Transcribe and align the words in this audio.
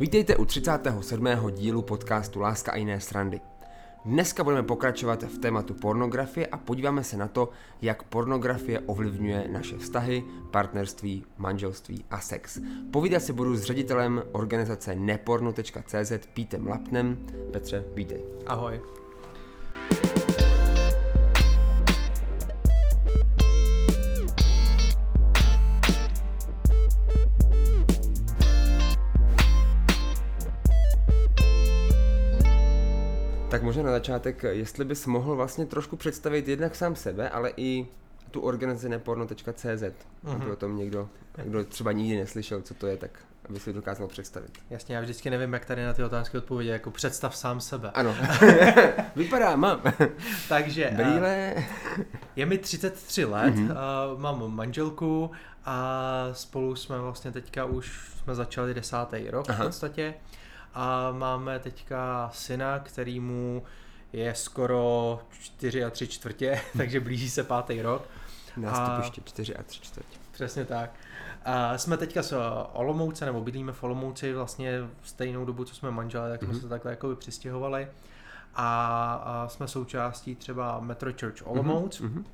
Vítejte 0.00 0.36
u 0.36 0.44
37. 0.44 1.28
dílu 1.50 1.82
podcastu 1.82 2.40
Láska 2.40 2.72
a 2.72 2.76
jiné 2.76 3.00
srandy. 3.00 3.40
Dneska 4.04 4.44
budeme 4.44 4.62
pokračovat 4.62 5.22
v 5.22 5.38
tématu 5.38 5.74
pornografie 5.74 6.46
a 6.46 6.56
podíváme 6.56 7.04
se 7.04 7.16
na 7.16 7.28
to, 7.28 7.48
jak 7.82 8.02
pornografie 8.02 8.80
ovlivňuje 8.80 9.48
naše 9.52 9.78
vztahy, 9.78 10.24
partnerství, 10.50 11.24
manželství 11.38 12.04
a 12.10 12.20
sex. 12.20 12.58
Povídat 12.90 13.22
si 13.22 13.32
budu 13.32 13.56
s 13.56 13.62
ředitelem 13.62 14.22
organizace 14.32 14.94
neporno.cz 14.94 16.12
Pítem 16.34 16.66
Lapnem. 16.66 17.26
Petře, 17.52 17.84
vítej. 17.94 18.24
Ahoj. 18.46 18.80
Možná 33.76 33.90
na 33.90 33.96
začátek, 33.96 34.42
jestli 34.42 34.84
bys 34.84 35.06
mohl 35.06 35.36
vlastně 35.36 35.66
trošku 35.66 35.96
představit 35.96 36.48
jednak 36.48 36.74
sám 36.74 36.96
sebe, 36.96 37.30
ale 37.30 37.52
i 37.56 37.86
tu 38.30 38.40
organizaci 38.40 38.88
neporno.cz, 38.88 39.64
mm-hmm. 39.64 39.92
aby 40.24 40.50
o 40.50 40.56
tom 40.56 40.76
někdo, 40.76 41.08
kdo 41.44 41.64
třeba 41.64 41.92
nikdy 41.92 42.16
neslyšel, 42.16 42.62
co 42.62 42.74
to 42.74 42.86
je, 42.86 42.96
tak 42.96 43.10
aby 43.48 43.60
si 43.60 43.72
dokázal 43.72 44.08
představit. 44.08 44.50
Jasně, 44.70 44.94
já 44.94 45.00
vždycky 45.00 45.30
nevím, 45.30 45.52
jak 45.52 45.64
tady 45.64 45.84
na 45.84 45.92
ty 45.92 46.04
otázky 46.04 46.38
odpovědět, 46.38 46.72
jako 46.72 46.90
představ 46.90 47.36
sám 47.36 47.60
sebe. 47.60 47.90
Ano, 47.90 48.16
vypadá, 49.16 49.56
mám. 49.56 49.82
Takže 50.48 50.90
Brýle. 50.96 51.54
je 52.36 52.46
mi 52.46 52.58
33 52.58 53.24
let, 53.24 53.54
mm-hmm. 53.54 54.18
mám 54.18 54.54
manželku 54.54 55.30
a 55.64 56.28
spolu 56.32 56.76
jsme 56.76 56.98
vlastně 56.98 57.32
teďka 57.32 57.64
už 57.64 58.10
jsme 58.22 58.34
začali 58.34 58.74
desátý 58.74 59.30
rok 59.30 59.50
Aha. 59.50 59.64
v 59.64 59.66
podstatě. 59.66 60.14
A 60.78 61.12
máme 61.12 61.58
teďka 61.58 62.30
syna, 62.32 62.78
kterýmu 62.78 63.62
je 64.12 64.34
skoro 64.34 65.20
4 65.40 65.84
a 65.84 65.90
3 65.90 66.08
čtvrtě, 66.08 66.60
takže 66.76 67.00
blíží 67.00 67.30
se 67.30 67.44
pátý 67.44 67.82
rok. 67.82 68.02
Nástupiště 68.56 69.20
4 69.24 69.56
a 69.56 69.62
3 69.62 69.80
čtvrtě. 69.80 70.18
Přesně 70.32 70.64
tak. 70.64 70.90
A 71.44 71.78
jsme 71.78 71.96
teďka 71.96 72.22
z 72.22 72.34
Olomouce, 72.72 73.26
nebo 73.26 73.40
bydlíme 73.40 73.72
v 73.72 73.82
Olomouci 73.82 74.32
vlastně 74.32 74.80
v 75.00 75.08
stejnou 75.08 75.44
dobu, 75.44 75.64
co 75.64 75.74
jsme 75.74 75.90
manželé, 75.90 76.30
tak 76.30 76.42
jsme 76.42 76.52
mm-hmm. 76.52 76.60
se 76.60 76.68
takhle 76.68 76.90
jako 76.90 77.16
přistěhovali. 77.16 77.88
A, 78.54 79.14
a 79.24 79.48
jsme 79.48 79.68
součástí 79.68 80.34
třeba 80.34 80.80
Metro 80.80 81.12
Church 81.20 81.46
Olomouc. 81.46 82.00
Mm-hmm. 82.00 82.24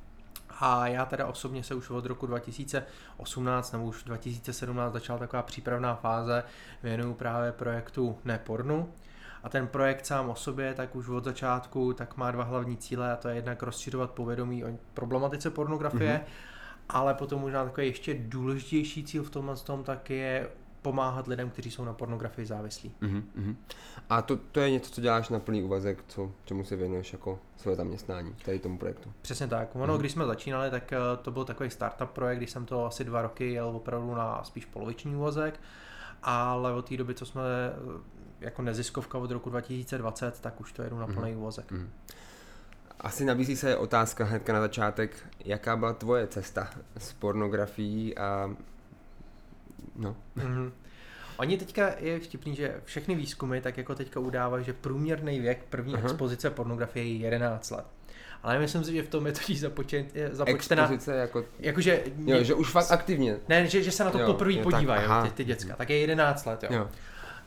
A 0.61 0.87
já 0.87 1.05
teda 1.05 1.27
osobně 1.27 1.63
se 1.63 1.75
už 1.75 1.91
od 1.91 2.07
roku 2.07 2.27
2018 2.27 3.73
nebo 3.73 3.85
už 3.85 4.05
2017 4.05 4.93
začala 4.93 5.19
taková 5.19 5.43
přípravná 5.43 5.95
fáze, 5.95 6.45
věnuju 6.83 7.15
právě 7.15 7.53
projektu 7.53 8.19
Nepornu. 8.25 8.93
A 9.43 9.49
ten 9.49 9.67
projekt 9.67 10.07
sám 10.07 10.31
o 10.31 10.35
sobě, 10.35 10.75
tak 10.75 10.97
už 10.97 11.09
od 11.09 11.25
začátku, 11.25 11.93
tak 11.93 12.17
má 12.17 12.31
dva 12.31 12.45
hlavní 12.45 12.77
cíle 12.77 13.13
a 13.13 13.17
to 13.17 13.29
je 13.29 13.35
jednak 13.35 13.63
rozšiřovat 13.63 14.11
povědomí 14.11 14.65
o 14.65 14.69
problematice 14.95 15.51
pornografie, 15.51 16.21
mm-hmm. 16.25 16.85
ale 16.89 17.15
potom 17.15 17.41
možná 17.41 17.65
takový 17.65 17.87
ještě 17.87 18.15
důležitější 18.19 19.05
cíl 19.05 19.23
v 19.25 19.31
tomhle 19.31 19.57
tom 19.57 19.85
tak 19.85 20.11
je 20.11 20.49
pomáhat 20.83 21.27
lidem, 21.27 21.51
kteří 21.51 21.71
jsou 21.71 21.85
na 21.85 21.93
pornografii 21.93 22.47
závislí. 22.47 22.95
Mm-hmm. 23.03 23.55
A 24.11 24.23
to, 24.23 24.37
to 24.37 24.61
je 24.61 24.71
něco, 24.71 24.91
co 24.91 25.01
děláš 25.01 25.29
na 25.29 25.39
plný 25.39 25.63
úvazek, 25.63 26.05
co, 26.09 26.33
čemu 26.45 26.65
se 26.65 26.77
věnuješ 26.77 27.13
jako 27.13 27.39
své 27.57 27.77
zaměstnání, 27.77 28.35
tady 28.45 28.59
tomu 28.59 28.79
projektu? 28.79 29.13
Přesně 29.23 29.49
tak. 29.49 29.77
Ono, 29.77 29.95
mm-hmm. 29.95 30.01
když 30.01 30.13
jsme 30.13 30.27
začínali, 30.27 30.71
tak 30.71 30.93
eh, 30.93 30.99
to 31.23 31.31
byl 31.31 31.45
takový 31.45 31.71
startup 31.71 32.11
projekt, 32.11 32.39
když 32.39 32.51
jsem 32.51 32.67
to 32.67 32.87
asi 32.87 33.05
dva 33.05 33.23
roky 33.23 33.53
jel 33.53 33.69
opravdu 33.69 34.15
na 34.15 34.45
spíš 34.45 34.65
poloviční 34.65 35.17
úvazek, 35.17 35.61
ale 36.23 36.73
od 36.73 36.89
té 36.89 36.97
doby, 36.97 37.15
co 37.15 37.27
jsme 37.27 37.43
eh, 37.43 38.01
jako 38.41 38.63
neziskovka 38.63 39.19
od 39.19 39.31
roku 39.31 39.51
2020, 39.51 40.41
tak 40.41 40.61
už 40.61 40.73
to 40.73 40.83
jedu 40.83 40.99
na 40.99 41.07
plný 41.07 41.33
mm-hmm. 41.33 41.39
úvazek. 41.39 41.73
Mm-hmm. 41.73 41.89
Asi 43.01 43.25
nabízí 43.25 43.57
se 43.57 43.77
otázka 43.77 44.25
hnedka 44.25 44.53
na 44.53 44.61
začátek, 44.61 45.17
jaká 45.45 45.77
byla 45.77 45.93
tvoje 45.93 46.27
cesta 46.27 46.71
s 46.99 47.13
pornografií 47.13 48.19
a 48.19 48.57
No. 49.97 50.17
Mm-hmm. 50.37 50.73
Oni 51.37 51.59
teďka 51.59 51.95
je 51.99 52.21
vtipný, 52.21 52.57
že 52.57 52.81
všechny 52.85 53.15
výzkumy 53.15 53.61
tak 53.61 53.79
jako 53.79 53.95
teďka 53.95 54.21
udávají, 54.21 54.65
že 54.65 54.73
průměrný 54.73 55.41
věk 55.41 55.65
první 55.71 55.95
uh-huh. 55.95 56.05
expozice 56.05 56.51
pornografie 56.51 57.05
je 57.05 57.17
11 57.17 57.71
let. 57.71 57.85
Ale 58.43 58.59
myslím 58.59 58.85
si, 58.85 58.93
že 58.93 59.03
v 59.03 59.09
tom 59.09 59.27
je 59.27 59.33
totiž 59.33 59.61
započet, 59.61 60.07
započtená... 60.33 60.83
Expozice 60.83 61.17
jako... 61.17 61.45
Jakože... 61.59 62.03
Jo, 62.27 62.45
že 62.45 62.55
už 62.55 62.71
fakt 62.71 62.91
aktivně. 62.91 63.37
Ne, 63.49 63.67
že, 63.67 63.83
že 63.83 63.91
se 63.91 64.05
na 64.05 64.11
to 64.11 64.19
poprvé 64.19 64.63
podívají, 64.63 65.09
ty, 65.23 65.31
ty 65.31 65.45
děcka. 65.45 65.77
Tak 65.77 65.91
je 65.91 65.99
11 65.99 66.47
let, 66.47 66.63
jo. 66.63 66.69
jo. 66.73 66.89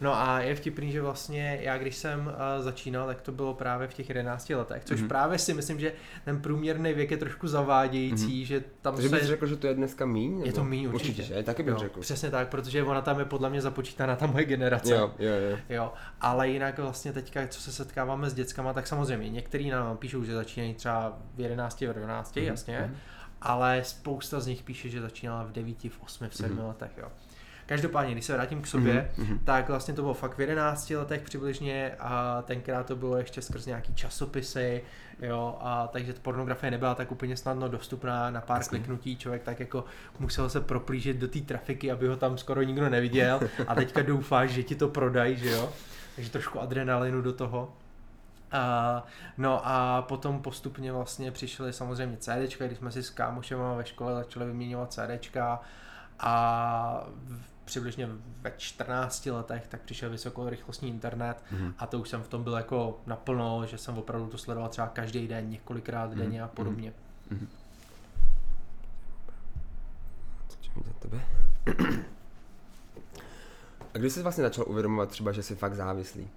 No 0.01 0.16
a 0.16 0.39
je 0.39 0.56
vtipný, 0.56 0.91
že 0.91 1.01
vlastně 1.01 1.59
já 1.61 1.78
když 1.78 1.95
jsem 1.95 2.28
uh, 2.28 2.63
začínal, 2.63 3.07
tak 3.07 3.22
to 3.22 3.31
bylo 3.31 3.53
právě 3.53 3.88
v 3.88 3.94
těch 3.94 4.09
11 4.09 4.50
letech, 4.50 4.85
což 4.85 5.01
mm-hmm. 5.01 5.07
právě 5.07 5.39
si 5.39 5.53
myslím, 5.53 5.79
že 5.79 5.94
ten 6.25 6.41
průměrný 6.41 6.94
věk 6.94 7.11
je 7.11 7.17
trošku 7.17 7.47
zavádějící, 7.47 8.44
mm-hmm. 8.44 8.47
že 8.47 8.63
tam 8.81 8.94
Takže 8.95 9.09
se... 9.09 9.16
bys 9.16 9.25
řekl, 9.25 9.47
že 9.47 9.56
to 9.56 9.67
je 9.67 9.73
dneska 9.73 10.06
míň? 10.06 10.41
Je 10.45 10.53
to 10.53 10.63
míň 10.63 10.85
určitě. 10.85 11.09
Určitě, 11.09 11.23
že? 11.23 11.44
Taky 11.44 11.63
bych 11.63 11.73
jo, 11.73 11.79
řekl. 11.79 12.00
Přesně 12.00 12.31
tak, 12.31 12.50
protože 12.50 12.83
ona 12.83 13.01
tam 13.01 13.19
je 13.19 13.25
podle 13.25 13.50
mě 13.50 13.61
započítána 13.61 14.16
ta 14.16 14.28
moje 14.28 14.45
generace. 14.45 14.94
Jo, 14.94 15.13
jo, 15.19 15.31
jo. 15.50 15.57
jo. 15.69 15.94
Ale 16.22 16.50
jinak 16.50 16.79
vlastně 16.79 17.13
teďka, 17.13 17.47
co 17.47 17.62
se 17.62 17.72
setkáváme 17.72 18.29
s 18.29 18.33
dětskama, 18.33 18.73
tak 18.73 18.88
samozřejmě 18.88 19.29
některý 19.29 19.69
nám 19.69 19.97
píšou, 19.97 20.23
že 20.23 20.33
začínají 20.33 20.73
třeba 20.73 21.17
v 21.35 21.39
11, 21.39 21.81
v 21.81 21.94
12, 21.94 22.35
mm-hmm. 22.35 22.44
jasně, 22.44 22.79
mm-hmm. 22.79 22.97
ale 23.41 23.83
spousta 23.83 24.39
z 24.39 24.47
nich 24.47 24.63
píše, 24.63 24.89
že 24.89 25.01
začínala 25.01 25.44
v 25.44 25.51
9, 25.51 25.83
v 25.83 26.03
8, 26.03 26.29
v 26.29 26.35
7 26.35 26.57
mm-hmm. 26.57 26.67
letech, 26.67 26.91
jo. 26.97 27.07
Každopádně, 27.65 28.11
když 28.11 28.25
se 28.25 28.33
vrátím 28.33 28.61
k 28.61 28.67
sobě, 28.67 29.11
mm-hmm. 29.17 29.39
tak 29.43 29.69
vlastně 29.69 29.93
to 29.93 30.01
bylo 30.01 30.13
fakt 30.13 30.37
v 30.37 30.41
11 30.41 30.89
letech 30.89 31.21
přibližně 31.21 31.91
a 31.99 32.41
tenkrát 32.41 32.85
to 32.85 32.95
bylo 32.95 33.17
ještě 33.17 33.41
skrz 33.41 33.65
nějaký 33.65 33.95
časopisy, 33.95 34.83
jo, 35.19 35.57
a 35.59 35.87
takže 35.87 36.13
pornografie 36.13 36.71
nebyla 36.71 36.95
tak 36.95 37.11
úplně 37.11 37.37
snadno 37.37 37.69
dostupná 37.69 38.29
na 38.29 38.41
pár 38.41 38.57
Jasně. 38.57 38.69
kliknutí, 38.69 39.17
člověk 39.17 39.43
tak 39.43 39.59
jako 39.59 39.85
musel 40.19 40.49
se 40.49 40.61
proplížit 40.61 41.17
do 41.17 41.27
té 41.27 41.39
trafiky, 41.39 41.91
aby 41.91 42.07
ho 42.07 42.15
tam 42.15 42.37
skoro 42.37 42.61
nikdo 42.61 42.89
neviděl 42.89 43.39
a 43.67 43.75
teďka 43.75 44.01
doufáš, 44.07 44.49
že 44.49 44.63
ti 44.63 44.75
to 44.75 44.87
prodají, 44.89 45.37
že 45.37 45.49
jo, 45.49 45.73
takže 46.15 46.31
trošku 46.31 46.61
adrenalinu 46.61 47.21
do 47.21 47.33
toho. 47.33 47.73
A, 48.51 49.03
no 49.37 49.61
a 49.63 50.01
potom 50.01 50.41
postupně 50.41 50.91
vlastně 50.91 51.31
přišly 51.31 51.73
samozřejmě 51.73 52.17
CDčka, 52.17 52.65
když 52.65 52.77
jsme 52.77 52.91
si 52.91 53.03
s 53.03 53.09
kámošem 53.09 53.59
ve 53.77 53.85
škole 53.85 54.13
začali 54.13 54.45
vyměňovat 54.45 54.93
CDčka 54.93 55.61
a 56.19 57.07
přibližně 57.65 58.09
ve 58.41 58.53
14 58.57 59.25
letech, 59.25 59.67
tak 59.67 59.81
přišel 59.81 60.09
vysokorychlostní 60.09 60.89
internet 60.89 61.37
mm-hmm. 61.53 61.73
a 61.77 61.85
to 61.87 61.99
už 61.99 62.09
jsem 62.09 62.23
v 62.23 62.27
tom 62.27 62.43
byl 62.43 62.53
jako 62.53 62.99
naplno, 63.05 63.65
že 63.65 63.77
jsem 63.77 63.97
opravdu 63.97 64.27
to 64.27 64.37
sledoval 64.37 64.69
třeba 64.69 64.87
každý 64.87 65.27
den, 65.27 65.49
několikrát 65.49 66.11
mm-hmm. 66.11 66.17
denně 66.17 66.41
a 66.41 66.47
podobně. 66.47 66.93
Mm-hmm. 67.31 67.47
za 70.85 70.93
tebe. 70.99 71.21
A 73.93 73.97
kdy 73.97 74.09
jsi 74.09 74.23
vlastně 74.23 74.43
začal 74.43 74.65
uvědomovat 74.67 75.09
třeba, 75.09 75.31
že 75.31 75.43
jsi 75.43 75.55
fakt 75.55 75.75
závislý? 75.75 76.27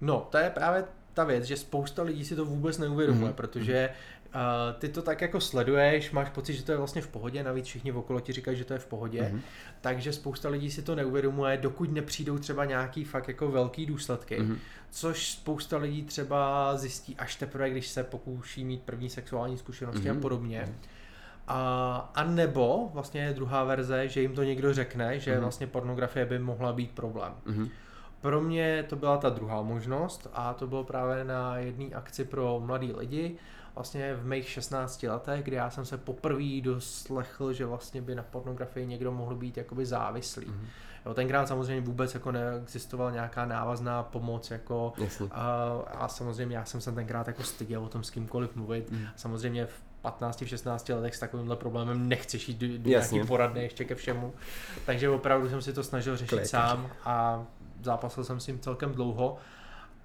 No, 0.00 0.28
to 0.30 0.38
je 0.38 0.50
právě 0.50 0.84
ta 1.14 1.24
věc, 1.24 1.44
že 1.44 1.56
spousta 1.56 2.02
lidí 2.02 2.24
si 2.24 2.36
to 2.36 2.44
vůbec 2.44 2.78
neuvědomuje, 2.78 3.32
mm-hmm. 3.32 3.34
protože 3.34 3.90
Uh, 4.34 4.80
ty 4.80 4.88
to 4.88 5.02
tak 5.02 5.20
jako 5.20 5.40
sleduješ, 5.40 6.10
máš 6.10 6.28
pocit, 6.28 6.54
že 6.54 6.62
to 6.62 6.72
je 6.72 6.78
vlastně 6.78 7.02
v 7.02 7.08
pohodě, 7.08 7.42
navíc 7.42 7.66
všichni 7.66 7.92
okolo 7.92 8.20
ti 8.20 8.32
říkají, 8.32 8.56
že 8.56 8.64
to 8.64 8.72
je 8.72 8.78
v 8.78 8.86
pohodě, 8.86 9.22
mm-hmm. 9.22 9.40
takže 9.80 10.12
spousta 10.12 10.48
lidí 10.48 10.70
si 10.70 10.82
to 10.82 10.94
neuvědomuje, 10.94 11.56
dokud 11.56 11.92
nepřijdou 11.92 12.38
třeba 12.38 12.64
nějaký 12.64 13.04
fakt 13.04 13.28
jako 13.28 13.48
velký 13.48 13.86
důsledky, 13.86 14.40
mm-hmm. 14.40 14.56
což 14.90 15.30
spousta 15.30 15.76
lidí 15.76 16.02
třeba 16.02 16.76
zjistí 16.76 17.16
až 17.16 17.36
teprve, 17.36 17.70
když 17.70 17.88
se 17.88 18.04
pokouší 18.04 18.64
mít 18.64 18.82
první 18.82 19.10
sexuální 19.10 19.58
zkušenosti 19.58 20.08
mm-hmm. 20.08 20.18
a 20.18 20.20
podobně. 20.20 20.64
Mm-hmm. 20.66 20.88
A, 21.48 22.10
a 22.14 22.24
nebo 22.24 22.90
vlastně 22.92 23.20
je 23.20 23.32
druhá 23.32 23.64
verze, 23.64 24.08
že 24.08 24.20
jim 24.20 24.34
to 24.34 24.42
někdo 24.42 24.74
řekne, 24.74 25.18
že 25.20 25.36
mm-hmm. 25.36 25.40
vlastně 25.40 25.66
pornografie 25.66 26.26
by 26.26 26.38
mohla 26.38 26.72
být 26.72 26.90
problém. 26.90 27.32
Mm-hmm. 27.46 27.68
Pro 28.26 28.40
mě 28.40 28.84
to 28.88 28.96
byla 28.96 29.16
ta 29.16 29.28
druhá 29.28 29.62
možnost 29.62 30.28
a 30.32 30.54
to 30.54 30.66
bylo 30.66 30.84
právě 30.84 31.24
na 31.24 31.58
jedné 31.58 31.86
akci 31.94 32.24
pro 32.24 32.60
mladý 32.64 32.92
lidi, 32.92 33.36
vlastně 33.74 34.14
v 34.14 34.26
mých 34.26 34.48
16 34.48 35.02
letech, 35.02 35.42
kdy 35.42 35.56
já 35.56 35.70
jsem 35.70 35.84
se 35.84 35.98
poprvé 35.98 36.60
doslechl, 36.60 37.52
že 37.52 37.66
vlastně 37.66 38.02
by 38.02 38.14
na 38.14 38.22
pornografii 38.22 38.86
někdo 38.86 39.12
mohl 39.12 39.34
být 39.34 39.56
jakoby 39.56 39.86
závislý. 39.86 40.46
Mm-hmm. 40.46 40.66
Jo, 41.06 41.14
tenkrát 41.14 41.48
samozřejmě 41.48 41.80
vůbec 41.80 42.14
jako 42.14 42.32
neexistovala 42.32 43.10
nějaká 43.10 43.44
návazná 43.44 44.02
pomoc, 44.02 44.50
jako 44.50 44.92
a, 45.30 45.68
a, 45.94 46.08
samozřejmě 46.08 46.56
já 46.56 46.64
jsem 46.64 46.80
se 46.80 46.92
tenkrát 46.92 47.26
jako 47.26 47.42
styděl 47.42 47.84
o 47.84 47.88
tom 47.88 48.04
s 48.04 48.10
kýmkoliv 48.10 48.56
mluvit. 48.56 48.90
Mm. 48.90 49.06
Samozřejmě 49.16 49.66
v 49.66 49.82
15, 50.06 50.40
v 50.40 50.48
16 50.48 50.88
letech 50.88 51.16
s 51.16 51.18
takovýmhle 51.18 51.56
problémem 51.56 52.08
nechceš 52.08 52.48
jít 52.48 52.58
do, 52.58 52.78
do 52.78 52.90
nějaký 52.90 53.24
poradny 53.24 53.62
ještě 53.62 53.84
ke 53.84 53.94
všemu. 53.94 54.32
Takže 54.86 55.08
opravdu 55.08 55.48
jsem 55.48 55.62
si 55.62 55.72
to 55.72 55.82
snažil 55.82 56.16
řešit 56.16 56.34
Klej, 56.34 56.46
sám 56.46 56.90
a 57.04 57.46
zápasil 57.86 58.24
jsem 58.24 58.40
s 58.40 58.46
tím 58.46 58.58
celkem 58.58 58.92
dlouho 58.92 59.38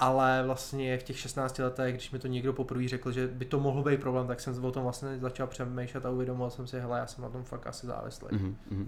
ale 0.01 0.44
vlastně 0.45 0.98
v 0.98 1.04
těch 1.04 1.19
16 1.19 1.60
letech, 1.60 1.94
když 1.94 2.12
mi 2.12 2.19
to 2.19 2.28
někdo 2.28 2.54
poprvé 2.54 2.88
řekl, 2.88 3.12
že 3.12 3.28
by 3.28 3.45
to 3.45 3.60
mohl 3.60 3.83
být 3.83 4.01
problém, 4.01 4.28
tak 4.28 4.39
jsem 4.39 4.66
o 4.66 4.72
tom 4.72 4.83
vlastně 4.83 5.19
začal 5.19 5.48
přemýšlet 5.48 6.06
a 6.06 6.10
uvědomil 6.10 6.50
jsem 6.50 6.68
si, 6.68 6.80
hele, 6.80 7.00
já 7.00 7.07
jsem 7.07 7.24
na 7.24 7.30
tom 7.30 7.44
fakt 7.44 7.68
asi 7.68 7.88
závislý. 7.88 8.28
Mm-hmm. 8.28 8.88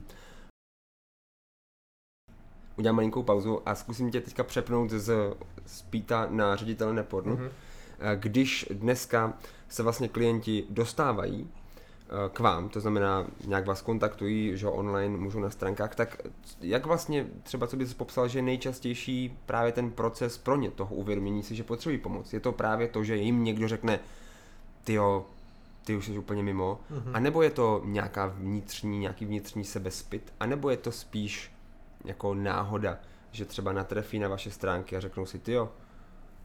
udělám 2.78 2.96
malinkou 2.96 3.24
pauzu 3.24 3.62
a 3.66 3.76
zkusím 3.76 4.12
tě 4.12 4.22
teďka 4.22 4.44
přepnout 4.44 4.90
z, 4.90 5.14
z 5.66 5.82
Píta 5.82 6.28
na 6.30 6.56
ředitele 6.56 6.94
nepornu. 6.94 7.36
Mm-hmm. 7.36 7.50
Když 8.16 8.66
dneska 8.72 9.34
se 9.70 9.84
vlastně 9.84 10.08
klienti 10.08 10.66
dostávají 10.70 11.50
k 12.34 12.40
vám, 12.40 12.70
to 12.70 12.80
znamená, 12.80 13.28
nějak 13.46 13.66
vás 13.66 13.82
kontaktují, 13.82 14.58
že 14.58 14.68
online 14.68 15.18
můžou 15.18 15.40
na 15.40 15.50
stránkách, 15.50 15.96
tak 15.96 16.18
jak 16.62 16.86
vlastně 16.86 17.28
třeba, 17.44 17.68
co 17.68 17.78
bys 17.78 17.94
popsal, 17.94 18.28
že 18.28 18.40
je 18.40 18.44
nejčastější 18.44 19.38
právě 19.46 19.72
ten 19.72 19.92
proces 19.92 20.38
pro 20.38 20.56
ně 20.56 20.72
toho 20.72 20.96
uvědomění 20.96 21.44
si, 21.44 21.56
že 21.56 21.64
potřebují 21.64 21.98
pomoc? 21.98 22.34
Je 22.34 22.40
to 22.40 22.52
právě 22.52 22.88
to, 22.88 23.04
že 23.04 23.16
jim 23.16 23.44
někdo 23.44 23.68
řekne, 23.68 24.00
ty 24.84 24.94
jo, 24.94 25.26
ty 25.86 25.96
už 25.96 26.06
jsi 26.06 26.18
úplně 26.18 26.44
mimo, 26.44 26.80
mm-hmm. 26.92 27.12
anebo 27.14 27.42
je 27.42 27.50
to 27.50 27.82
nějaká 27.86 28.26
vnitřní, 28.26 29.00
nějaký 29.00 29.26
vnitřní 29.26 29.64
sebespit, 29.64 30.34
anebo 30.40 30.70
je 30.70 30.78
to 30.78 30.92
spíš 30.92 31.52
jako 32.06 32.34
náhoda, 32.34 32.98
že 33.32 33.46
třeba 33.46 33.72
natrefí 33.72 34.20
na 34.20 34.28
vaše 34.28 34.52
stránky 34.52 34.98
a 34.98 35.00
řeknou 35.00 35.26
si, 35.26 35.40
ty 35.40 35.52
jo, 35.52 35.72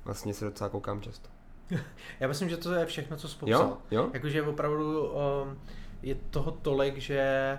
vlastně 0.05 0.35
se 0.35 0.45
docela 0.45 0.71
koukám 0.71 1.01
často. 1.01 1.38
Já 2.21 2.29
myslím, 2.29 2.49
že 2.49 2.57
to 2.57 2.73
je 2.73 2.87
všechno, 2.87 3.17
co 3.17 3.29
jsi 3.29 3.39
popsal. 3.39 3.61
Jo? 3.61 3.79
Jo? 3.91 4.11
Jakože 4.15 4.43
opravdu 4.43 5.07
um, 5.07 5.59
je 6.03 6.15
toho 6.31 6.51
tolik, 6.51 6.99
že 6.99 7.59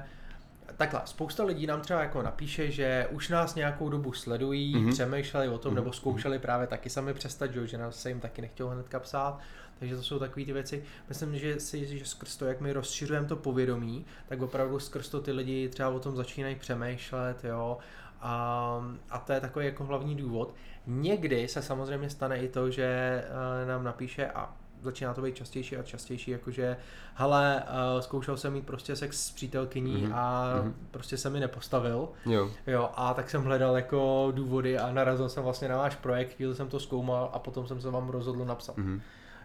takhle, 0.78 1.02
spousta 1.06 1.44
lidí 1.44 1.68
nám 1.68 1.82
třeba 1.82 2.02
jako 2.02 2.22
napíše, 2.22 2.72
že 2.72 3.08
už 3.12 3.30
nás 3.30 3.56
nějakou 3.56 3.90
dobu 3.90 4.14
sledují, 4.14 4.76
mm-hmm. 4.76 4.92
přemýšleli 4.92 5.50
o 5.50 5.58
tom, 5.58 5.72
mm-hmm. 5.72 5.76
nebo 5.76 5.94
zkoušeli 5.94 6.40
právě 6.40 6.68
taky 6.68 6.90
sami 6.90 7.14
přestat, 7.14 7.52
že 7.54 7.78
nás 7.78 8.02
se 8.02 8.10
jim 8.10 8.20
taky 8.20 8.42
nechtělo 8.42 8.70
hnedka 8.70 9.00
psát, 9.00 9.40
takže 9.80 9.96
to 9.96 10.04
jsou 10.04 10.20
takové 10.20 10.46
ty 10.46 10.54
věci. 10.54 10.84
Myslím, 11.10 11.38
že 11.38 11.60
si, 11.60 11.98
že 11.98 12.06
skrz 12.06 12.38
to, 12.38 12.46
jak 12.46 12.62
my 12.62 12.74
rozšiřujeme 12.74 13.28
to 13.28 13.36
povědomí, 13.36 14.06
tak 14.30 14.42
opravdu 14.42 14.80
skrz 14.80 15.10
to 15.10 15.22
ty 15.22 15.32
lidi 15.32 15.70
třeba 15.70 15.90
o 15.90 16.00
tom 16.00 16.16
začínají 16.16 16.56
přemýšlet, 16.56 17.44
jo, 17.44 17.78
a, 18.22 18.82
a 19.10 19.20
to 19.20 19.34
je 19.34 19.40
takový 19.40 19.66
jako 19.66 19.84
hlavní 19.84 20.16
důvod. 20.16 20.56
Někdy 20.88 21.48
se 21.48 21.62
samozřejmě 21.62 22.10
stane 22.10 22.38
i 22.38 22.48
to, 22.48 22.72
že 22.72 22.84
eh, 22.84 23.66
nám 23.66 23.84
napíše 23.84 24.28
a 24.28 24.54
začíná 24.82 25.14
to 25.14 25.22
být 25.22 25.36
častější 25.36 25.78
a 25.78 25.84
častější, 25.84 26.32
jakože 26.32 26.78
hele, 27.14 27.64
uh, 27.64 28.02
zkoušel 28.02 28.38
jsem 28.38 28.54
mít 28.54 28.66
prostě 28.66 28.96
sex 28.96 29.26
s 29.26 29.32
přítelkyní 29.32 30.08
mm-hmm. 30.08 30.16
a 30.16 30.54
mm-hmm. 30.56 30.74
prostě 30.92 31.18
se 31.18 31.30
mi 31.30 31.40
nepostavil. 31.40 32.10
Jo. 32.26 32.52
jo. 32.68 32.90
A 32.96 33.14
tak 33.14 33.30
jsem 33.30 33.44
hledal 33.44 33.76
jako 33.76 34.32
důvody 34.36 34.78
a 34.78 34.92
narazil 34.92 35.30
jsem 35.30 35.44
vlastně 35.44 35.68
na 35.68 35.78
váš 35.78 35.96
projekt, 35.96 36.34
chvíli 36.36 36.56
jsem 36.56 36.68
to 36.68 36.80
zkoumal 36.80 37.30
a 37.34 37.40
potom 37.40 37.68
jsem 37.68 37.82
se 37.82 37.90
vám 37.90 38.10
rozhodl 38.10 38.46
napsat. 38.46 38.78
Mm-hmm. 38.78 39.02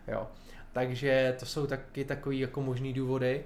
Jo. 0.08 0.26
Takže 0.72 1.36
to 1.38 1.46
jsou 1.46 1.66
taky 1.66 2.04
takový 2.04 2.40
jako 2.40 2.62
možný 2.62 2.92
důvody. 2.92 3.44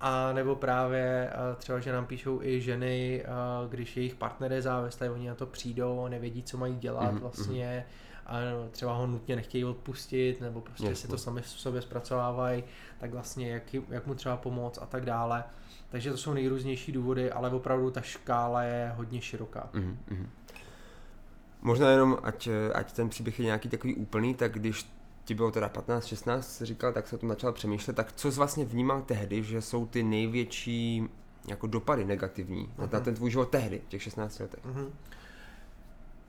A 0.00 0.32
nebo 0.32 0.56
právě 0.56 1.30
třeba, 1.56 1.80
že 1.80 1.92
nám 1.92 2.06
píšou 2.06 2.42
i 2.42 2.60
ženy, 2.60 3.24
když 3.68 3.96
jejich 3.96 4.14
partner 4.14 4.52
je 4.52 4.62
závislý, 4.62 5.08
oni 5.08 5.28
na 5.28 5.34
to 5.34 5.46
přijdou, 5.46 6.08
nevědí, 6.08 6.42
co 6.42 6.56
mají 6.56 6.76
dělat 6.76 7.14
mm-hmm. 7.14 7.18
vlastně, 7.18 7.86
a 8.26 8.36
třeba 8.70 8.94
ho 8.94 9.06
nutně 9.06 9.36
nechtějí 9.36 9.64
odpustit, 9.64 10.40
nebo 10.40 10.60
prostě 10.60 10.84
Jasně. 10.84 10.96
si 10.96 11.08
to 11.08 11.18
sami 11.18 11.42
v 11.42 11.48
sobě 11.48 11.82
zpracovávají, 11.82 12.64
tak 12.98 13.10
vlastně 13.10 13.50
jak, 13.50 13.74
jak 13.88 14.06
mu 14.06 14.14
třeba 14.14 14.36
pomoct 14.36 14.78
a 14.82 14.86
tak 14.86 15.04
dále. 15.04 15.44
Takže 15.88 16.10
to 16.10 16.16
jsou 16.16 16.32
nejrůznější 16.32 16.92
důvody, 16.92 17.32
ale 17.32 17.50
opravdu 17.50 17.90
ta 17.90 18.00
škála 18.00 18.62
je 18.62 18.92
hodně 18.96 19.20
široká. 19.20 19.70
Mm-hmm. 19.72 20.26
Možná 21.62 21.90
jenom, 21.90 22.18
ať, 22.22 22.48
ať 22.74 22.92
ten 22.92 23.08
příběh 23.08 23.38
je 23.38 23.44
nějaký 23.44 23.68
takový 23.68 23.94
úplný, 23.94 24.34
tak 24.34 24.52
když 24.52 24.95
ti 25.26 25.34
bylo 25.34 25.50
teda 25.50 25.68
15, 25.68 26.06
16, 26.06 26.56
si 26.56 26.66
říkal, 26.66 26.92
tak 26.92 27.08
se 27.08 27.16
o 27.16 27.18
tom 27.18 27.28
začal 27.28 27.52
přemýšlet, 27.52 27.96
tak 27.96 28.12
co 28.12 28.32
jsi 28.32 28.38
vlastně 28.38 28.64
vnímal 28.64 29.02
tehdy, 29.02 29.42
že 29.42 29.62
jsou 29.62 29.86
ty 29.86 30.02
největší 30.02 31.08
jako 31.48 31.66
dopady 31.66 32.04
negativní 32.04 32.66
uh-huh. 32.66 32.80
na 32.80 32.86
mhm. 32.98 33.04
ten 33.04 33.14
tvůj 33.14 33.30
život 33.30 33.50
tehdy, 33.50 33.82
v 33.86 33.88
těch 33.88 34.02
16 34.02 34.38
letech? 34.38 34.64
Uh-huh. 34.64 34.90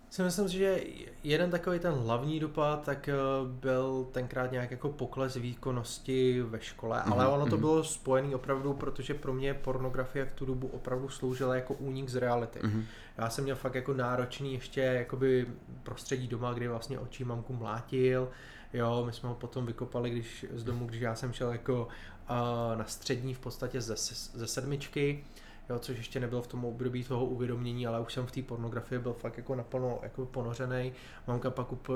Si 0.10 0.24
myslím, 0.24 0.48
že 0.48 0.84
jeden 1.24 1.52
takový 1.52 1.80
ten 1.80 1.94
hlavní 1.94 2.40
dopad, 2.40 2.86
tak 2.86 3.10
eh, 3.10 3.14
byl 3.46 4.08
tenkrát 4.12 4.52
nějak 4.52 4.72
jako 4.72 4.90
pokles 4.90 5.36
výkonnosti 5.36 6.42
ve 6.42 6.62
škole, 6.62 6.98
mm-hmm. 6.98 7.12
ale 7.12 7.28
ono 7.28 7.46
to 7.46 7.56
mm-hmm. 7.56 7.60
bylo 7.60 7.84
spojené 7.84 8.36
opravdu, 8.36 8.74
protože 8.74 9.14
pro 9.14 9.34
mě 9.34 9.54
pornografie 9.54 10.26
v 10.26 10.32
tu 10.32 10.46
dobu 10.46 10.68
opravdu 10.68 11.10
sloužila 11.10 11.56
jako 11.56 11.74
únik 11.74 12.10
z 12.10 12.16
reality. 12.16 12.60
Mm-hmm. 12.60 12.84
Já 13.18 13.30
jsem 13.30 13.44
měl 13.44 13.56
fakt 13.56 13.76
jako 13.76 13.94
náročný 13.94 14.54
ještě 14.54 14.82
jakoby 14.82 15.48
prostředí 15.84 16.28
doma, 16.28 16.54
kdy 16.54 16.68
vlastně 16.68 17.00
očí 17.00 17.24
mamku 17.24 17.54
mlátil, 17.54 18.30
Jo, 18.74 19.04
my 19.06 19.14
jsme 19.14 19.30
ho 19.30 19.36
potom 19.36 19.66
vykopali 19.66 20.10
když, 20.10 20.46
z 20.54 20.64
domu, 20.64 20.86
když 20.86 21.02
já 21.02 21.16
jsem 21.16 21.34
šel 21.34 21.52
jako 21.52 21.88
uh, 22.30 22.78
na 22.78 22.86
střední 22.86 23.34
v 23.34 23.40
podstatě 23.40 23.82
ze, 23.82 23.96
ze 24.34 24.48
sedmičky, 24.48 25.24
jo, 25.70 25.80
což 25.80 25.98
ještě 25.98 26.20
nebylo 26.20 26.42
v 26.42 26.48
tom 26.48 26.66
období 26.66 27.04
toho 27.04 27.26
uvědomění, 27.26 27.88
ale 27.88 28.00
už 28.00 28.14
jsem 28.14 28.26
v 28.26 28.32
té 28.32 28.42
pornografii 28.42 29.00
byl 29.00 29.14
fakt 29.14 29.38
jako 29.38 29.56
naplno 29.56 30.00
jako 30.04 30.26
ponořený. 30.26 30.94
Mamka 31.28 31.50
pak 31.50 31.72
up, 31.72 31.90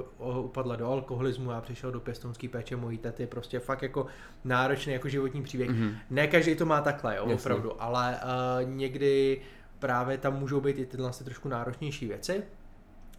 upadla 0.44 0.76
do 0.76 0.92
alkoholismu, 0.92 1.52
já 1.52 1.62
přišel 1.62 1.92
do 1.92 2.00
pěstonské 2.00 2.50
péče 2.50 2.76
mojí 2.76 2.98
tety, 2.98 3.28
prostě 3.28 3.60
fakt 3.60 3.82
jako 3.82 4.06
náročný 4.44 4.94
jako 4.94 5.10
životní 5.10 5.44
příběh. 5.44 5.70
Mm-hmm. 5.70 5.96
Ne 6.10 6.28
každý 6.28 6.56
to 6.56 6.66
má 6.66 6.82
takhle, 6.82 7.18
jo, 7.18 7.26
opravdu, 7.26 7.82
ale 7.82 8.20
uh, 8.24 8.70
někdy 8.70 9.42
právě 9.80 10.18
tam 10.18 10.40
můžou 10.40 10.62
být 10.62 10.80
i 10.80 10.86
tyhle 10.86 11.12
trošku 11.12 11.50
náročnější 11.50 12.08
věci, 12.08 12.44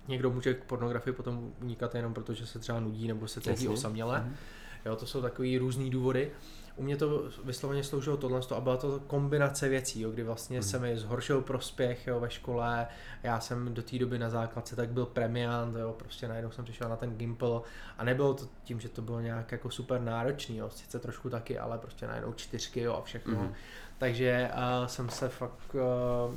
Někdo 0.08 0.30
může 0.30 0.54
k 0.54 0.64
pornografii 0.64 1.14
potom 1.14 1.52
unikat 1.62 1.94
jenom 1.94 2.14
proto, 2.14 2.34
že 2.34 2.46
se 2.46 2.58
třeba 2.58 2.80
nudí 2.80 3.08
nebo 3.08 3.28
se 3.28 3.40
cítí 3.40 3.68
osaměle. 3.68 4.20
Mm. 4.20 4.36
Jo, 4.84 4.96
to 4.96 5.06
jsou 5.06 5.22
takový 5.22 5.58
různý 5.58 5.90
důvody. 5.90 6.30
U 6.76 6.82
mě 6.82 6.96
to 6.96 7.24
vysloveně 7.44 7.84
sloužilo 7.84 8.16
tohle 8.16 8.40
a 8.56 8.60
byla 8.60 8.76
to 8.76 9.00
kombinace 9.06 9.68
věcí, 9.68 10.00
jo, 10.00 10.10
kdy 10.10 10.22
vlastně 10.22 10.58
mm. 10.58 10.62
se 10.62 10.78
mi 10.78 10.98
zhoršil 10.98 11.40
prospěch 11.40 12.06
jo, 12.06 12.20
ve 12.20 12.30
škole, 12.30 12.86
já 13.22 13.40
jsem 13.40 13.74
do 13.74 13.82
té 13.82 13.98
doby 13.98 14.18
na 14.18 14.30
základce 14.30 14.76
tak 14.76 14.88
byl 14.88 15.06
premiant, 15.06 15.76
jo, 15.76 15.94
prostě 15.98 16.28
najednou 16.28 16.50
jsem 16.50 16.64
přišel 16.64 16.88
na 16.88 16.96
ten 16.96 17.16
Gimple 17.16 17.60
a 17.98 18.04
nebylo 18.04 18.34
to 18.34 18.48
tím, 18.64 18.80
že 18.80 18.88
to 18.88 19.02
bylo 19.02 19.20
nějak 19.20 19.52
jako 19.52 19.70
super 19.70 20.00
náročný, 20.00 20.56
jo, 20.56 20.70
sice 20.70 20.98
trošku 20.98 21.30
taky, 21.30 21.58
ale 21.58 21.78
prostě 21.78 22.06
najednou 22.06 22.32
čtyřky 22.32 22.80
jo, 22.80 22.94
a 22.94 23.02
všechno. 23.02 23.38
Mm. 23.38 23.52
Takže 23.98 24.50
uh, 24.54 24.86
jsem 24.86 25.08
se 25.08 25.28
fakt 25.28 25.74
uh, 25.74 25.80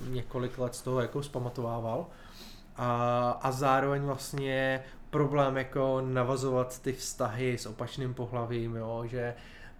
několik 0.10 0.58
let 0.58 0.76
z 0.76 0.82
toho 0.82 1.02
jako 1.02 1.24
zpamatovával 1.24 2.08
a, 2.78 3.30
a 3.42 3.52
zároveň 3.52 4.02
vlastně 4.02 4.84
problém 5.10 5.58
jako 5.58 6.02
navazovat 6.02 6.82
ty 6.82 6.94
vztahy 6.94 7.58
s 7.58 7.66
opačným 7.66 8.14
pohlavím, 8.14 8.76
jo, 8.76 9.04
že 9.06 9.34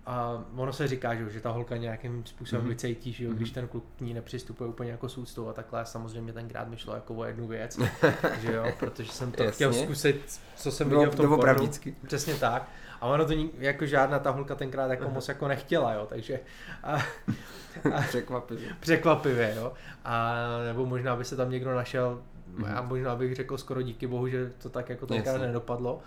a 0.06 0.44
ono 0.56 0.74
se 0.74 0.88
říká, 0.88 1.16
že, 1.16 1.30
že 1.30 1.42
ta 1.42 1.52
holka 1.52 1.78
nějakým 1.78 2.26
způsobem 2.26 2.66
mm-hmm. 2.66 2.70
vycejtí, 2.70 3.14
že 3.14 3.26
jo, 3.26 3.34
když 3.34 3.50
mhm. 3.50 3.54
ten 3.54 3.68
kluk 3.68 3.84
k 3.98 4.02
ní 4.02 4.14
nepřistupuje 4.14 4.70
úplně 4.70 4.92
jako 4.92 5.10
s 5.10 5.18
úctou 5.18 5.48
a 5.48 5.54
takhle. 5.54 5.86
Samozřejmě 5.86 6.34
tenkrát 6.34 6.68
mi 6.68 6.78
šlo 6.78 6.96
jako 6.96 7.16
o 7.16 7.24
jednu 7.24 7.48
věc, 7.48 7.80
že 8.42 8.54
jo, 8.54 8.66
protože 8.80 9.12
jsem 9.12 9.32
to 9.32 9.52
chtěl 9.52 9.74
zkusit, 9.74 10.40
co 10.56 10.72
jsem 10.72 10.90
viděl 10.90 11.12
v 11.12 11.16
tom 11.16 11.36
pornu. 11.36 11.70
Přesně 12.08 12.36
tak. 12.36 12.70
A 13.02 13.06
ono 13.06 13.26
to 13.26 13.34
jako 13.58 13.86
žádná 13.86 14.20
ta 14.20 14.30
holka 14.30 14.56
tenkrát 14.56 14.92
jako 14.92 15.10
moc 15.14 15.28
jako 15.28 15.48
nechtěla, 15.48 15.94
jo, 15.94 16.06
takže... 16.10 16.40
A, 16.84 16.94
a, 17.96 18.02
překvapivě. 18.08 18.70
Překvapivě, 18.80 19.54
jo. 19.58 19.74
A 20.06 20.36
nebo 20.66 20.86
možná 20.86 21.16
by 21.16 21.26
se 21.26 21.36
tam 21.36 21.52
někdo 21.52 21.76
našel, 21.76 22.22
mm-hmm. 22.58 22.78
a 22.78 22.82
možná 22.82 23.16
bych 23.16 23.36
řekl 23.36 23.58
skoro 23.58 23.82
díky 23.82 24.08
bohu, 24.08 24.28
že 24.28 24.52
to 24.58 24.70
tak 24.70 24.90
jako 24.90 25.08
tenkrát 25.08 25.38
nedopadlo. 25.38 26.00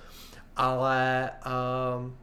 Ale 0.57 1.31
um, 1.99 2.17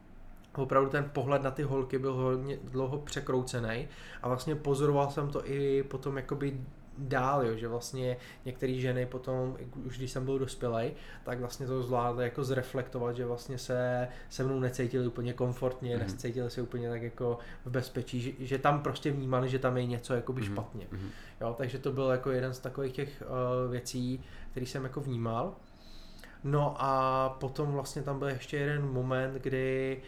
opravdu 0.56 0.90
ten 0.90 1.10
pohled 1.14 1.44
na 1.44 1.52
ty 1.52 1.64
holky 1.64 2.00
byl 2.00 2.14
hodně 2.14 2.58
dlouho 2.64 2.98
překroucený 2.98 3.88
a 4.22 4.28
vlastně 4.28 4.56
pozoroval 4.56 5.12
jsem 5.12 5.30
to 5.30 5.48
i 5.48 5.84
potom 5.84 6.18
jakoby 6.18 6.58
dál, 6.98 7.46
jo, 7.46 7.56
že 7.58 7.68
vlastně 7.68 8.18
některé 8.46 8.74
ženy 8.74 9.06
potom, 9.06 9.58
už 9.86 9.98
když 9.98 10.12
jsem 10.12 10.26
byl 10.26 10.40
dospělý, 10.40 10.92
tak 11.24 11.40
vlastně 11.40 11.68
to 11.68 11.84
zvládly 11.84 12.24
jako 12.24 12.44
zreflektovat, 12.44 13.16
že 13.16 13.26
vlastně 13.26 13.58
se 13.58 14.08
se 14.30 14.44
mnou 14.44 14.60
necítili 14.60 15.08
úplně 15.08 15.34
komfortně, 15.34 15.96
mm. 15.96 16.02
necítili 16.02 16.50
se 16.50 16.62
úplně 16.62 16.90
tak 16.90 17.02
jako 17.02 17.38
v 17.66 17.72
bezpečí, 17.72 18.22
že, 18.22 18.32
že 18.40 18.58
tam 18.58 18.84
prostě 18.84 19.12
vnímali, 19.12 19.50
že 19.50 19.60
tam 19.60 19.78
je 19.78 19.86
něco 19.86 20.14
jakoby 20.14 20.42
mm. 20.42 20.48
špatně. 20.48 20.88
Mm. 20.92 21.10
Jo, 21.42 21.56
takže 21.58 21.80
to 21.80 21.92
byl 21.92 22.10
jako 22.10 22.32
jeden 22.32 22.54
z 22.54 22.60
takových 22.60 22.94
těch 22.94 23.24
uh, 23.24 23.72
věcí, 23.72 24.24
který 24.52 24.66
jsem 24.66 24.84
jako 24.84 25.02
vnímal. 25.02 25.56
No 26.44 26.76
a 26.80 27.30
potom 27.40 27.72
vlastně 27.72 28.02
tam 28.02 28.20
byl 28.20 28.28
ještě 28.28 28.58
jeden 28.58 28.92
moment, 28.92 29.34
kdy 29.34 30.02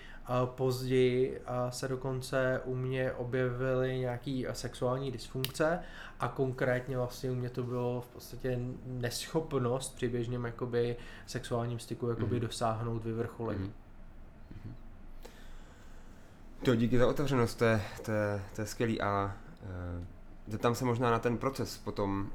Později 0.45 1.41
se 1.69 1.87
dokonce 1.87 2.61
u 2.65 2.75
mě 2.75 3.11
objevily 3.11 3.97
nějaké 3.97 4.43
sexuální 4.51 5.11
dysfunkce 5.11 5.79
a 6.19 6.27
konkrétně 6.27 6.97
vlastně 6.97 7.31
u 7.31 7.35
mě 7.35 7.49
to 7.49 7.63
bylo 7.63 8.01
v 8.01 8.07
podstatě 8.07 8.59
neschopnost 8.85 9.95
při 9.95 10.09
běžném 10.09 10.45
jakoby 10.45 10.95
sexuálním 11.25 11.79
styku 11.79 12.09
jakoby 12.09 12.35
mm. 12.35 12.41
dosáhnout 12.41 13.03
vyvrcholení. 13.03 13.73
Mm. 14.65 14.73
To 16.63 16.75
díky 16.75 16.97
za 16.97 17.07
otevřenost, 17.07 17.55
to 17.55 17.65
je, 17.65 17.81
to 18.05 18.11
je, 18.11 18.41
to 18.55 18.61
je 18.61 18.67
skvělý 18.67 19.01
a 19.01 19.37
e, 20.53 20.57
tam 20.57 20.75
se 20.75 20.85
možná 20.85 21.11
na 21.11 21.19
ten 21.19 21.37
proces 21.37 21.77
potom 21.77 22.31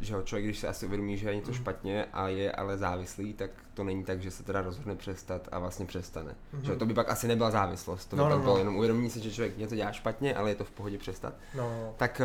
že 0.00 0.14
ho 0.14 0.22
člověk, 0.22 0.44
když 0.44 0.58
se 0.58 0.68
asi 0.68 0.86
uvědomí, 0.86 1.16
že 1.16 1.28
je 1.28 1.36
něco 1.36 1.50
mm. 1.50 1.56
špatně 1.56 2.06
a 2.12 2.28
je 2.28 2.52
ale 2.52 2.78
závislý, 2.78 3.34
tak 3.34 3.50
to 3.74 3.84
není 3.84 4.04
tak, 4.04 4.22
že 4.22 4.30
se 4.30 4.42
teda 4.42 4.62
rozhodne 4.62 4.96
přestat 4.96 5.48
a 5.52 5.58
vlastně 5.58 5.86
přestane. 5.86 6.34
Mm. 6.52 6.64
Že 6.64 6.76
to 6.76 6.86
by 6.86 6.94
pak 6.94 7.10
asi 7.10 7.28
nebyla 7.28 7.50
závislost, 7.50 8.06
to 8.06 8.16
by 8.16 8.22
no, 8.22 8.28
pak 8.28 8.38
no, 8.38 8.42
bylo 8.42 8.54
no. 8.54 8.58
jenom 8.58 8.76
uvědomí 8.76 9.10
se, 9.10 9.20
že 9.20 9.32
člověk 9.32 9.58
něco 9.58 9.74
dělá 9.74 9.92
špatně, 9.92 10.34
ale 10.34 10.50
je 10.50 10.54
to 10.54 10.64
v 10.64 10.70
pohodě 10.70 10.98
přestat. 10.98 11.34
No. 11.54 11.62
no. 11.62 11.94
Tak 11.96 12.20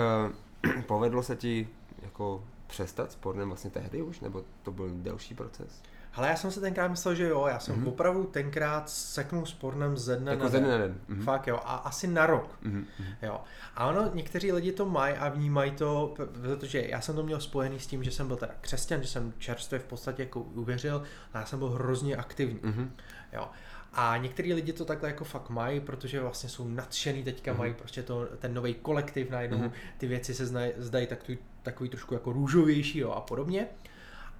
uh, 0.65 0.81
povedlo 0.87 1.23
se 1.23 1.35
ti 1.35 1.67
jako 2.01 2.43
přestat 2.67 3.11
s 3.11 3.15
pornem 3.15 3.47
vlastně 3.47 3.69
tehdy 3.69 4.01
už, 4.01 4.19
nebo 4.19 4.43
to 4.63 4.71
byl 4.71 4.89
delší 4.93 5.35
proces? 5.35 5.81
Ale 6.13 6.27
já 6.27 6.35
jsem 6.35 6.51
si 6.51 6.59
tenkrát 6.61 6.87
myslel, 6.87 7.15
že 7.15 7.27
jo, 7.27 7.45
já 7.47 7.59
jsem 7.59 7.75
mm-hmm. 7.83 7.87
opravdu 7.87 8.23
tenkrát 8.23 8.89
seknul 8.89 9.45
s 9.45 9.53
pornem 9.53 9.97
ze 9.97 10.15
dne 10.15 10.31
jako 10.31 10.43
na 10.43 10.49
den. 10.49 10.63
den. 10.63 10.95
Mhm. 11.07 11.23
Fakt 11.23 11.47
jo, 11.47 11.55
a 11.65 11.75
asi 11.75 12.07
na 12.07 12.25
rok. 12.25 12.57
Mhm, 12.61 12.85
Jo. 13.21 13.41
A 13.75 13.87
ono, 13.87 14.09
někteří 14.13 14.51
lidi 14.51 14.71
to 14.71 14.85
mají 14.85 15.15
a 15.15 15.29
vnímají 15.29 15.71
to, 15.71 16.13
protože 16.41 16.81
já 16.87 17.01
jsem 17.01 17.15
to 17.15 17.23
měl 17.23 17.39
spojený 17.39 17.79
s 17.79 17.87
tím, 17.87 18.03
že 18.03 18.11
jsem 18.11 18.27
byl 18.27 18.37
teda 18.37 18.51
křesťan, 18.61 19.01
že 19.01 19.07
jsem 19.07 19.33
čerstvě 19.37 19.79
v 19.79 19.83
podstatě 19.83 20.23
jako 20.23 20.39
uvěřil 20.41 21.03
a 21.33 21.39
já 21.39 21.45
jsem 21.45 21.59
byl 21.59 21.69
hrozně 21.69 22.15
aktivní. 22.15 22.59
Mhm. 22.63 22.91
Jo. 23.33 23.47
A 23.93 24.17
některý 24.17 24.53
lidi 24.53 24.73
to 24.73 24.85
takhle 24.85 25.09
jako 25.09 25.23
fakt 25.23 25.49
mají, 25.49 25.79
protože 25.79 26.19
vlastně 26.21 26.49
jsou 26.49 26.67
nadšený 26.67 27.23
teďka, 27.23 27.51
Mhm. 27.51 27.59
mají 27.59 27.73
prostě 27.73 28.03
to, 28.03 28.27
ten 28.39 28.53
nový 28.53 28.73
kolektiv 28.73 29.29
najednou, 29.29 29.57
Mhm. 29.57 29.71
ty 29.97 30.07
věci 30.07 30.33
se 30.33 30.45
znají, 30.45 30.71
zdají 30.77 31.07
takový, 31.07 31.37
takový 31.63 31.89
trošku 31.89 32.13
jako 32.13 32.31
růžovější 32.33 32.99
jo, 32.99 33.11
a 33.11 33.21
podobně. 33.21 33.67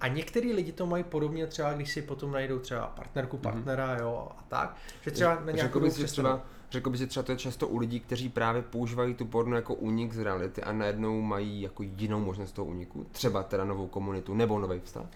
A 0.02 0.08
některý 0.08 0.52
lidi 0.52 0.72
to 0.72 0.86
mají 0.86 1.04
podobně 1.04 1.46
třeba, 1.46 1.72
když 1.72 1.90
si 1.90 2.02
potom 2.02 2.32
najdou 2.32 2.58
třeba 2.58 2.86
partnerku, 2.86 3.36
partnera, 3.38 3.96
jo, 4.00 4.28
a 4.38 4.44
tak, 4.48 4.76
že 5.02 5.10
třeba 5.10 5.34
na 5.34 5.52
nějakou 5.52 5.62
Řekl 5.62 5.80
dobu 5.80 5.94
že 5.96 6.06
třeba, 6.06 6.42
řekl 6.70 6.90
bys, 6.90 7.00
že 7.00 7.06
třeba 7.06 7.22
to 7.22 7.32
je 7.32 7.38
často 7.38 7.68
u 7.68 7.78
lidí, 7.78 8.00
kteří 8.00 8.28
právě 8.28 8.62
používají 8.62 9.14
tu 9.14 9.24
porno 9.24 9.56
jako 9.56 9.74
únik 9.74 10.12
z 10.12 10.18
reality 10.18 10.62
a 10.62 10.72
najednou 10.72 11.20
mají 11.20 11.62
jako 11.62 11.82
jinou 11.82 12.20
možnost 12.20 12.52
toho 12.52 12.66
úniku, 12.66 13.06
třeba 13.12 13.42
teda 13.42 13.64
novou 13.64 13.86
komunitu 13.86 14.34
nebo 14.34 14.58
nový 14.58 14.80
vztah. 14.84 15.06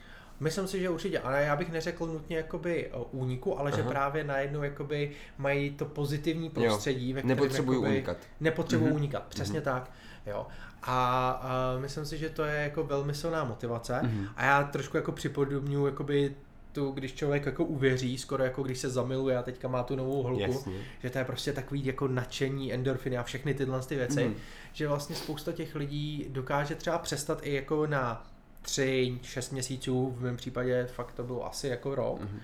Myslím 0.40 0.66
si, 0.66 0.80
že 0.80 0.90
určitě, 0.90 1.18
ale 1.18 1.42
já 1.42 1.56
bych 1.56 1.72
neřekl 1.72 2.06
nutně 2.06 2.36
jakoby 2.36 2.90
o 2.92 3.02
úniku, 3.04 3.58
ale 3.58 3.72
že 3.72 3.80
Aha. 3.82 3.90
právě 3.90 4.24
najednou 4.24 4.62
jakoby 4.62 5.10
mají 5.38 5.70
to 5.70 5.84
pozitivní 5.84 6.50
prostředí, 6.50 7.12
ve 7.12 7.20
kterém 7.20 7.36
Nepotřebují 7.36 7.76
jakoby, 7.76 7.90
unikat. 7.90 8.16
Nepotřebují 8.40 8.90
Mhm. 8.90 8.96
unikat, 8.98 9.22
přesně 9.28 9.60
tak. 9.60 9.90
Jo. 10.26 10.46
A, 10.82 11.30
a 11.30 11.78
myslím 11.80 12.04
si, 12.06 12.18
že 12.18 12.28
to 12.30 12.44
je 12.44 12.62
jako 12.62 12.84
velmi 12.84 13.14
silná 13.14 13.44
motivace 13.44 14.00
Mhm. 14.02 14.26
a 14.36 14.44
já 14.44 14.62
trošku 14.64 14.96
jako 14.96 15.12
připodobňuji 15.12 15.86
jakoby 15.86 16.34
tu, 16.72 16.90
když 16.90 17.14
člověk 17.14 17.46
jako 17.46 17.64
uvěří, 17.64 18.18
skoro 18.18 18.44
jako 18.44 18.62
když 18.62 18.78
se 18.78 18.90
zamiluje 18.90 19.36
a 19.38 19.42
teďka 19.42 19.68
má 19.68 19.82
tu 19.82 19.96
novou 19.96 20.22
holku, 20.22 20.40
Jasně. 20.40 20.72
že 21.02 21.10
to 21.10 21.18
je 21.18 21.24
prostě 21.24 21.52
takový 21.52 21.86
jako 21.86 22.08
nadšení, 22.08 22.72
endorfiny 22.72 23.18
a 23.18 23.22
všechny 23.22 23.54
tyhle 23.54 23.80
ty 23.82 23.96
věci, 23.96 24.24
Mhm. 24.24 24.34
že 24.72 24.88
vlastně 24.88 25.16
spousta 25.16 25.52
těch 25.52 25.74
lidí 25.74 26.26
dokáže 26.28 26.74
třeba 26.74 26.98
přestat 26.98 27.38
i 27.42 27.54
jako 27.54 27.86
na 27.86 28.26
tři, 28.62 29.18
šest 29.22 29.50
měsíců, 29.52 30.14
v 30.18 30.22
mém 30.22 30.36
případě 30.36 30.86
fakt 30.86 31.12
to 31.12 31.24
bylo 31.24 31.46
asi 31.46 31.68
jako 31.68 31.94
rok, 31.94 32.20
Mhm. 32.20 32.40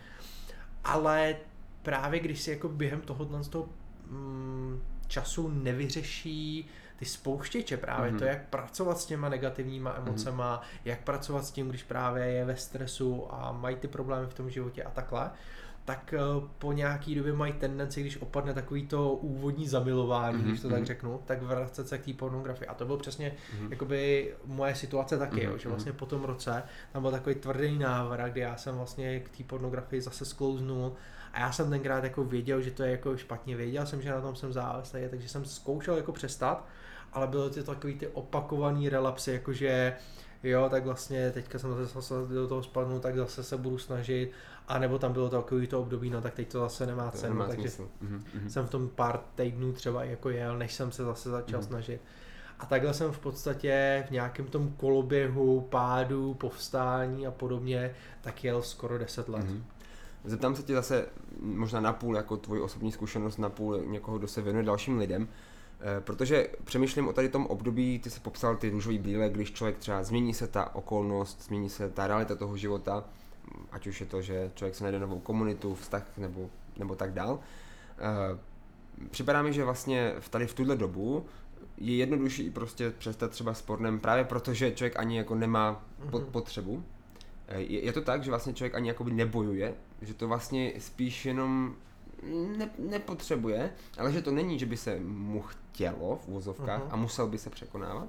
ale 0.84 1.36
právě 1.82 2.20
když 2.20 2.40
si 2.40 2.50
jako 2.50 2.68
během 2.68 3.00
tohohle 3.00 3.44
z 3.44 3.48
toho 3.48 3.68
mm, 4.10 4.82
času 5.08 5.48
nevyřeší 5.48 6.68
ty 7.02 7.06
spouštěče 7.08 7.76
právě, 7.76 8.10
Mhm. 8.10 8.18
to 8.18 8.24
jak 8.24 8.48
pracovat 8.48 8.98
s 8.98 9.06
těma 9.06 9.28
negativníma 9.28 9.94
emocema, 10.06 10.62
jak 10.84 11.00
pracovat 11.04 11.44
s 11.44 11.50
tím, 11.50 11.68
když 11.68 11.82
právě 11.82 12.24
je 12.24 12.44
ve 12.44 12.56
stresu 12.56 13.26
a 13.34 13.52
mají 13.52 13.76
ty 13.76 13.88
problémy 13.88 14.26
v 14.26 14.34
tom 14.34 14.50
životě 14.50 14.82
a 14.82 14.90
takhle, 14.90 15.30
tak 15.84 16.14
eh, 16.16 16.18
po 16.58 16.72
nějaký 16.72 17.14
době 17.14 17.32
mají 17.32 17.52
tendenci, 17.52 18.00
když 18.00 18.20
opadne 18.22 18.54
takový 18.54 18.86
to 18.86 19.12
úvodní 19.12 19.68
zamilování, 19.68 20.38
Mhm, 20.38 20.48
když 20.48 20.60
to 20.60 20.68
tak 20.68 20.78
mhm. 20.78 20.86
řeknu, 20.86 21.20
tak 21.24 21.42
vracet 21.42 21.88
se 21.88 21.98
k 21.98 22.04
té 22.04 22.12
pornografii. 22.12 22.68
A 22.68 22.74
to 22.74 22.84
bylo 22.84 22.98
přesně 22.98 23.32
Mhm. 23.58 23.72
jakoby 23.72 24.34
moje 24.46 24.74
situace 24.74 25.18
taky, 25.18 25.40
Mhm, 25.40 25.50
jo, 25.52 25.58
že 25.58 25.68
mhm. 25.68 25.74
vlastně 25.76 25.92
po 25.92 26.06
tom 26.06 26.24
roce 26.24 26.62
tam 26.92 27.02
byl 27.02 27.10
takový 27.10 27.34
tvrdý 27.34 27.78
návrat, 27.78 28.28
kdy 28.28 28.40
já 28.40 28.56
jsem 28.56 28.76
vlastně 28.76 29.20
k 29.20 29.28
té 29.36 29.44
pornografii 29.44 30.02
zase 30.02 30.24
sklouznul 30.24 30.92
a 31.32 31.40
já 31.40 31.52
jsem 31.52 31.70
tenkrát 31.70 32.04
jako 32.04 32.24
věděl, 32.24 32.60
že 32.62 32.70
to 32.70 32.82
je 32.82 32.90
jako 32.90 33.16
špatně, 33.16 33.56
věděl 33.56 33.86
jsem, 33.86 34.02
že 34.02 34.10
na 34.10 34.20
tom 34.20 34.36
jsem 34.36 34.52
závislý, 34.52 35.00
takže 35.10 35.28
jsem 35.28 35.44
zkoušel 35.44 35.96
jako 35.96 36.12
přestat, 36.12 36.66
ale 37.12 37.26
bylo 37.26 37.50
to 37.50 37.62
takový 37.62 37.94
ty 37.94 38.06
opakovaný 38.08 38.88
relapsy, 38.88 39.32
jakože 39.32 39.96
jo, 40.42 40.68
tak 40.70 40.84
vlastně 40.84 41.30
teďka 41.30 41.58
jsem 41.58 41.70
zase, 41.70 41.86
zase 41.94 42.14
do 42.34 42.48
toho 42.48 42.62
spadnul, 42.62 43.00
tak 43.00 43.16
zase 43.16 43.42
se 43.44 43.56
budu 43.56 43.78
snažit, 43.78 44.30
a 44.68 44.78
nebo 44.78 44.98
tam 44.98 45.12
bylo 45.12 45.28
takový 45.30 45.66
to 45.66 45.80
období, 45.80 46.10
no 46.10 46.20
tak 46.20 46.34
teď 46.34 46.48
to 46.52 46.60
zase 46.60 46.86
nemá 46.86 47.10
To 47.10 47.18
cenu, 47.18 47.34
nemá 47.34 47.46
takže. 47.48 47.68
Mhm, 48.00 48.24
mhm. 48.34 48.50
jsem 48.50 48.66
v 48.66 48.70
tom 48.70 48.88
pár 48.88 49.20
týdnů 49.34 49.72
třeba 49.72 50.04
jako 50.04 50.30
jel, 50.30 50.58
než 50.58 50.72
jsem 50.74 50.92
se 50.92 51.04
zase 51.04 51.30
začal 51.30 51.60
Mhm. 51.60 51.68
snažit. 51.68 52.00
A 52.58 52.66
takhle 52.66 52.94
jsem 52.94 53.12
v 53.12 53.18
podstatě 53.18 54.04
v 54.08 54.10
nějakém 54.10 54.46
tom 54.46 54.72
koloběhu, 54.76 55.60
pádu, 55.60 56.34
povstání 56.34 57.26
a 57.26 57.30
podobně, 57.30 57.94
tak 58.20 58.44
jel 58.44 58.62
skoro 58.62 58.98
10 58.98 59.28
let. 59.28 59.44
Mhm. 59.44 59.64
Zeptám 60.24 60.56
se 60.56 60.62
tě 60.62 60.74
zase 60.74 61.06
možná 61.40 61.80
na 61.80 61.92
půl 61.92 62.16
jako 62.16 62.36
tvoji 62.36 62.60
osobní 62.60 62.92
zkušenost, 62.92 63.38
na 63.38 63.50
půl 63.50 63.80
někoho, 63.86 64.18
kdo 64.18 64.28
se 64.28 64.42
věnuje 64.42 64.64
dalším 64.64 64.98
lidem, 64.98 65.28
protože 66.00 66.48
přemýšlím 66.64 67.08
o 67.08 67.12
tady 67.12 67.28
tom 67.28 67.46
období, 67.46 67.98
ty 67.98 68.10
jsi 68.10 68.20
popsal 68.20 68.56
ty 68.56 68.70
růžový 68.70 68.98
brýle, 68.98 69.28
když 69.28 69.52
člověk 69.52 69.78
třeba 69.78 70.02
změní 70.02 70.34
se 70.34 70.46
ta 70.48 70.74
okolnost, 70.74 71.42
změní 71.42 71.68
se 71.70 71.90
ta 71.90 72.06
realita 72.06 72.34
toho 72.34 72.56
života, 72.56 73.04
ať 73.72 73.86
už 73.86 74.00
je 74.00 74.06
to, 74.06 74.22
že 74.22 74.50
člověk 74.54 74.74
se 74.74 74.84
najde 74.84 74.98
novou 74.98 75.18
komunitu, 75.18 75.74
vztah 75.74 76.06
nebo, 76.16 76.50
nebo 76.78 76.94
tak 76.94 77.12
dál. 77.12 77.38
Eh, 77.98 78.38
Připadá 79.10 79.42
mi, 79.42 79.52
že 79.52 79.64
vlastně 79.64 80.14
v 80.20 80.28
tady 80.28 80.46
v 80.46 80.54
tuhle 80.54 80.76
dobu 80.76 81.26
je 81.78 81.96
jednodušší 81.96 82.50
prostě 82.50 82.90
přestat 82.90 83.30
třeba 83.30 83.54
s 83.54 83.62
pornem 83.62 83.98
právě 84.00 84.24
proto, 84.24 84.54
že 84.54 84.72
člověk 84.72 84.98
ani 84.98 85.16
jako 85.18 85.34
nemá 85.34 85.84
pod, 86.10 86.22
Mhm. 86.22 86.32
potřebu. 86.32 86.84
Eh, 87.48 87.60
Je, 87.60 87.84
je 87.84 87.92
to 87.92 88.00
tak, 88.00 88.24
že 88.24 88.30
vlastně 88.30 88.52
člověk 88.54 88.74
ani 88.74 88.88
jakoby 88.88 89.10
nebojuje, 89.12 89.74
že 90.02 90.14
to 90.14 90.28
vlastně 90.28 90.72
spíš 90.78 91.26
jenom 91.26 91.74
ne, 92.56 92.70
nepotřebuje, 92.78 93.72
ale 93.98 94.12
že 94.12 94.22
to 94.22 94.30
není, 94.30 94.58
že 94.58 94.66
by 94.66 94.76
se 94.76 95.00
mu 95.00 95.42
chtělo 95.42 96.16
v 96.16 96.28
úvozovkách 96.28 96.80
Mhm. 96.82 96.88
a 96.92 96.96
musel 96.96 97.26
by 97.26 97.38
se 97.38 97.50
překonávat? 97.50 98.08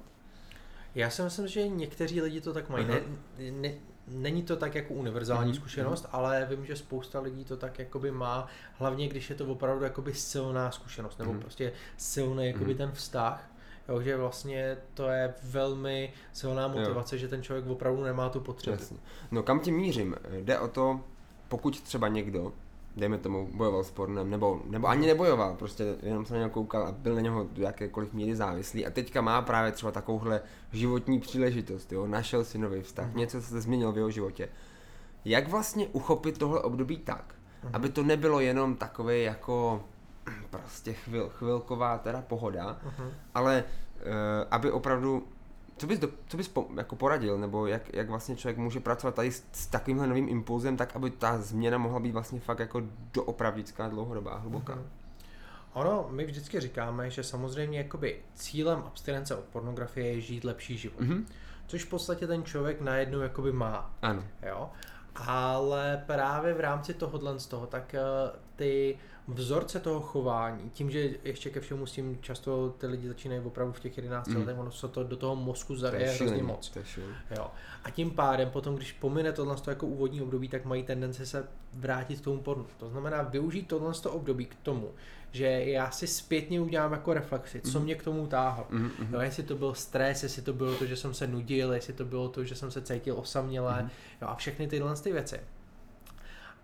Já 0.94 1.10
si 1.10 1.22
myslím, 1.22 1.48
že 1.48 1.68
někteří 1.68 2.20
lidi 2.20 2.40
to 2.40 2.52
tak 2.52 2.68
mají. 2.68 2.84
Aha. 2.84 2.98
Ne, 3.38 3.50
ne, 3.50 3.74
není 4.08 4.42
to 4.42 4.56
tak 4.56 4.74
jako 4.74 4.94
univerzální 4.94 5.50
Mhm, 5.50 5.60
zkušenost, 5.60 6.06
ale 6.12 6.46
vím, 6.50 6.66
že 6.66 6.76
spousta 6.76 7.20
lidí 7.20 7.44
to 7.44 7.56
tak 7.56 7.78
jakoby 7.78 8.10
má, 8.10 8.46
hlavně 8.78 9.08
když 9.08 9.30
je 9.30 9.36
to 9.36 9.46
opravdu 9.46 9.84
jakoby 9.84 10.14
silná 10.14 10.70
zkušenost, 10.70 11.18
nebo 11.18 11.32
Mhm. 11.32 11.40
prostě 11.40 11.72
silný 11.96 12.46
jakoby 12.46 12.64
Mhm. 12.70 12.76
ten 12.76 12.92
vztah. 12.92 13.50
Jo, 13.88 14.00
že 14.02 14.16
vlastně 14.16 14.76
to 14.94 15.08
je 15.08 15.34
velmi 15.42 16.12
silná 16.32 16.68
motivace, 16.68 17.18
že 17.18 17.28
ten 17.28 17.42
člověk 17.42 17.66
opravdu 17.66 18.02
nemá 18.04 18.28
tu 18.28 18.40
potřebu. 18.40 18.76
Jasně. 18.80 18.96
No 19.30 19.42
kam 19.42 19.60
tím 19.60 19.76
mířím? 19.76 20.14
Jde 20.30 20.58
o 20.58 20.68
to, 20.68 21.00
pokud 21.48 21.80
třeba 21.80 22.08
někdo, 22.08 22.52
dejme 22.96 23.18
tomu, 23.18 23.48
bojoval 23.54 23.84
s 23.84 23.90
pornem, 23.90 24.30
nebo, 24.30 24.62
nebo 24.70 24.86
ani 24.88 25.06
nebojoval, 25.06 25.54
prostě 25.56 25.96
jenom 26.02 26.26
se 26.26 26.32
na 26.34 26.38
něho 26.38 26.50
koukal 26.50 26.82
a 26.86 26.92
byl 26.92 27.14
na 27.14 27.20
něho 27.20 27.46
do 27.52 27.62
jakékoliv 27.62 28.12
míry 28.12 28.36
závislý 28.36 28.86
a 28.86 28.90
teďka 28.90 29.20
má 29.20 29.42
právě 29.42 29.72
třeba 29.72 29.92
takovouhle 29.92 30.40
životní 30.72 31.20
příležitost, 31.20 31.92
jo, 31.92 32.06
našel 32.06 32.44
si 32.44 32.58
nový 32.58 32.82
vztah, 32.82 33.06
Mhm. 33.08 33.16
něco 33.16 33.42
se 33.42 33.60
změnilo 33.60 33.92
v 33.92 33.96
jeho 33.96 34.10
životě. 34.10 34.48
Jak 35.24 35.48
vlastně 35.48 35.86
uchopit 35.88 36.38
tohle 36.38 36.60
období 36.60 36.96
tak, 36.96 37.34
Mhm. 37.64 37.70
aby 37.74 37.88
to 37.88 38.02
nebylo 38.02 38.40
jenom 38.40 38.76
takové 38.76 39.18
jako 39.18 39.84
prostě 40.50 40.92
chvil, 40.92 41.28
chvilková 41.28 41.98
teda 41.98 42.22
pohoda, 42.22 42.78
Mhm. 42.84 43.10
ale 43.34 43.64
uh, 43.96 44.10
aby 44.50 44.70
opravdu, 44.70 45.26
co 45.76 45.86
bys, 45.86 45.98
do, 45.98 46.08
co 46.26 46.36
bys 46.36 46.48
po, 46.48 46.66
jako 46.76 46.96
poradil, 46.96 47.38
nebo 47.38 47.66
jak, 47.66 47.94
jak 47.94 48.08
vlastně 48.08 48.36
člověk 48.36 48.58
může 48.58 48.80
pracovat 48.80 49.14
tady 49.14 49.32
s, 49.32 49.44
s 49.52 49.66
takovýmhle 49.66 50.06
novým 50.06 50.28
impulzem, 50.28 50.76
tak 50.76 50.96
aby 50.96 51.10
ta 51.10 51.38
změna 51.38 51.78
mohla 51.78 52.00
být 52.00 52.12
vlastně 52.12 52.40
fakt 52.40 52.58
jako 52.58 52.82
doopravdická, 53.14 53.88
dlouhodobá, 53.88 54.36
hluboká. 54.36 54.74
Mhm. 54.74 54.84
Ono, 55.72 56.08
my 56.10 56.24
vždycky 56.24 56.60
říkáme, 56.60 57.10
že 57.10 57.22
samozřejmě 57.22 57.78
jakoby 57.78 58.20
cílem 58.34 58.78
abstinence 58.78 59.36
od 59.36 59.44
pornografie 59.44 60.12
je 60.12 60.20
žít 60.20 60.44
lepší 60.44 60.78
život. 60.78 61.00
Mhm. 61.00 61.26
Což 61.66 61.84
v 61.84 61.88
podstatě 61.88 62.26
ten 62.26 62.44
člověk 62.44 62.80
najednou 62.80 63.20
jakoby 63.20 63.52
má. 63.52 63.94
Ano. 64.02 64.24
Jo? 64.42 64.70
Ale 65.16 66.02
právě 66.06 66.54
v 66.54 66.60
rámci 66.60 66.94
tohohle 66.94 67.40
z 67.40 67.46
toho, 67.46 67.66
tak 67.66 67.94
eh, 67.94 68.00
ty 68.56 68.98
vzorce 69.28 69.80
toho 69.80 70.00
chování, 70.00 70.70
tím, 70.70 70.90
že 70.90 71.10
ještě 71.24 71.50
ke 71.50 71.60
všemu 71.60 71.86
s 71.86 71.92
tím 71.92 72.18
často 72.20 72.74
ty 72.78 72.86
lidi 72.86 73.08
začínají 73.08 73.40
opravdu 73.40 73.72
v 73.72 73.80
těch 73.80 73.96
11 73.96 74.28
Mm. 74.28 74.36
letech, 74.36 74.58
ono 74.58 74.70
se 74.72 74.88
to 74.88 75.04
do 75.04 75.16
toho 75.16 75.36
mozku 75.36 75.74
To 75.74 75.80
zareje 75.80 76.04
je 76.06 76.10
hrozně 76.12 76.42
moc. 76.42 76.68
To. 76.70 76.80
Jo. 77.36 77.50
A 77.84 77.90
tím 77.90 78.10
pádem 78.10 78.50
potom, 78.50 78.74
když 78.76 78.92
pomine 78.92 79.32
tohle 79.32 79.56
to 79.56 79.70
jako 79.70 79.86
úvodní 79.86 80.22
období, 80.22 80.48
tak 80.48 80.64
mají 80.64 80.82
tendenci 80.82 81.26
se 81.26 81.48
vrátit 81.72 82.20
k 82.20 82.24
tomu 82.24 82.40
pornu. 82.40 82.66
To 82.76 82.90
znamená 82.90 83.22
využít 83.22 83.68
tohle 83.68 83.94
to 83.94 84.12
období 84.12 84.44
k 84.46 84.54
tomu, 84.62 84.90
že 85.32 85.46
já 85.46 85.90
si 85.90 86.06
zpětně 86.06 86.60
udělám 86.60 86.92
jako 86.92 87.12
reflexi, 87.14 87.60
co 87.60 87.78
Mhm. 87.78 87.84
mě 87.84 87.94
k 87.94 88.02
tomu 88.02 88.26
táhlo. 88.26 88.66
Mhm, 88.70 88.90
mhm. 88.98 89.14
Jo, 89.14 89.20
jestli 89.20 89.42
to 89.42 89.56
byl 89.56 89.74
stres, 89.74 90.22
jestli 90.22 90.42
to 90.42 90.52
bylo 90.52 90.74
to, 90.74 90.86
že 90.86 90.96
jsem 90.96 91.14
se 91.14 91.26
nudil, 91.26 91.72
jestli 91.72 91.92
to 91.92 92.04
bylo 92.04 92.28
to, 92.28 92.44
že 92.44 92.54
jsem 92.54 92.70
se 92.70 92.82
cítil 92.82 93.18
osaměle 93.18 93.76
Mhm. 93.82 93.90
jo, 94.22 94.28
a 94.28 94.34
všechny 94.34 94.66
tyhle 94.68 94.96
ty 94.96 95.12
věci. 95.12 95.40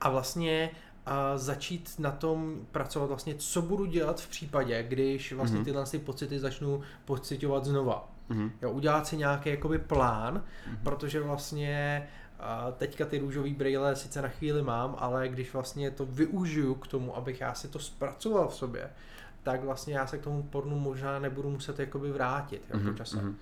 A 0.00 0.10
vlastně 0.10 0.70
a 1.06 1.38
začít 1.38 1.94
na 1.98 2.10
tom 2.10 2.56
pracovat 2.72 3.06
vlastně, 3.06 3.34
co 3.34 3.62
budu 3.62 3.84
dělat 3.84 4.20
v 4.20 4.28
případě, 4.28 4.82
když 4.82 5.32
vlastně 5.32 5.56
Mhm. 5.58 5.64
tyhle 5.64 5.86
ty 5.86 5.98
pocity 5.98 6.38
začnu 6.38 6.80
pocitovat 7.04 7.64
znova. 7.64 8.08
Mhm. 8.28 8.50
Jo, 8.62 8.70
udělat 8.70 9.06
si 9.06 9.16
nějaký 9.16 9.50
jakoby 9.50 9.78
plán, 9.78 10.44
protože 10.82 11.20
vlastně 11.20 12.06
a 12.42 12.70
teďka 12.70 13.04
ty 13.06 13.18
růžové 13.18 13.50
brýle 13.50 13.96
sice 13.96 14.22
na 14.22 14.28
chvíli 14.28 14.62
mám, 14.62 14.94
ale 14.98 15.28
když 15.28 15.52
vlastně 15.52 15.90
to 15.90 16.06
využiju 16.06 16.74
k 16.74 16.86
tomu, 16.86 17.16
abych 17.16 17.40
já 17.40 17.54
si 17.54 17.68
to 17.68 17.78
zpracoval 17.78 18.48
v 18.48 18.54
sobě, 18.54 18.90
tak 19.42 19.64
vlastně 19.64 19.94
já 19.94 20.06
se 20.06 20.18
k 20.18 20.22
tomu 20.24 20.42
pornu 20.42 20.78
možná 20.78 21.18
nebudu 21.18 21.50
muset 21.50 21.78
jakoby 21.78 22.10
vrátit 22.12 22.62
jo, 22.70 22.76
Mhm, 22.80 22.90
po 22.92 22.98
čase. 22.98 23.16
mhm. 23.16 23.36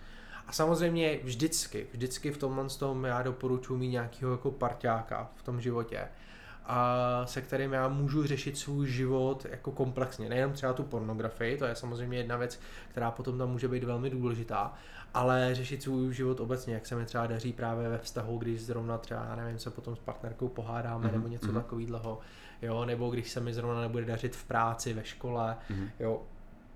A 0.47 0.53
samozřejmě 0.53 1.19
vždycky, 1.25 1.87
vždycky 1.93 2.31
v 2.31 2.39
tomhle 2.39 2.69
tom 2.69 3.05
já 3.05 3.23
doporučuji 3.23 3.77
mít 3.79 3.89
nějakého 3.89 4.33
jako 4.33 4.51
parťáka 4.51 5.31
v 5.37 5.43
tom 5.43 5.61
životě, 5.61 6.09
a 6.69 7.23
se 7.27 7.43
kterým 7.43 7.73
já 7.73 7.89
můžu 7.89 8.27
řešit 8.27 8.59
svůj 8.59 8.87
život 8.87 9.47
jako 9.51 9.73
komplexně. 9.73 10.29
Nejenom 10.29 10.53
třeba 10.53 10.73
tu 10.73 10.83
pornografii, 10.83 11.59
to 11.59 11.65
je 11.65 11.75
samozřejmě 11.75 12.19
jedna 12.19 12.37
věc, 12.37 12.61
která 12.91 13.11
potom 13.11 13.39
tam 13.39 13.51
může 13.51 13.69
být 13.69 13.85
velmi 13.85 14.11
důležitá, 14.11 14.73
ale 15.15 15.55
řešit 15.55 15.83
svůj 15.83 16.15
život 16.15 16.41
obecně, 16.41 16.75
jak 16.75 16.87
se 16.87 16.97
mi 16.97 17.05
třeba 17.05 17.27
daří 17.27 17.53
právě 17.53 17.89
ve 17.89 17.99
vztahu, 17.99 18.39
když 18.39 18.63
zrovna 18.63 18.99
třeba, 18.99 19.25
já 19.25 19.37
nevím, 19.37 19.59
se 19.59 19.71
potom 19.71 19.97
s 19.97 19.99
partnerkou 19.99 20.49
pohádáme 20.49 21.09
mm-hmm. 21.09 21.13
nebo 21.13 21.29
něco 21.29 21.47
mm-hmm. 21.47 21.55
takového, 21.55 22.19
jo, 22.63 22.85
nebo 22.85 23.11
když 23.11 23.31
se 23.31 23.41
mi 23.41 23.55
zrovna 23.55 23.81
nebude 23.81 24.05
dařit 24.05 24.37
v 24.37 24.45
práci, 24.45 24.95
ve 24.95 25.05
škole, 25.05 25.57
mm-hmm. 25.71 25.89
jo, 26.01 26.23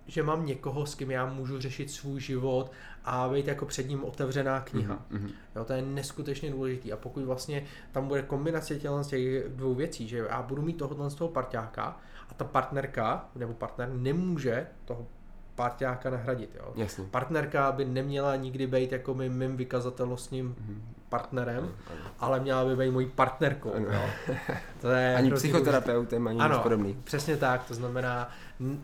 že 0.06 0.22
mám 0.22 0.46
někoho, 0.46 0.86
s 0.86 0.94
kým 0.94 1.10
já 1.10 1.26
můžu 1.26 1.60
řešit 1.60 1.90
svůj 1.90 2.20
život 2.20 2.72
a 3.04 3.28
být 3.28 3.46
jako 3.46 3.66
před 3.66 3.88
ním 3.88 4.04
otevřená 4.04 4.60
kniha. 4.60 5.06
Mm-hmm. 5.10 5.30
Jo, 5.56 5.64
to 5.64 5.72
je 5.72 5.82
neskutečně 5.82 6.50
důležitý 6.50 6.92
a 6.92 6.96
pokud 6.96 7.24
vlastně 7.24 7.64
tam 7.92 8.08
bude 8.08 8.22
kombinace 8.22 8.78
těch 8.78 9.48
dvou 9.48 9.74
věcí, 9.74 10.08
že 10.08 10.18
já 10.18 10.42
budu 10.42 10.62
mít 10.62 10.76
tohohle 10.78 11.10
z 11.10 11.14
toho 11.14 11.28
parťáka 11.28 12.00
a 12.28 12.34
ta 12.34 12.44
partnerka 12.44 13.28
nebo 13.36 13.54
partner 13.54 13.88
nemůže 13.92 14.66
toho 14.84 15.06
parťáka 15.54 16.10
nahradit. 16.10 16.56
Jo. 16.58 16.72
Jasně. 16.76 17.04
Partnerka 17.04 17.72
by 17.72 17.84
neměla 17.84 18.36
nikdy 18.36 18.66
být 18.66 18.92
jako 18.92 19.14
mým, 19.14 19.32
mým 19.32 19.56
vykazatelnostním 19.56 20.54
mm-hmm. 20.54 21.01
Partnerem, 21.12 21.64
ano, 21.64 22.00
ale 22.18 22.40
měla 22.40 22.64
by 22.64 22.76
být 22.76 22.90
mojí 22.90 23.06
partnerkou. 23.06 23.74
Ano. 23.74 23.86
Jo. 23.92 24.34
To 24.80 24.90
je 24.90 25.16
ani 25.16 25.30
psychoterapeutem, 25.30 26.26
ani 26.28 26.40
ano, 26.40 26.54
nic 26.54 26.62
podobný. 26.62 26.96
přesně 27.04 27.36
tak, 27.36 27.64
to 27.64 27.74
znamená 27.74 28.30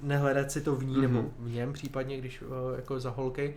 nehledat 0.03 0.51
si 0.51 0.61
to 0.61 0.77
v 0.77 0.85
ní 0.85 0.97
mm-hmm. 0.97 1.01
nebo 1.01 1.25
v 1.39 1.51
něm 1.51 1.73
případně, 1.73 2.19
když 2.19 2.45
jako 2.77 3.01
za 3.01 3.11
holky, 3.11 3.55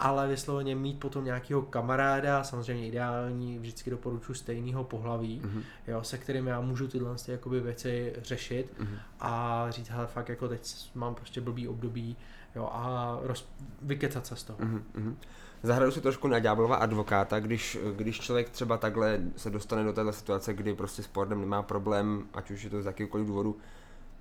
ale 0.00 0.28
vysloveně 0.28 0.76
mít 0.76 1.00
potom 1.00 1.24
nějakého 1.24 1.62
kamaráda, 1.62 2.44
samozřejmě 2.44 2.88
ideální, 2.88 3.58
vždycky 3.58 3.90
doporučuji 3.90 4.34
stejného 4.34 4.84
pohlaví, 4.84 5.42
mm-hmm. 5.44 5.62
jo, 5.86 6.04
se 6.04 6.18
kterým 6.18 6.46
já 6.46 6.60
můžu 6.60 6.88
tyhle 6.88 7.16
jakoby 7.28 7.60
věci 7.60 8.12
řešit 8.22 8.72
mm-hmm. 8.80 8.98
a 9.20 9.66
říct, 9.70 9.88
hele, 9.88 10.06
fakt 10.06 10.28
jako 10.28 10.48
teď 10.48 10.90
mám 10.94 11.14
prostě 11.14 11.40
blbý 11.40 11.68
období, 11.68 12.16
jo, 12.56 12.68
a 12.72 13.18
roz, 13.22 13.48
vykecat 13.82 14.26
se 14.26 14.36
z 14.36 14.42
toho. 14.42 14.58
Mm-hmm. 14.58 15.14
Zahraju 15.62 15.92
si 15.92 16.00
trošku 16.00 16.28
na 16.28 16.38
ďáblova 16.38 16.76
advokáta, 16.76 17.40
když, 17.40 17.78
když 17.96 18.20
člověk 18.20 18.50
třeba 18.50 18.76
takhle 18.76 19.20
se 19.36 19.50
dostane 19.50 19.84
do 19.84 19.92
této 19.92 20.12
situace, 20.12 20.54
kdy 20.54 20.74
prostě 20.74 21.02
sportem 21.02 21.40
nemá 21.40 21.62
problém, 21.62 22.28
ať 22.34 22.50
už 22.50 22.62
je 22.62 22.70
to 22.70 22.82
z 22.82 22.86
jakýkoliv 22.86 23.26
důvodu, 23.26 23.56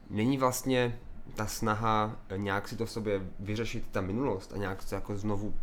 není 0.10 0.38
vlastně 0.38 1.00
ta 1.36 1.48
snaha 1.48 2.16
nějak 2.36 2.68
si 2.68 2.76
to 2.76 2.86
v 2.86 2.92
sobě 2.92 3.22
vyřešit 3.40 3.86
ta 3.92 4.02
minulost 4.02 4.54
a 4.54 4.58
nějak 4.58 4.82
se 4.82 4.96
jako 4.96 5.18
znovu 5.18 5.54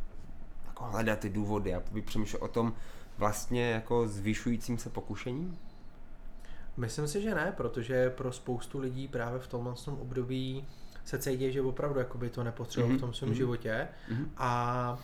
jako 0.67 0.85
hledat 0.85 1.19
ty 1.19 1.31
důvody 1.31 1.75
a 1.75 1.83
přemýšlet 2.05 2.39
o 2.39 2.49
tom 2.49 2.73
vlastně 3.19 3.71
jako 3.71 4.09
zvyšujícím 4.09 4.79
se 4.79 4.91
pokušením? 4.91 5.59
Myslím 6.77 7.09
si, 7.09 7.23
že 7.23 7.35
ne, 7.35 7.55
protože 7.57 8.11
pro 8.11 8.33
spoustu 8.33 8.79
lidí 8.79 9.09
právě 9.09 9.39
v 9.39 9.47
tomhle 9.47 9.75
období 10.01 10.65
se 11.05 11.19
cítí, 11.19 11.53
že 11.53 11.63
opravdu 11.63 11.99
jakoby 11.99 12.31
to 12.31 12.45
nepotřebují 12.45 12.95
mm-hmm. 12.95 12.99
v 12.99 13.01
tom 13.01 13.15
svém 13.15 13.31
mm-hmm. 13.31 13.35
životě 13.35 13.89
mm-hmm. 14.11 14.29
a 14.37 14.99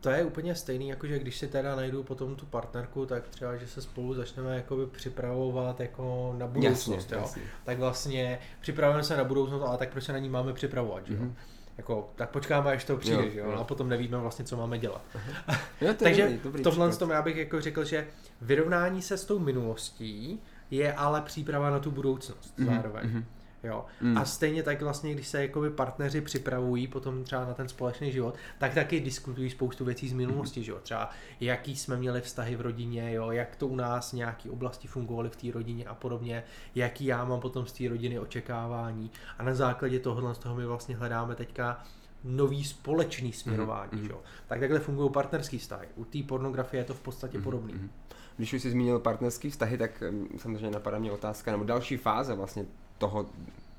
to 0.00 0.10
je 0.10 0.24
úplně 0.24 0.54
stejný, 0.54 0.88
jako 0.88 1.06
že 1.06 1.18
když 1.18 1.38
si 1.38 1.48
teda 1.48 1.76
najdu 1.76 2.02
potom 2.02 2.36
tu 2.36 2.46
partnerku, 2.46 3.06
tak 3.06 3.28
třeba, 3.28 3.56
že 3.56 3.68
se 3.68 3.82
spolu 3.82 4.14
začneme 4.14 4.56
jakoby 4.56 4.86
připravovat 4.86 5.80
jako 5.80 6.34
na 6.38 6.46
budoucnost, 6.46 6.90
jasně, 6.90 7.16
jo. 7.16 7.22
Jasně. 7.22 7.42
Tak 7.64 7.78
vlastně 7.78 8.38
připravujeme 8.60 9.04
se 9.04 9.16
na 9.16 9.24
budoucnost, 9.24 9.62
ale 9.62 9.78
tak 9.78 9.90
proč 9.90 10.04
se 10.04 10.12
na 10.12 10.18
ní 10.18 10.28
máme 10.28 10.52
připravovat, 10.52 11.04
mm-hmm. 11.04 11.12
jo? 11.12 11.18
Mhm. 11.20 11.34
Jako, 11.78 12.10
tak 12.16 12.30
počkáme, 12.30 12.72
až 12.72 12.84
to 12.84 12.96
přijde, 12.96 13.22
jo, 13.34 13.50
jo, 13.50 13.52
a 13.52 13.64
potom 13.64 13.88
nevíme 13.88 14.18
vlastně, 14.18 14.44
co 14.44 14.56
máme 14.56 14.78
dělat. 14.78 15.02
jo, 15.80 15.94
to 15.94 16.04
Takže 16.04 16.22
dobrý, 16.22 16.38
dobrý 16.44 16.62
tohle 16.62 16.96
tom 16.96 17.10
já 17.10 17.22
bych 17.22 17.36
jako 17.36 17.60
řekl, 17.60 17.84
že 17.84 18.06
vyrovnání 18.40 19.02
se 19.02 19.16
s 19.16 19.24
tou 19.24 19.38
minulostí 19.38 20.40
je 20.70 20.92
ale 20.92 21.20
příprava 21.20 21.70
na 21.70 21.78
tu 21.78 21.90
budoucnost 21.90 22.58
mm-hmm. 22.58 22.66
zároveň. 22.66 23.04
Mm-hmm. 23.04 23.24
Jo. 23.64 23.84
Mm. 24.00 24.18
A 24.18 24.24
stejně 24.24 24.62
tak 24.62 24.82
vlastně, 24.82 25.14
když 25.14 25.28
se 25.28 25.42
jakoby 25.42 25.70
partneři 25.70 26.20
připravují 26.20 26.86
potom 26.86 27.24
třeba 27.24 27.44
na 27.44 27.54
ten 27.54 27.68
společný 27.68 28.12
život, 28.12 28.34
tak 28.58 28.74
taky 28.74 29.00
diskutují 29.00 29.50
spoustu 29.50 29.84
věcí 29.84 30.08
z 30.08 30.12
minulosti, 30.12 30.60
mm. 30.60 30.64
že 30.64 30.72
jo. 30.72 30.78
Třeba 30.82 31.10
jaký 31.40 31.76
jsme 31.76 31.96
měli 31.96 32.20
vztahy 32.20 32.56
v 32.56 32.60
rodině, 32.60 33.12
jo, 33.12 33.30
jak 33.30 33.56
to 33.56 33.66
u 33.66 33.76
nás 33.76 34.12
nějaké 34.12 34.50
oblasti 34.50 34.88
fungovaly 34.88 35.30
v 35.30 35.36
té 35.36 35.52
rodině 35.52 35.84
a 35.84 35.94
podobně, 35.94 36.44
jaký 36.74 37.04
já 37.04 37.24
mám 37.24 37.40
potom 37.40 37.66
z 37.66 37.72
té 37.72 37.88
rodiny 37.88 38.18
očekávání. 38.18 39.10
A 39.38 39.42
na 39.42 39.54
základě 39.54 39.98
tohohle 39.98 40.34
z 40.34 40.38
toho 40.38 40.54
my 40.54 40.66
vlastně 40.66 40.96
hledáme 40.96 41.34
teďka 41.34 41.84
nový 42.24 42.64
společný 42.64 43.32
směrování. 43.32 43.90
Mm. 43.92 44.04
Že 44.04 44.10
jo. 44.10 44.20
Tak 44.46 44.60
takhle 44.60 44.78
fungují 44.78 45.10
partnerský 45.10 45.58
vztahy. 45.58 45.88
U 45.96 46.04
té 46.04 46.18
pornografie 46.22 46.80
je 46.80 46.84
to 46.84 46.94
v 46.94 47.00
podstatě 47.00 47.38
mm. 47.38 47.44
podobný. 47.44 47.72
Mm. 47.72 47.90
Když 48.36 48.52
už 48.52 48.62
jsi 48.62 48.70
zmínil 48.70 48.98
partnerský 48.98 49.50
vztahy, 49.50 49.78
tak 49.78 50.02
samozřejmě 50.36 50.70
napadá 50.70 50.98
mě 50.98 51.12
otázka, 51.12 51.50
nebo 51.50 51.64
další 51.64 51.96
fáze 51.96 52.34
vlastně 52.34 52.66
toho 53.00 53.26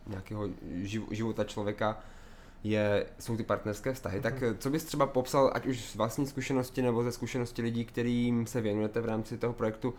nějakého 0.07 0.49
života 1.12 1.43
člověka 1.43 1.97
je, 2.63 3.05
jsou 3.19 3.38
ty 3.38 3.43
partnerské 3.43 3.93
vztahy. 3.93 4.19
Mm-hmm. 4.19 4.23
Tak 4.23 4.41
mhm. 4.41 4.57
co 4.57 4.69
bys 4.69 4.84
třeba 4.84 5.05
popsal, 5.05 5.51
ať 5.53 5.65
už 5.65 5.81
z 5.81 5.95
vlastní 5.95 6.27
zkušenosti 6.27 6.81
nebo 6.81 7.03
ze 7.03 7.12
zkušenosti 7.12 7.62
lidí, 7.62 7.86
kterým 7.86 8.47
se 8.47 8.62
věnujete 8.62 9.01
v 9.01 9.05
rámci 9.05 9.38
toho 9.38 9.53
projektu 9.53 9.93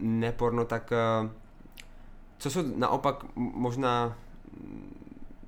Neporno, 0.00 0.64
tak 0.64 0.92
eh, 0.92 1.30
co 2.38 2.50
jsou 2.50 2.62
naopak 2.76 3.24
možná 3.36 4.18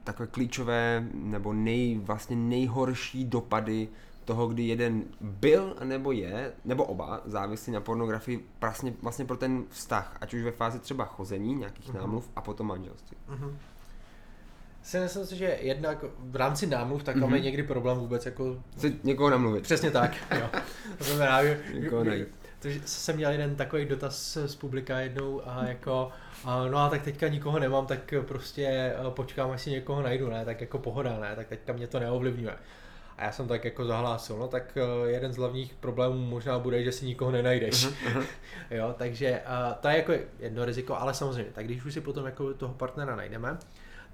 takové 0.05 0.27
klíčové 0.27 1.09
nebo 1.15 1.53
nej, 1.53 1.99
vlastně 1.99 2.37
nejhorší 2.37 3.25
dopady 3.25 3.89
toho, 4.25 4.47
kdy 4.47 4.63
jeden 4.63 5.05
byl 5.21 5.77
nebo 5.85 6.13
je, 6.13 6.53
nebo 6.65 6.85
oba 6.85 7.21
závislí 7.25 7.73
na 7.73 7.81
pornografii 7.81 8.49
vlastně, 8.61 8.95
vlastně 9.03 9.25
pro 9.25 9.37
ten 9.37 9.65
vztah, 9.69 10.17
ať 10.21 10.35
už 10.35 10.43
ve 10.43 10.51
fázi 10.51 10.79
třeba 10.79 11.05
chození, 11.05 11.55
nějakých 11.55 11.89
uh-huh. 11.89 11.99
námluv 11.99 12.31
a 12.37 12.41
potom 12.41 12.67
manželství. 12.67 13.17
Uh-huh. 13.31 13.55
Si 14.83 14.99
myslím 14.99 15.27
si, 15.27 15.37
že 15.37 15.59
jednak 15.61 16.05
v 16.19 16.37
rámci 16.37 16.67
námluv 16.67 17.03
tak 17.03 17.17
uh-huh. 17.17 17.35
je 17.35 17.41
někdy 17.41 17.63
problém 17.63 17.99
vůbec 17.99 18.27
jako... 18.27 18.63
Chci 18.77 18.97
někoho 19.05 19.31
namluvit. 19.31 19.63
Přesně 19.63 19.91
tak, 19.91 20.17
jo. 20.41 20.49
To 20.99 21.05
znamená, 21.05 21.45
že, 21.45 21.61
někoho 21.75 22.05
najít. 22.05 22.29
To, 22.61 22.69
jsem 22.85 23.17
měl 23.17 23.31
jeden 23.31 23.57
takový 23.57 23.85
dotaz 23.85 24.39
z 24.47 24.57
publika 24.57 25.01
jednou 25.01 25.49
a 25.49 25.65
jako, 25.65 26.11
a 26.45 26.67
no 26.67 26.79
a 26.79 26.89
tak 26.89 27.03
teďka 27.03 27.29
nikoho 27.29 27.59
nemám, 27.59 27.87
tak 27.87 28.15
prostě 28.29 28.67
eh, 28.67 29.11
počkám, 29.11 29.51
až 29.51 29.63
si 29.63 29.71
někoho 29.71 30.03
najdu, 30.03 30.31
ne, 30.31 30.45
tak 30.45 30.61
jako 30.61 30.79
pohoda, 30.79 31.19
ne, 31.21 31.37
tak 31.37 31.47
teďka 31.49 31.73
mě 31.73 31.87
to 31.87 32.01
neovlivňuje. 32.01 32.55
A 33.21 33.25
já 33.25 33.33
jsem 33.33 33.49
tak 33.49 33.65
jako 33.65 33.85
zahlásil, 33.85 34.37
no 34.39 34.49
tak 34.49 34.77
eh, 34.77 35.11
jeden 35.11 35.33
z 35.33 35.37
hlavních 35.37 35.75
problémů 35.75 36.19
možná 36.19 36.59
bude, 36.59 36.85
že 36.85 36.93
si 36.93 37.07
nikoho 37.07 37.31
nenajdeš. 37.31 37.87
Uh-huh. 37.87 38.25
jo, 38.71 38.95
takže 38.99 39.43
uh, 39.47 39.75
to 39.81 39.89
je 39.89 39.97
jako 39.97 40.13
jedno 40.39 40.65
riziko, 40.65 40.97
ale 40.97 41.15
samozřejmě, 41.15 41.53
tak 41.53 41.65
když 41.65 41.85
už 41.85 41.95
si 41.95 42.01
potom 42.01 42.27
jako 42.27 42.55
toho 42.55 42.75
partnera 42.75 43.17
najdeme, 43.17 43.59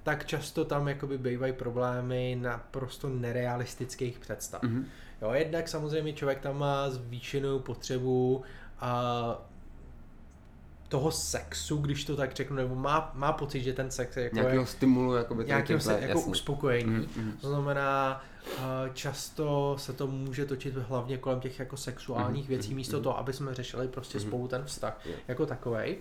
tak 0.03 0.25
často 0.25 0.65
tam 0.65 0.89
jakoby 0.89 1.19
bývají 1.19 1.53
problémy 1.53 2.39
na 2.41 2.65
prosto 2.71 3.09
nerealistických 3.09 4.19
představ. 4.19 4.63
Uh-huh. 4.63 4.85
Jo, 5.23 5.31
jednak 5.33 5.69
samozřejmě 5.69 6.13
člověk 6.13 6.41
tam 6.41 6.59
má 6.59 6.91
zvýšenou 6.91 7.59
potřebu 7.59 8.45
a 8.81 9.47
toho 10.89 11.11
sexu, 11.11 11.77
když 11.77 12.05
to 12.05 12.17
tak 12.17 12.35
řeknu, 12.35 12.57
nebo 12.57 12.75
má, 12.75 13.11
má 13.15 13.33
pocit, 13.33 13.63
že 13.63 13.73
ten 13.73 13.91
sex 13.91 14.17
je 14.17 14.23
jako 14.23 14.35
nějakého 14.35 14.63
je, 14.63 14.67
stimulu, 14.67 15.15
jakoby 15.15 15.45
nějakého 15.45 15.81
se, 15.81 15.93
jako 15.93 16.19
jasný. 16.19 16.31
uspokojení. 16.31 17.09
Mm-hmm. 17.09 17.33
To 17.41 17.49
znamená, 17.49 18.23
často 18.95 19.77
se 19.79 19.93
to 19.93 20.07
může 20.07 20.45
točit 20.45 20.77
hlavně 20.77 21.19
kolem 21.19 21.41
těch 21.41 21.59
jako 21.59 21.77
sexuálních 21.77 22.45
mm-hmm. 22.45 22.49
věcí, 22.49 22.75
místo 22.75 22.99
mm-hmm. 22.99 23.03
toho, 23.03 23.19
aby 23.19 23.33
jsme 23.33 23.55
řešili 23.55 23.89
prostě 23.89 24.19
mm-hmm. 24.19 24.27
spolu 24.27 24.49
ten 24.49 24.65
vztah 24.65 25.07
yeah. 25.07 25.21
jako 25.29 25.47
takovej. 25.47 25.97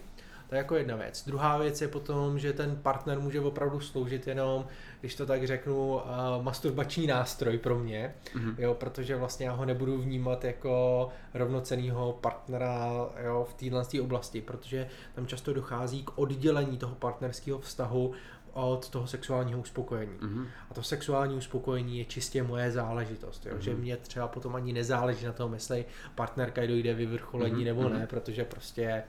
To 0.49 0.55
je 0.55 0.58
jako 0.58 0.75
jedna 0.75 0.95
věc. 0.95 1.23
Druhá 1.27 1.58
věc 1.58 1.81
je 1.81 1.88
potom, 1.88 2.39
že 2.39 2.53
ten 2.53 2.75
partner 2.75 3.19
může 3.19 3.41
opravdu 3.41 3.79
sloužit 3.79 4.27
jenom, 4.27 4.65
když 4.99 5.15
to 5.15 5.25
tak 5.25 5.47
řeknu, 5.47 5.95
uh, 5.95 6.01
masturbační 6.41 7.08
nástroj 7.08 7.58
pro 7.58 7.79
mě, 7.79 8.15
mm-hmm. 8.36 8.55
jo, 8.58 8.73
protože 8.73 9.15
vlastně 9.15 9.45
já 9.45 9.51
ho 9.51 9.65
nebudu 9.65 9.97
vnímat 10.01 10.43
jako 10.43 11.10
rovnocenýho 11.34 12.13
partnera 12.21 12.89
jo, 13.23 13.47
v 13.49 13.53
téhle 13.53 13.84
oblasti, 14.01 14.41
protože 14.41 14.88
tam 15.15 15.27
často 15.27 15.53
dochází 15.53 16.03
k 16.03 16.17
oddělení 16.17 16.77
toho 16.77 16.95
partnerského 16.95 17.60
vztahu 17.60 18.13
od 18.53 18.89
toho 18.89 19.08
sexuálního 19.08 19.60
uspokojení. 19.60 20.17
Mm-hmm. 20.19 20.47
A 20.71 20.73
to 20.73 20.84
sexuální 20.84 21.36
uspokojení 21.36 21.99
je 21.99 22.05
čistě 22.05 22.43
moje 22.43 22.71
záležitost, 22.71 23.45
jo? 23.45 23.55
Mm-hmm. 23.55 23.60
že 23.60 23.73
mě 23.73 23.97
třeba 23.97 24.27
potom 24.27 24.55
ani 24.55 24.73
nezáleží 24.73 25.25
na 25.25 25.34
tom, 25.34 25.53
jestli 25.53 25.86
partnerka 26.15 26.65
dojde 26.65 26.93
vyvrcholení 26.93 27.55
mm-hmm. 27.55 27.65
nebo 27.65 27.89
ne, 27.89 27.97
mhm. 27.97 28.08
protože 28.08 28.45
prostě 28.45 29.03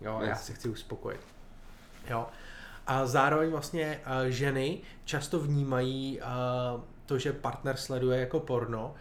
Jo, 0.00 0.18
yes. 0.20 0.28
já 0.28 0.36
se 0.36 0.52
chci 0.52 0.68
uspokojit. 0.68 1.20
Jo. 2.10 2.26
A 2.86 3.06
zároveň 3.06 3.50
vlastně 3.50 4.00
uh, 4.06 4.28
ženy 4.28 4.80
často 5.04 5.40
vnímají 5.40 6.20
uh, 6.20 6.80
to, 7.06 7.18
že 7.18 7.32
partner 7.32 7.76
sleduje 7.76 8.20
jako 8.20 8.40
porno, 8.40 8.94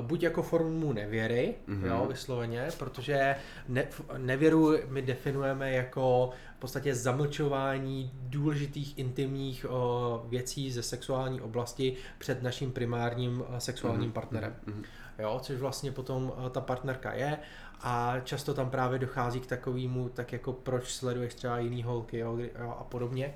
buď 0.00 0.22
jako 0.22 0.42
formu 0.42 0.92
nevěry, 0.92 1.54
mm-hmm. 1.68 1.86
jo, 1.86 2.06
vysloveně, 2.08 2.68
protože 2.78 3.36
ne, 3.68 3.88
nevěru 4.16 4.72
my 4.88 5.02
definujeme 5.02 5.72
jako 5.72 6.30
v 6.56 6.60
podstatě 6.60 6.94
zamlčování 6.94 8.12
důležitých 8.14 8.98
intimních 8.98 9.66
o, 9.68 10.26
věcí 10.28 10.72
ze 10.72 10.82
sexuální 10.82 11.40
oblasti 11.40 11.96
před 12.18 12.42
naším 12.42 12.72
primárním 12.72 13.44
sexuálním 13.58 14.10
mm-hmm. 14.10 14.12
partnerem. 14.12 14.56
Mm-hmm. 14.66 14.84
Jo, 15.18 15.40
což 15.42 15.58
vlastně 15.58 15.92
potom 15.92 16.32
ta 16.50 16.60
partnerka 16.60 17.14
je 17.14 17.38
a 17.80 18.20
často 18.24 18.54
tam 18.54 18.70
právě 18.70 18.98
dochází 18.98 19.40
k 19.40 19.46
takovému, 19.46 20.08
tak 20.08 20.32
jako 20.32 20.52
proč 20.52 20.92
sleduješ 20.92 21.34
třeba 21.34 21.58
jiný 21.58 21.82
holky 21.82 22.18
jo, 22.18 22.38
a 22.78 22.84
podobně. 22.84 23.34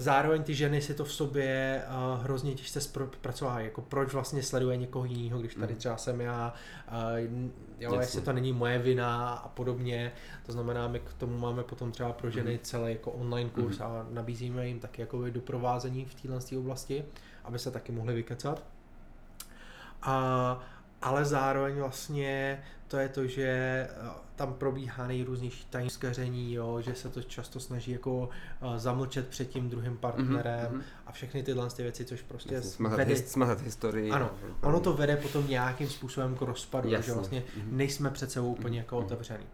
Zároveň 0.00 0.42
ty 0.42 0.54
ženy 0.54 0.80
si 0.80 0.94
to 0.94 1.04
v 1.04 1.12
sobě 1.12 1.82
uh, 1.88 2.22
hrozně 2.24 2.54
těžce 2.54 2.80
zpracovávají, 2.80 3.66
jako 3.66 3.80
proč 3.80 4.12
vlastně 4.12 4.42
sleduje 4.42 4.76
někoho 4.76 5.04
jiného, 5.04 5.40
když 5.40 5.54
tady 5.54 5.72
mhm. 5.72 5.78
třeba 5.78 5.96
jsem 5.96 6.20
já, 6.20 6.54
uh, 6.88 7.40
jo, 7.78 8.00
jestli 8.00 8.20
to 8.20 8.32
není 8.32 8.52
moje 8.52 8.78
vina 8.78 9.34
a 9.34 9.48
podobně. 9.48 10.12
To 10.46 10.52
znamená, 10.52 10.88
my 10.88 11.00
k 11.00 11.12
tomu 11.12 11.38
máme 11.38 11.62
potom 11.62 11.92
třeba 11.92 12.12
pro 12.12 12.30
ženy 12.30 12.52
mm. 12.52 12.58
celý 12.62 12.92
jako 12.92 13.10
online 13.10 13.50
kurz 13.50 13.78
mm. 13.78 13.84
a 13.84 14.06
nabízíme 14.10 14.68
jim 14.68 14.80
taky 14.80 15.00
jako 15.00 15.30
doprovázení 15.30 16.04
v 16.04 16.14
téhle 16.14 16.40
oblasti, 16.58 17.04
aby 17.44 17.58
se 17.58 17.70
taky 17.70 17.92
mohli 17.92 18.14
vykecat. 18.14 18.64
A 20.02 20.60
ale 21.02 21.24
zároveň 21.24 21.74
vlastně 21.78 22.62
to 22.88 22.96
je 22.96 23.08
to, 23.08 23.26
že 23.26 23.46
eh, 23.46 24.10
tam 24.36 24.54
probíhá 24.54 25.06
nejrůznější 25.06 25.66
tajnskaření, 25.70 26.54
jo, 26.54 26.80
že 26.80 26.94
se 26.94 27.08
to 27.08 27.22
často 27.22 27.60
snaží 27.60 27.92
jako 27.92 28.18
uh, 28.18 28.76
zamlčet 28.76 29.28
před 29.28 29.48
tím 29.48 29.70
druhým 29.70 29.96
partnerem 29.96 30.72
mm-hmm. 30.72 30.82
a 31.06 31.12
všechny 31.12 31.42
tyhle 31.42 31.70
ty 31.70 31.82
věci, 31.82 32.04
což 32.04 32.22
prostě 32.22 32.54
Jasně, 32.54 32.70
smazat, 32.70 32.98
vede... 32.98 33.14
his, 33.14 33.30
smazat 33.30 33.60
historii. 33.60 34.10
Ano, 34.10 34.30
ono 34.62 34.80
to 34.80 34.92
vede 34.92 35.16
potom 35.16 35.48
nějakým 35.48 35.88
způsobem 35.88 36.34
k 36.34 36.42
rozpadu, 36.42 36.88
Jasně. 36.88 37.06
že 37.06 37.12
vlastně 37.12 37.40
mm-hmm. 37.40 37.72
nejsme 37.72 38.10
před 38.10 38.30
sebou 38.30 38.52
úplně 38.52 38.78
jako 38.78 38.96
mm-hmm. 38.96 39.04
otevřený. 39.04 39.44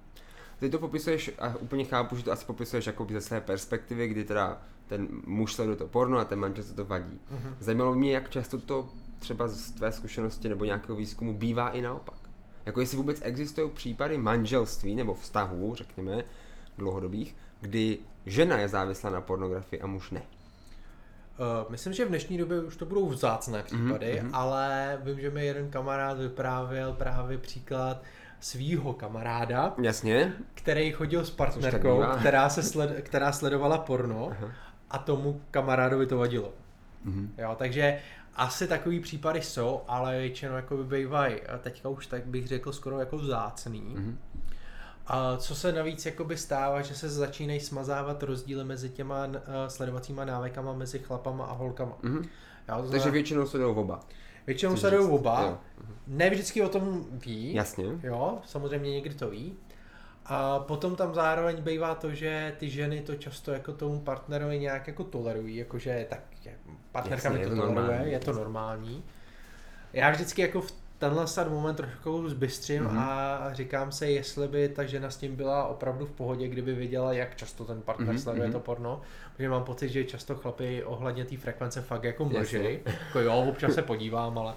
Ty 0.59 0.71
to 0.71 0.79
popisuješ 0.79 1.31
a 1.39 1.57
úplně 1.57 1.85
chápu, 1.85 2.17
že 2.17 2.25
to 2.25 2.33
asi 2.33 2.45
popisuješ 2.45 2.87
jako 2.87 3.07
ze 3.11 3.21
své 3.21 3.41
perspektivy, 3.41 4.09
kdy 4.09 4.25
teda 4.25 4.63
ten 4.87 5.09
muž 5.27 5.55
sleduje 5.55 5.77
to 5.77 5.87
porno 5.87 6.19
a 6.19 6.25
ten 6.25 6.39
manžel 6.39 6.65
se 6.65 6.75
to 6.75 6.85
vadí. 6.85 7.21
Mm-hmm. 7.33 7.55
Zajímalo 7.61 7.95
mě, 7.95 8.15
jak 8.15 8.31
často 8.31 8.59
to 8.59 8.89
třeba 9.19 9.49
z 9.49 9.71
tvé 9.71 9.93
zkušenosti 9.93 10.49
nebo 10.49 10.65
nějakého 10.65 10.97
výzkumu 10.97 11.35
bývá 11.35 11.71
i 11.71 11.83
naopak. 11.83 12.19
Jako 12.67 12.81
jestli 12.81 12.97
vůbec 12.97 13.19
existují 13.23 13.71
případy 13.71 14.19
manželství 14.19 14.95
nebo 14.95 15.15
vztahů, 15.15 15.75
řekněme, 15.75 16.25
dlouhodobých, 16.79 17.37
kdy 17.61 17.99
žena 18.27 18.59
je 18.59 18.69
závislá 18.69 19.11
na 19.11 19.21
pornografii 19.21 19.83
a 19.83 19.87
muž 19.87 20.11
ne. 20.11 20.23
Uh, 21.39 21.71
myslím, 21.71 21.93
že 21.93 22.05
v 22.05 22.09
dnešní 22.09 22.39
době 22.39 22.61
už 22.61 22.77
to 22.77 22.87
budou 22.87 23.09
vzácné 23.09 23.59
mhm, 23.59 23.67
případy, 23.67 24.21
mm-hmm. 24.23 24.31
ale 24.33 24.99
vím, 25.03 25.21
že 25.21 25.31
mi 25.31 25.47
jeden 25.47 25.71
kamarád 25.71 26.19
vyprávěl 26.19 26.93
právě 26.93 27.39
příklad 27.39 28.03
svýho 28.41 28.93
kamaráda, 28.93 29.75
Jasně. 29.83 30.33
který 30.55 30.93
chodil 30.93 31.25
s 31.25 31.31
partnerkou, 31.31 32.05
která, 32.21 32.49
se 32.49 32.63
sled, 32.63 33.03
která 33.03 33.33
sledovala 33.33 33.79
porno 33.79 34.31
Aha. 34.31 34.53
a 34.91 34.99
tomu 34.99 35.41
kamarádovi 35.51 36.07
to 36.07 36.19
vadilo. 36.19 36.53
Mm-hmm. 37.07 37.29
Jo, 37.39 37.55
takže 37.59 37.99
asi 38.37 38.69
takový 38.69 39.01
případy 39.01 39.43
jsou, 39.43 39.81
ale 39.89 40.19
většinou 40.19 40.55
jako 40.55 40.77
bývají, 40.77 41.37
teďka 41.61 41.89
už 41.89 42.07
tak 42.07 42.27
bych 42.27 42.47
řekl 42.47 42.73
skoro 42.73 43.01
jako 43.01 43.19
vzácný. 43.19 43.95
Mm-hmm. 43.97 44.17
A 45.07 45.37
co 45.37 45.55
se 45.55 45.73
navíc 45.73 46.07
jakoby 46.07 46.37
stává, 46.37 46.83
že 46.83 46.95
se 46.95 47.09
začínají 47.09 47.61
smazávat 47.61 48.23
rozdíly 48.23 48.65
mezi 48.65 48.91
těma 48.91 49.27
uh, 49.27 49.33
sledovacíma 49.69 50.25
návykama 50.25 50.73
mezi 50.73 50.99
chlapama 50.99 51.45
a 51.45 51.53
holkama. 51.53 51.99
Mm-hmm. 52.03 52.29
Já, 52.69 52.75
to 52.75 52.83
znamená, 52.83 52.91
Takže 52.91 53.11
většinou 53.11 53.47
se 53.47 53.59
jdou 53.59 53.75
oba. 53.75 54.01
Většinou 54.47 54.77
se 54.77 54.91
jdou 54.91 55.11
oba. 55.11 55.43
Jo. 55.43 55.59
Ne 56.07 56.31
vždycky 56.31 56.63
o 56.63 56.69
tom 56.69 57.05
ví. 57.11 57.55
Jasně. 57.55 57.85
Jo, 58.03 58.39
samozřejmě 58.47 58.91
někdy 58.91 59.15
to 59.15 59.31
ví. 59.31 59.57
A 60.29 60.59
potom 60.59 60.97
tam 60.97 61.15
zároveň 61.15 61.63
bývá 61.63 61.95
to, 61.95 62.15
že 62.15 62.53
ty 62.59 62.71
ženy 62.71 63.01
to 63.01 63.15
často 63.15 63.53
jako 63.53 63.73
tomu 63.73 64.01
partnerovi 64.01 64.59
nějak 64.59 64.87
jako 64.87 65.05
tolerují, 65.05 65.57
jakože 65.57 66.07
tak 66.11 66.21
partnerka 66.93 67.31
mi 67.31 67.39
to, 67.39 67.51
to 67.51 67.57
toleruje, 67.57 67.75
normální. 67.75 68.13
je 68.13 68.19
to 68.19 68.33
normální. 68.33 69.05
Já 69.93 70.11
vždycky 70.11 70.43
jako 70.43 70.61
v 70.61 70.73
tenhle 70.99 71.27
sad 71.27 71.49
moment 71.49 71.75
trošku 71.75 72.29
zbystřím 72.29 72.85
mm-hmm. 72.85 72.99
a 72.99 73.49
říkám 73.53 73.93
se, 73.93 74.11
jestli 74.11 74.49
by 74.49 74.69
ta 74.69 74.85
žena 74.85 75.11
s 75.11 75.17
tím 75.17 75.37
byla 75.37 75.67
opravdu 75.67 76.07
v 76.07 76.13
pohodě, 76.13 76.49
kdyby 76.49 76.75
věděla, 76.75 77.13
jak 77.13 77.37
často 77.37 77.65
ten 77.65 77.83
partner 77.83 78.15
mm-hmm. 78.15 78.23
sleduje 78.23 78.45
mhm. 78.45 78.53
to 78.53 78.61
porno. 78.61 79.01
Protože 79.33 79.49
mám 79.49 79.65
pocit, 79.65 79.89
že 79.89 80.05
často 80.05 80.35
chlapy 80.35 80.85
ohledně 80.85 81.25
té 81.25 81.37
frekvence 81.37 81.83
fakt 81.83 82.05
jako 82.05 82.25
mlžej. 82.25 82.81
Jako 82.87 83.21
jo, 83.21 83.45
občas 83.49 83.75
se 83.75 83.83
podívám, 83.83 84.39
ale 84.39 84.55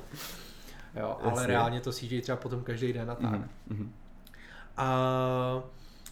jo, 1.00 1.18
ale 1.24 1.48
reálně 1.48 1.82
to 1.82 1.92
CJ 1.92 2.22
třeba 2.22 2.36
potom 2.36 2.64
každý 2.64 2.94
den 2.94 3.12
a 3.12 3.16
tak. 3.16 3.32
Mm-hmm. 3.32 3.90
A, 4.80 5.64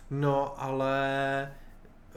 no, 0.10 0.64
ale 0.64 1.52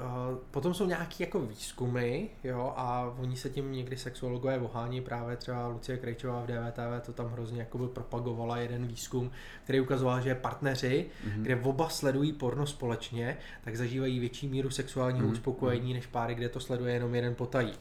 Uh, 0.00 0.38
potom 0.50 0.74
jsou 0.74 0.86
nějaké 0.86 1.24
jako 1.24 1.40
výzkumy, 1.40 2.28
jo, 2.44 2.72
a 2.76 3.14
oni 3.18 3.36
se 3.36 3.50
tím 3.50 3.72
někdy 3.72 3.96
sexuologové 3.96 4.58
vohání, 4.58 5.00
právě 5.00 5.36
třeba 5.36 5.66
Lucie 5.66 5.98
Krejčová 5.98 6.42
v 6.42 6.46
DVTV 6.46 7.06
to 7.06 7.12
tam 7.12 7.26
hrozně 7.26 7.60
jakoby 7.60 7.88
propagovala 7.88 8.56
jeden 8.56 8.86
výzkum, 8.86 9.30
který 9.64 9.80
ukazoval, 9.80 10.20
že 10.20 10.34
partneři, 10.34 11.06
mm-hmm. 11.26 11.42
kde 11.42 11.56
oba 11.56 11.88
sledují 11.88 12.32
porno 12.32 12.66
společně, 12.66 13.36
tak 13.64 13.76
zažívají 13.76 14.18
větší 14.18 14.48
míru 14.48 14.70
sexuálního 14.70 15.26
mm-hmm. 15.26 15.32
uspokojení 15.32 15.94
než 15.94 16.06
páry, 16.06 16.34
kde 16.34 16.48
to 16.48 16.60
sleduje 16.60 16.94
jenom 16.94 17.14
jeden 17.14 17.34
potají. 17.34 17.72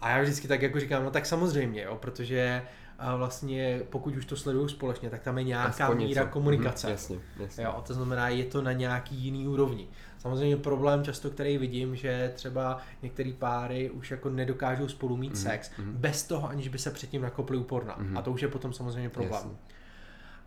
A 0.00 0.10
já 0.10 0.22
vždycky 0.22 0.48
tak 0.48 0.62
jako 0.62 0.80
říkám, 0.80 1.04
no 1.04 1.10
tak 1.10 1.26
samozřejmě, 1.26 1.82
jo, 1.82 1.96
protože 2.00 2.62
a 2.98 3.16
vlastně 3.16 3.82
pokud 3.90 4.16
už 4.16 4.24
to 4.24 4.36
sledují 4.36 4.68
společně, 4.68 5.10
tak 5.10 5.22
tam 5.22 5.38
je 5.38 5.44
nějaká 5.44 5.84
Aspoň 5.84 5.96
míra 5.96 6.22
něco. 6.22 6.32
komunikace. 6.32 6.86
Mm, 6.86 6.92
jasně, 6.92 7.18
jasně. 7.40 7.64
Jo, 7.64 7.82
to 7.86 7.94
znamená, 7.94 8.28
je 8.28 8.44
to 8.44 8.62
na 8.62 8.72
nějaký 8.72 9.16
jiný 9.16 9.48
úrovni. 9.48 9.88
Samozřejmě 10.18 10.56
problém 10.56 11.04
často, 11.04 11.30
který 11.30 11.58
vidím, 11.58 11.96
že 11.96 12.32
třeba 12.34 12.78
některé 13.02 13.32
páry 13.38 13.90
už 13.90 14.10
jako 14.10 14.30
nedokážou 14.30 14.88
spolu 14.88 15.16
mít 15.16 15.32
mm-hmm. 15.32 15.42
sex 15.42 15.70
mm-hmm. 15.70 15.92
bez 15.92 16.22
toho, 16.22 16.48
aniž 16.48 16.68
by 16.68 16.78
se 16.78 16.90
předtím 16.90 17.22
nakopli 17.22 17.56
úporna. 17.56 17.98
Mm-hmm. 17.98 18.18
A 18.18 18.22
to 18.22 18.32
už 18.32 18.42
je 18.42 18.48
potom 18.48 18.72
samozřejmě 18.72 19.08
problém. 19.08 19.34
Jasně. 19.34 19.56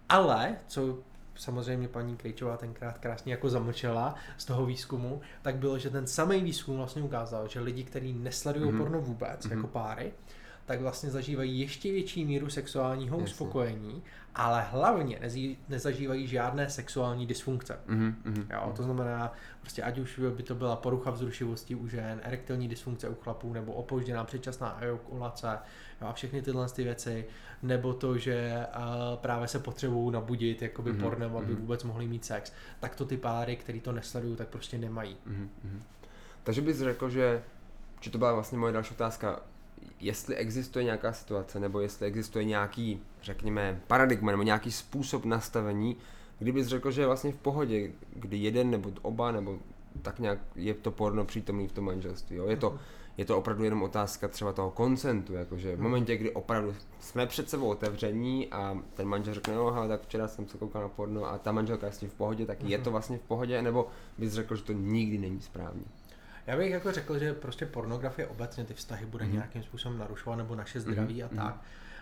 Ale, 0.09 0.55
co 0.67 0.97
samozřejmě 1.35 1.88
paní 1.88 2.17
Krejčová 2.17 2.57
tenkrát 2.57 2.97
krásně 2.97 3.33
jako 3.33 3.49
zamlčela 3.49 4.15
z 4.38 4.45
toho 4.45 4.65
výzkumu, 4.65 5.21
tak 5.41 5.55
bylo, 5.55 5.77
že 5.77 5.89
ten 5.89 6.07
samý 6.07 6.41
výzkum 6.41 6.77
vlastně 6.77 7.01
ukázal, 7.01 7.47
že 7.47 7.59
lidi, 7.59 7.83
kteří 7.83 8.13
nesledují 8.13 8.71
mm-hmm. 8.71 8.77
porno 8.77 9.01
vůbec 9.01 9.45
mm-hmm. 9.45 9.55
jako 9.55 9.67
páry, 9.67 10.12
tak 10.69 10.82
vlastně 10.82 11.10
zažívají 11.10 11.60
ještě 11.60 11.91
větší 11.91 12.25
míru 12.25 12.49
sexuálního 12.49 13.19
Jasně. 13.19 13.32
uspokojení, 13.32 14.03
ale 14.36 14.62
hlavně 14.62 15.19
nezí, 15.21 15.58
nezažívají 15.69 16.27
žádné 16.27 16.69
sexuální 16.69 17.27
dysfunkce. 17.27 17.79
Mm-hmm, 17.88 18.45
jo, 18.53 18.73
to 18.75 18.84
znamená, 18.84 19.34
prostě 19.62 19.84
ať 19.84 19.97
už 19.97 20.19
by 20.36 20.43
to 20.43 20.55
byla 20.55 20.75
porucha 20.75 21.12
vzrušivosti 21.12 21.75
u 21.75 21.88
žen, 21.88 22.21
erektilní 22.23 22.67
dysfunkce 22.67 23.10
u 23.10 23.15
chlapů, 23.15 23.53
nebo 23.53 23.73
opožděná 23.73 24.23
předčasná 24.23 24.77
ejakulace 24.82 25.58
jo, 26.01 26.08
a 26.08 26.13
všechny 26.13 26.41
tyhle 26.41 26.69
ty 26.69 26.84
věci, 26.84 27.25
nebo 27.63 27.93
to, 27.93 28.17
že 28.17 28.65
uh, 28.77 28.84
právě 29.15 29.47
se 29.47 29.60
potřebují 29.60 30.12
nabudit 30.13 30.62
jakoby 30.62 30.93
mm-hmm, 30.93 31.01
pornem, 31.01 31.38
aby 31.38 31.53
mm-hmm. 31.53 31.60
vůbec 31.60 31.84
mohli 31.84 32.08
mít 32.08 32.25
sex, 32.25 32.53
tak 32.79 32.95
to 32.95 33.05
ty 33.05 33.17
páry, 33.17 33.55
který 33.55 33.82
to 33.82 33.91
nesledují, 33.91 34.36
tak 34.36 34.47
prostě 34.47 34.77
nemají. 34.77 35.17
Mm-hmm. 35.27 35.82
Takže 36.43 36.62
bys 36.62 36.77
řekl, 36.77 37.10
že, 37.10 37.43
že 38.01 38.10
to 38.12 38.17
byla 38.17 38.34
vlastně 38.34 38.58
moje 38.58 38.73
další 38.73 38.93
otázka, 38.93 39.41
jestli 39.99 40.35
existuje 40.35 40.85
nějaká 40.85 41.13
situace, 41.13 41.59
nebo 41.59 41.79
jestli 41.79 42.07
existuje 42.07 42.45
nějaký, 42.45 43.01
řekněme, 43.21 43.81
paradigma, 43.87 44.31
nebo 44.31 44.43
nějaký 44.43 44.71
způsob 44.71 45.25
nastavení, 45.25 45.97
kdybys 46.39 46.67
řekl, 46.67 46.91
že 46.91 47.01
je 47.01 47.05
vlastně 47.05 47.31
v 47.31 47.35
pohodě, 47.35 47.91
kdy 48.09 48.37
jeden 48.37 48.71
nebo 48.71 48.91
oba, 49.01 49.31
nebo 49.31 49.59
tak 50.01 50.19
nějak 50.19 50.39
je 50.55 50.73
to 50.73 50.91
porno 50.91 51.25
přítomný 51.25 51.67
v 51.67 51.71
tom 51.71 51.85
manželství. 51.85 52.35
Jo? 52.35 52.47
Je, 52.47 52.57
to, 52.57 52.79
je 53.17 53.25
to 53.25 53.37
opravdu 53.37 53.63
jenom 53.63 53.83
otázka 53.83 54.27
třeba 54.27 54.53
toho 54.53 54.71
koncentu, 54.71 55.33
jakože 55.33 55.75
v 55.75 55.81
momentě, 55.81 56.17
kdy 56.17 56.31
opravdu 56.31 56.75
jsme 56.99 57.27
před 57.27 57.49
sebou 57.49 57.67
otevření 57.67 58.47
a 58.47 58.77
ten 58.93 59.07
manžel 59.07 59.33
řekne, 59.33 59.55
no 59.55 59.71
hele, 59.71 59.87
tak 59.87 60.01
včera 60.01 60.27
jsem 60.27 60.47
se 60.47 60.57
koukal 60.57 60.81
na 60.81 60.89
porno 60.89 61.25
a 61.25 61.37
ta 61.37 61.51
manželka 61.51 61.85
je 61.85 61.93
s 61.93 61.97
tím 61.97 62.09
v 62.09 62.13
pohodě, 62.13 62.45
tak 62.45 62.63
je 62.63 62.77
to 62.77 62.91
vlastně 62.91 63.17
v 63.17 63.21
pohodě, 63.21 63.61
nebo 63.61 63.87
bys 64.17 64.33
řekl, 64.33 64.55
že 64.55 64.63
to 64.63 64.73
nikdy 64.73 65.17
není 65.17 65.41
správně. 65.41 65.83
Já 66.47 66.58
bych 66.58 66.71
jako 66.71 66.91
řekl, 66.91 67.19
že 67.19 67.34
prostě 67.34 67.65
pornografie 67.65 68.28
obecně 68.28 68.65
ty 68.65 68.73
vztahy 68.73 69.06
bude 69.06 69.25
mm. 69.25 69.34
nějakým 69.34 69.63
způsobem 69.63 69.97
narušovat 69.97 70.38
nebo 70.38 70.56
naše 70.56 70.80
zdraví 70.80 71.15
mm. 71.15 71.23
a 71.23 71.28
mhm. 71.28 71.38
tak. 71.38 71.62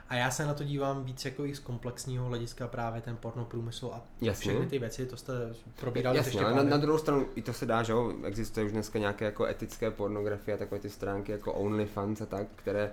A 0.09 0.15
já 0.15 0.31
se 0.31 0.45
na 0.45 0.53
to 0.53 0.63
dívám 0.63 1.03
víc 1.03 1.25
jako 1.25 1.45
i 1.45 1.55
z 1.55 1.59
komplexního 1.59 2.25
hlediska 2.25 2.67
právě 2.67 3.01
ten 3.01 3.17
porno 3.17 3.45
průmysl 3.45 3.89
a 3.93 4.01
Jasně. 4.21 4.51
všechny 4.51 4.67
ty 4.67 4.79
věci, 4.79 5.05
to 5.05 5.17
jste 5.17 5.33
probírali 5.79 6.17
Jasně, 6.17 6.39
ale 6.39 6.55
na, 6.55 6.63
na, 6.63 6.77
druhou 6.77 6.97
stranu 6.97 7.27
i 7.35 7.41
to 7.41 7.53
se 7.53 7.65
dá, 7.65 7.83
že 7.83 7.91
jo, 7.91 8.13
existuje 8.23 8.65
už 8.65 8.71
dneska 8.71 8.99
nějaké 8.99 9.25
jako 9.25 9.45
etické 9.45 9.91
pornografie 9.91 10.55
a 10.55 10.57
takové 10.57 10.79
ty 10.79 10.89
stránky 10.89 11.31
jako 11.31 11.53
OnlyFans 11.53 12.21
a 12.21 12.25
tak, 12.25 12.47
které 12.55 12.91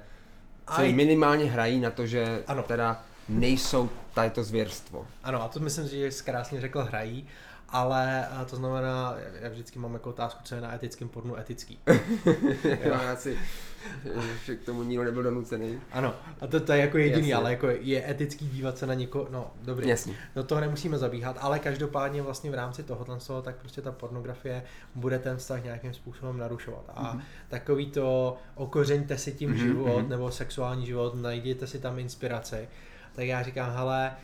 a 0.67 0.83
minimálně 0.83 1.45
hrají 1.45 1.81
na 1.81 1.91
to, 1.91 2.07
že 2.07 2.43
ano. 2.47 2.63
teda 2.63 3.05
nejsou 3.29 3.91
tato 4.15 4.45
zvěrstvo. 4.45 5.07
Ano, 5.23 5.43
a 5.43 5.49
to 5.49 5.61
myslím, 5.61 5.89
že 5.89 6.11
krásně 6.25 6.61
řekl 6.61 6.83
hrají 6.83 7.27
ale 7.75 8.29
to 8.51 8.57
znamená, 8.57 9.17
já 9.41 9.49
vždycky 9.49 9.79
mám 9.79 9.95
jako 9.95 10.11
otázku, 10.11 10.41
co 10.45 10.55
je 10.55 10.61
na 10.61 10.75
etickém 10.75 11.09
pornu 11.09 11.39
etický. 11.39 11.79
jo, 12.85 12.95
asi, 13.13 13.39
že 14.45 14.57
k 14.57 14.65
tomu 14.65 14.83
nikdo 14.83 15.05
nebyl 15.05 15.23
donucený. 15.23 15.81
Ano, 15.93 16.15
a 16.41 16.47
to, 16.47 16.61
to 16.61 16.73
je 16.73 16.81
jako 16.81 16.99
jediný, 16.99 17.29
Jasně. 17.29 17.35
ale 17.35 17.51
jako 17.51 17.67
je 17.69 18.11
etický 18.11 18.49
dívat 18.49 18.79
se 18.79 18.87
na 18.87 18.95
někoho, 18.95 19.29
no 19.31 19.51
dobrý, 19.63 19.89
Jasně. 19.89 20.15
do 20.35 20.45
toho 20.45 20.61
nemusíme 20.61 20.99
zabíhat, 20.99 21.37
ale 21.41 21.59
každopádně 21.59 22.23
vlastně 22.23 22.51
v 22.51 22.55
rámci 22.55 22.83
tohohle 22.83 23.19
tak 23.43 23.57
prostě 23.57 23.83
ta 23.83 23.93
pornografie 23.93 24.63
bude 24.95 25.19
ten 25.19 25.37
vztah 25.37 25.65
nějakým 25.65 25.95
způsobem 25.95 26.39
narušovat. 26.39 26.85
A 26.95 27.03
mm-hmm. 27.03 27.21
takový 27.49 27.87
to 27.87 28.37
okořeňte 28.55 29.19
si 29.19 29.33
tím 29.33 29.51
mm-hmm. 29.51 29.67
život 29.67 30.01
mhm. 30.01 30.09
nebo 30.09 30.31
sexuální 30.31 30.87
život, 30.87 31.15
najděte 31.15 31.67
si 31.67 31.79
tam 31.79 31.99
inspiraci, 31.99 32.69
tak 33.15 33.25
já 33.25 33.43
říkám, 33.43 33.73
hele, 33.77 34.17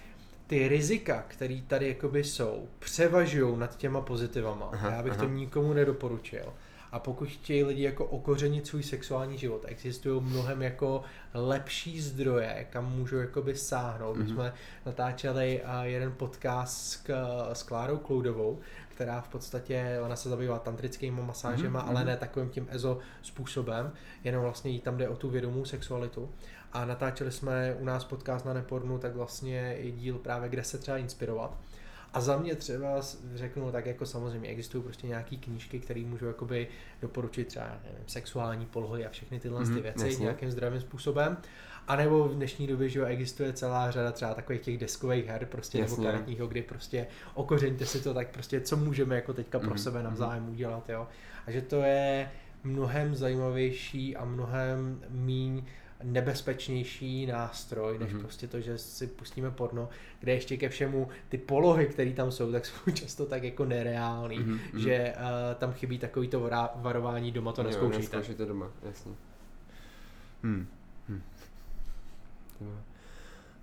ty 0.50 0.68
rizika, 0.68 1.24
které 1.28 1.60
tady 1.66 1.88
jakoby 1.88 2.24
jsou, 2.24 2.68
převažují 2.78 3.58
nad 3.58 3.76
těma 3.76 4.00
pozitivama. 4.00 4.68
Aha, 4.72 4.90
já 4.90 5.02
bych 5.02 5.12
aha. 5.12 5.22
to 5.22 5.28
nikomu 5.28 5.72
nedoporučil. 5.72 6.52
A 6.92 6.98
pokud 6.98 7.28
chtějí 7.28 7.64
lidi 7.64 7.82
jako 7.82 8.04
okořenit 8.04 8.66
svůj 8.66 8.82
sexuální 8.82 9.38
život, 9.38 9.64
existují 9.68 10.22
mnohem 10.22 10.62
jako 10.62 11.02
lepší 11.34 12.00
zdroje, 12.00 12.66
kam 12.70 12.92
můžou 12.92 13.16
jakoby 13.16 13.56
sáhnout. 13.56 14.16
Mm-hmm. 14.16 14.18
My 14.18 14.24
mhm. 14.24 14.34
jsme 14.34 14.52
natáčeli 14.86 15.62
jeden 15.82 16.12
podcast 16.12 16.72
s, 16.72 17.04
s 17.52 17.62
Klárou 17.62 17.96
Kloudovou, 17.96 18.58
která 18.88 19.20
v 19.20 19.28
podstatě, 19.28 19.98
ona 20.04 20.16
se 20.16 20.28
zabývá 20.28 20.58
tantrickými 20.58 21.22
masážema, 21.22 21.84
mm-hmm. 21.84 21.88
ale 21.88 22.04
ne 22.04 22.16
takovým 22.16 22.48
tím 22.48 22.66
EZO 22.70 22.98
způsobem, 23.22 23.92
jenom 24.24 24.42
vlastně 24.42 24.70
jí 24.70 24.80
tam 24.80 24.96
jde 24.96 25.08
o 25.08 25.16
tu 25.16 25.30
vědomou 25.30 25.64
sexualitu 25.64 26.30
a 26.72 26.84
natáčeli 26.84 27.32
jsme 27.32 27.76
u 27.80 27.84
nás 27.84 28.04
podcast 28.04 28.44
na 28.44 28.52
Nepornu, 28.52 28.98
tak 28.98 29.14
vlastně 29.14 29.76
je 29.78 29.90
díl 29.90 30.18
právě, 30.18 30.48
kde 30.48 30.64
se 30.64 30.78
třeba 30.78 30.96
inspirovat. 30.96 31.58
A 32.12 32.20
za 32.20 32.36
mě 32.36 32.54
třeba 32.54 33.00
řeknu, 33.34 33.72
tak 33.72 33.86
jako 33.86 34.06
samozřejmě 34.06 34.48
existují 34.48 34.84
prostě 34.84 35.06
nějaké 35.06 35.36
knížky, 35.36 35.80
které 35.80 36.00
můžu 36.00 36.26
jakoby 36.26 36.68
doporučit 37.02 37.48
třeba 37.48 37.66
nevím, 37.84 38.04
sexuální 38.06 38.66
polohy 38.66 39.06
a 39.06 39.10
všechny 39.10 39.40
tyhle 39.40 39.64
mm, 39.64 39.74
ty 39.74 39.80
věci 39.80 40.06
jasně. 40.06 40.22
nějakým 40.22 40.50
zdravým 40.50 40.80
způsobem. 40.80 41.36
A 41.88 41.96
nebo 41.96 42.28
v 42.28 42.34
dnešní 42.34 42.66
době, 42.66 42.88
že 42.88 43.06
existuje 43.06 43.52
celá 43.52 43.90
řada 43.90 44.12
třeba 44.12 44.34
takových 44.34 44.60
těch 44.60 44.78
deskových 44.78 45.26
her, 45.26 45.46
prostě 45.46 45.78
jasně. 45.78 45.96
nebo 45.96 46.10
karetního, 46.10 46.46
kdy 46.46 46.62
prostě 46.62 47.06
okořeňte 47.34 47.86
si 47.86 48.00
to, 48.00 48.14
tak 48.14 48.28
prostě 48.28 48.60
co 48.60 48.76
můžeme 48.76 49.14
jako 49.14 49.32
teďka 49.32 49.58
pro 49.58 49.70
mm, 49.70 49.78
sebe 49.78 50.02
navzájem 50.02 50.42
mm. 50.42 50.50
udělat, 50.50 50.88
jo. 50.88 51.08
A 51.46 51.50
že 51.50 51.62
to 51.62 51.76
je 51.82 52.30
mnohem 52.64 53.14
zajímavější 53.14 54.16
a 54.16 54.24
mnohem 54.24 55.00
míň 55.08 55.62
nebezpečnější 56.02 57.26
nástroj, 57.26 57.98
než 57.98 58.12
mm-hmm. 58.12 58.20
prostě 58.20 58.46
to, 58.46 58.60
že 58.60 58.78
si 58.78 59.06
pustíme 59.06 59.50
porno, 59.50 59.88
kde 60.20 60.32
ještě 60.32 60.56
ke 60.56 60.68
všemu 60.68 61.08
ty 61.28 61.38
polohy, 61.38 61.86
které 61.86 62.12
tam 62.12 62.32
jsou, 62.32 62.52
tak 62.52 62.66
jsou 62.66 62.90
často 62.94 63.26
tak 63.26 63.42
jako 63.42 63.64
nereální, 63.64 64.38
mm-hmm. 64.38 64.76
že 64.76 65.14
uh, 65.16 65.54
tam 65.58 65.72
chybí 65.72 65.98
takový 65.98 66.28
to 66.28 66.50
varování 66.74 67.32
doma 67.32 67.52
to 67.52 67.62
neskoušejte. 67.62 68.22
Jo, 68.38 68.46
doma, 68.46 68.70
jasně. 68.82 69.12
Hmm. 70.42 70.66
Hmm. 71.08 71.22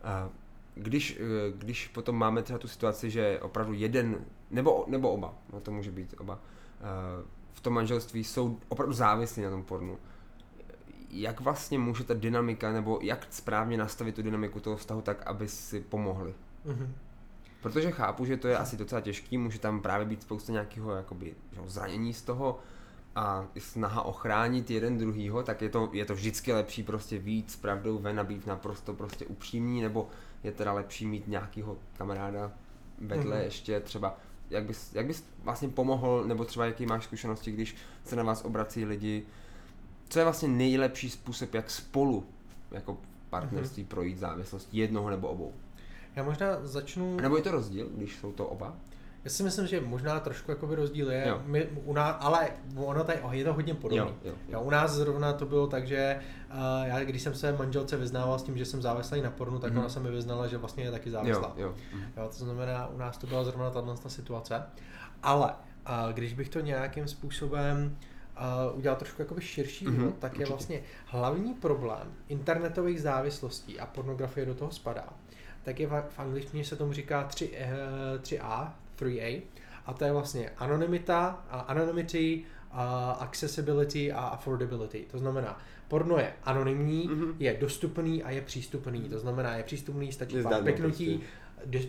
A 0.03 0.29
když, 0.75 1.19
eh, 1.19 1.51
když 1.57 1.87
potom 1.87 2.15
máme 2.15 2.43
třeba 2.43 2.59
tu 2.59 2.67
situaci, 2.67 3.09
že 3.09 3.39
opravdu 3.41 3.73
jeden, 3.73 4.25
nebo, 4.51 4.85
nebo 4.87 5.11
oba, 5.11 5.33
no 5.53 5.59
to 5.59 5.71
může 5.71 5.91
být 5.91 6.15
oba, 6.19 6.39
eh, 6.79 7.25
v 7.53 7.61
tom 7.61 7.73
manželství 7.73 8.23
jsou 8.23 8.59
opravdu 8.69 8.93
závislí 8.93 9.43
na 9.43 9.49
tom 9.49 9.63
pornu, 9.63 9.97
jak 11.09 11.39
vlastně 11.39 11.79
může 11.79 12.03
ta 12.03 12.13
dynamika, 12.13 12.71
nebo 12.71 12.99
jak 13.01 13.27
správně 13.29 13.77
nastavit 13.77 14.15
tu 14.15 14.21
dynamiku 14.21 14.59
toho 14.59 14.77
vztahu 14.77 15.01
tak, 15.01 15.27
aby 15.27 15.47
si 15.47 15.81
pomohli. 15.81 16.33
Mm-hmm. 16.65 16.87
Protože 17.61 17.91
chápu, 17.91 18.25
že 18.25 18.37
to 18.37 18.47
je 18.47 18.57
asi 18.57 18.77
docela 18.77 19.01
těžký, 19.01 19.37
může 19.37 19.59
tam 19.59 19.81
právě 19.81 20.05
být 20.05 20.21
spousta 20.21 20.51
nějakého 20.51 20.91
jakoby, 20.95 21.35
zranění 21.65 22.13
z 22.13 22.21
toho 22.21 22.59
a 23.15 23.47
snaha 23.57 24.01
ochránit 24.01 24.71
jeden 24.71 24.97
druhýho, 24.97 25.43
tak 25.43 25.61
je 25.61 25.69
to, 25.69 25.89
je 25.93 26.05
to 26.05 26.15
vždycky 26.15 26.53
lepší 26.53 26.83
prostě 26.83 27.17
víc 27.17 27.53
s 27.53 27.55
pravdou 27.55 27.99
ven 27.99 28.19
a 28.19 28.23
být 28.23 28.47
naprosto 28.47 28.93
prostě 28.93 29.25
upřímný, 29.25 29.81
nebo 29.81 30.09
je 30.43 30.51
teda 30.51 30.73
lepší 30.73 31.05
mít 31.05 31.27
nějakého 31.27 31.77
kamaráda 31.97 32.51
vedle 33.01 33.37
mm-hmm. 33.37 33.43
ještě 33.43 33.79
třeba, 33.79 34.17
jak 34.49 34.63
bys, 34.63 34.93
jak 34.93 35.05
bys 35.05 35.25
vlastně 35.43 35.69
pomohl, 35.69 36.23
nebo 36.27 36.45
třeba 36.45 36.65
jaký 36.65 36.85
máš 36.85 37.03
zkušenosti, 37.03 37.51
když 37.51 37.75
se 38.03 38.15
na 38.15 38.23
vás 38.23 38.45
obrací 38.45 38.85
lidi, 38.85 39.25
co 40.09 40.19
je 40.19 40.25
vlastně 40.25 40.47
nejlepší 40.47 41.09
způsob, 41.09 41.53
jak 41.53 41.69
spolu 41.69 42.25
jako 42.71 42.97
partnerství 43.29 43.83
mm-hmm. 43.83 43.87
projít 43.87 44.17
závislost 44.17 44.69
jednoho 44.71 45.09
nebo 45.09 45.27
obou? 45.27 45.53
Já 46.15 46.23
možná 46.23 46.47
začnu... 46.61 47.17
A 47.19 47.21
nebo 47.21 47.37
je 47.37 47.43
to 47.43 47.51
rozdíl, 47.51 47.89
když 47.95 48.15
jsou 48.15 48.31
to 48.31 48.47
oba? 48.47 48.75
Já 49.23 49.31
si 49.31 49.43
myslím, 49.43 49.67
že 49.67 49.81
možná 49.81 50.19
trošku 50.19 50.51
jakoby 50.51 50.75
rozdíl 50.75 51.11
je, 51.11 51.33
my, 51.45 51.65
u 51.65 51.93
nás, 51.93 52.15
ale 52.19 52.49
ono 52.75 53.03
tady 53.03 53.19
je 53.31 53.43
to 53.43 53.53
hodně 53.53 53.73
podobné. 53.73 54.05
Jo, 54.05 54.15
jo, 54.23 54.33
jo. 54.49 54.61
U 54.61 54.69
nás 54.69 54.91
zrovna 54.91 55.33
to 55.33 55.45
bylo 55.45 55.67
tak, 55.67 55.87
že 55.87 56.19
uh, 56.51 56.87
já 56.87 57.03
když 57.03 57.21
jsem 57.21 57.35
se 57.35 57.51
manželce 57.51 57.97
vyznával 57.97 58.39
s 58.39 58.43
tím, 58.43 58.57
že 58.57 58.65
jsem 58.65 58.81
závislý 58.81 59.21
na 59.21 59.31
pornu, 59.31 59.59
tak 59.59 59.73
mm-hmm. 59.73 59.79
ona 59.79 59.89
se 59.89 59.99
mi 59.99 60.11
vyznala, 60.11 60.47
že 60.47 60.57
vlastně 60.57 60.83
je 60.83 60.91
taky 60.91 61.11
závislá. 61.11 61.53
Jo, 61.57 61.67
jo. 61.67 61.75
Mm. 61.93 62.01
jo, 62.17 62.29
to 62.37 62.45
znamená, 62.45 62.87
u 62.87 62.97
nás 62.97 63.17
to 63.17 63.27
byla 63.27 63.43
zrovna 63.43 63.69
tato 63.69 64.09
situace. 64.09 64.63
Ale 65.23 65.47
uh, 65.47 66.13
když 66.13 66.33
bych 66.33 66.49
to 66.49 66.59
nějakým 66.59 67.07
způsobem 67.07 67.97
uh, 67.97 68.07
udělat 68.73 68.97
trošku 68.97 69.21
jakoby 69.21 69.41
širší 69.41 69.87
mm-hmm, 69.87 70.11
tak 70.19 70.31
určitě. 70.31 70.43
je 70.43 70.49
vlastně 70.49 70.81
hlavní 71.05 71.53
problém 71.53 72.13
internetových 72.27 73.01
závislostí 73.01 73.79
a 73.79 73.85
pornografie 73.85 74.45
do 74.45 74.55
toho 74.55 74.71
spadá, 74.71 75.13
tak 75.63 75.79
je 75.79 75.87
v, 75.87 76.03
v 76.09 76.19
angličtině 76.19 76.65
se 76.65 76.75
tomu 76.75 76.93
říká 76.93 77.23
3, 77.23 77.49
uh, 77.49 78.21
3A, 78.21 78.71
3A, 78.99 79.41
a 79.85 79.93
to 79.93 80.05
je 80.05 80.11
vlastně 80.11 80.49
anonymita, 80.57 81.45
uh, 81.53 81.61
anonymity, 81.67 82.43
uh, 82.73 82.79
accessibility 83.23 84.11
a 84.11 84.19
affordability. 84.19 85.05
To 85.11 85.17
znamená, 85.17 85.59
porno 85.87 86.17
je 86.17 86.33
anonymní, 86.43 87.09
mm-hmm. 87.09 87.35
je 87.39 87.57
dostupný 87.61 88.23
a 88.23 88.31
je 88.31 88.41
přístupný. 88.41 89.09
To 89.09 89.19
znamená, 89.19 89.55
je 89.55 89.63
přístupný, 89.63 90.11
stačí 90.11 90.43
pár 90.43 90.63
peknutí, 90.63 91.17
prostě 91.17 91.37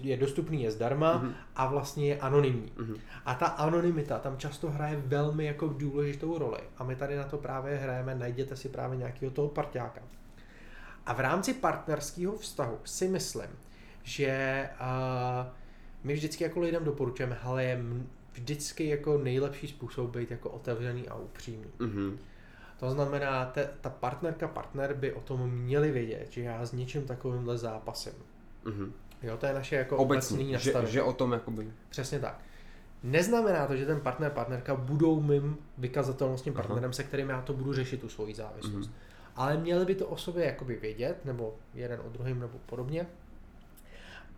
je 0.02 0.16
dostupný, 0.16 0.62
je 0.62 0.70
zdarma 0.70 1.22
mm-hmm. 1.22 1.32
a 1.56 1.66
vlastně 1.66 2.08
je 2.08 2.18
anonymní. 2.18 2.72
Mm-hmm. 2.76 3.00
A 3.24 3.34
ta 3.34 3.46
anonymita 3.46 4.18
tam 4.18 4.36
často 4.36 4.70
hraje 4.70 5.02
velmi 5.06 5.44
jako 5.44 5.66
důležitou 5.68 6.38
roli. 6.38 6.60
A 6.76 6.84
my 6.84 6.96
tady 6.96 7.16
na 7.16 7.24
to 7.24 7.38
právě 7.38 7.76
hrajeme, 7.76 8.14
najděte 8.14 8.56
si 8.56 8.68
právě 8.68 8.98
nějakého 8.98 9.32
toho 9.32 9.48
parťáka. 9.48 10.00
A 11.06 11.12
v 11.12 11.20
rámci 11.20 11.54
partnerského 11.54 12.38
vztahu 12.38 12.78
si 12.84 13.08
myslím, 13.08 13.50
že 14.02 14.68
uh, 14.80 15.46
my 16.04 16.14
vždycky 16.14 16.44
jako 16.44 16.60
lidem 16.60 16.84
doporučujeme, 16.84 17.38
ale 17.42 17.64
je 17.64 17.82
vždycky 18.32 18.88
jako 18.88 19.18
nejlepší 19.18 19.68
způsob 19.68 20.16
být 20.16 20.30
jako 20.30 20.50
otevřený 20.50 21.08
a 21.08 21.14
upřímný. 21.14 21.70
Mm-hmm. 21.78 22.16
To 22.80 22.90
znamená, 22.90 23.44
te, 23.44 23.70
ta 23.80 23.90
partnerka, 23.90 24.48
partner 24.48 24.94
by 24.94 25.12
o 25.12 25.20
tom 25.20 25.50
měli 25.50 25.90
vědět, 25.90 26.26
že 26.30 26.42
já 26.42 26.66
s 26.66 26.72
něčím 26.72 27.04
takovýmhle 27.04 27.58
zápasem. 27.58 28.14
Mm-hmm. 28.64 28.92
Jo, 29.22 29.36
to 29.36 29.46
je 29.46 29.54
naše 29.54 29.76
jako 29.76 29.96
obecný 29.96 30.52
nastavení. 30.52 30.86
Že, 30.86 30.92
že 30.92 31.02
o 31.02 31.12
tom 31.12 31.32
jakoby... 31.32 31.72
Přesně 31.88 32.20
tak. 32.20 32.40
Neznamená 33.02 33.66
to, 33.66 33.76
že 33.76 33.86
ten 33.86 34.00
partner, 34.00 34.30
partnerka 34.30 34.74
budou 34.74 35.20
mým 35.20 35.56
vykazatelnostním 35.78 36.54
partnerem, 36.54 36.84
Aha. 36.84 36.92
se 36.92 37.04
kterým 37.04 37.28
já 37.28 37.42
to 37.42 37.52
budu 37.52 37.72
řešit, 37.72 38.00
tu 38.00 38.08
svoji 38.08 38.34
závislost. 38.34 38.88
Mm-hmm. 38.88 38.92
Ale 39.36 39.56
měli 39.56 39.84
by 39.84 39.94
to 39.94 40.06
o 40.06 40.16
sobě 40.16 40.44
jakoby 40.44 40.76
vědět, 40.76 41.24
nebo 41.24 41.54
jeden 41.74 42.00
o 42.06 42.08
druhém, 42.08 42.40
nebo 42.40 42.58
podobně 42.66 43.06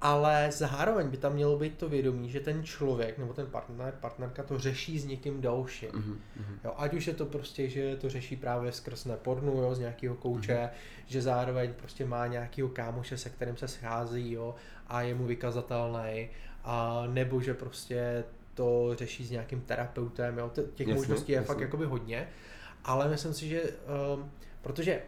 ale 0.01 0.49
zároveň 0.53 1.09
by 1.09 1.17
tam 1.17 1.33
mělo 1.33 1.59
být 1.59 1.79
to 1.79 1.89
vědomí, 1.89 2.31
že 2.31 2.41
ten 2.41 2.65
člověk 2.65 3.19
nebo 3.19 3.33
ten 3.33 3.47
partner, 3.47 3.95
partnerka 4.01 4.43
to 4.43 4.59
řeší 4.59 4.99
s 4.99 5.05
někým 5.05 5.41
dalším. 5.41 5.91
Mm-hmm. 5.91 6.17
Jo, 6.65 6.75
ať 6.77 6.95
už 6.95 7.07
je 7.07 7.15
to 7.15 7.27
prostě, 7.27 7.69
že 7.69 7.97
to 7.97 8.11
řeší 8.11 8.37
právě 8.37 8.73
skrz 8.73 9.05
nepornu, 9.05 9.53
jo, 9.53 9.75
z 9.75 9.79
nějakého 9.79 10.15
kouče, 10.15 10.55
mm-hmm. 10.55 10.71
že 11.07 11.23
zároveň 11.23 11.73
prostě 11.75 12.05
má 12.05 12.27
nějakého 12.27 12.69
kámoše, 12.69 13.19
se 13.19 13.31
kterým 13.31 13.57
se 13.57 13.69
schází, 13.69 14.33
jo, 14.33 14.55
a 14.87 15.03
je 15.03 15.15
mu 15.15 15.27
vykazatelný, 15.27 16.31
a 16.65 17.05
nebo 17.07 17.41
že 17.41 17.55
prostě 17.55 18.25
to 18.55 18.91
řeší 18.95 19.27
s 19.27 19.31
nějakým 19.31 19.61
terapeutem, 19.61 20.39
jo, 20.39 20.51
těch 20.75 20.89
jasně, 20.89 20.95
možností 20.95 21.33
je 21.33 21.37
jasně. 21.37 21.47
fakt 21.47 21.61
jakoby 21.61 21.85
hodně, 21.87 22.29
ale 22.85 23.09
myslím 23.09 23.35
si, 23.35 23.49
že 23.49 23.63
um, 24.15 24.31
protože 24.63 25.03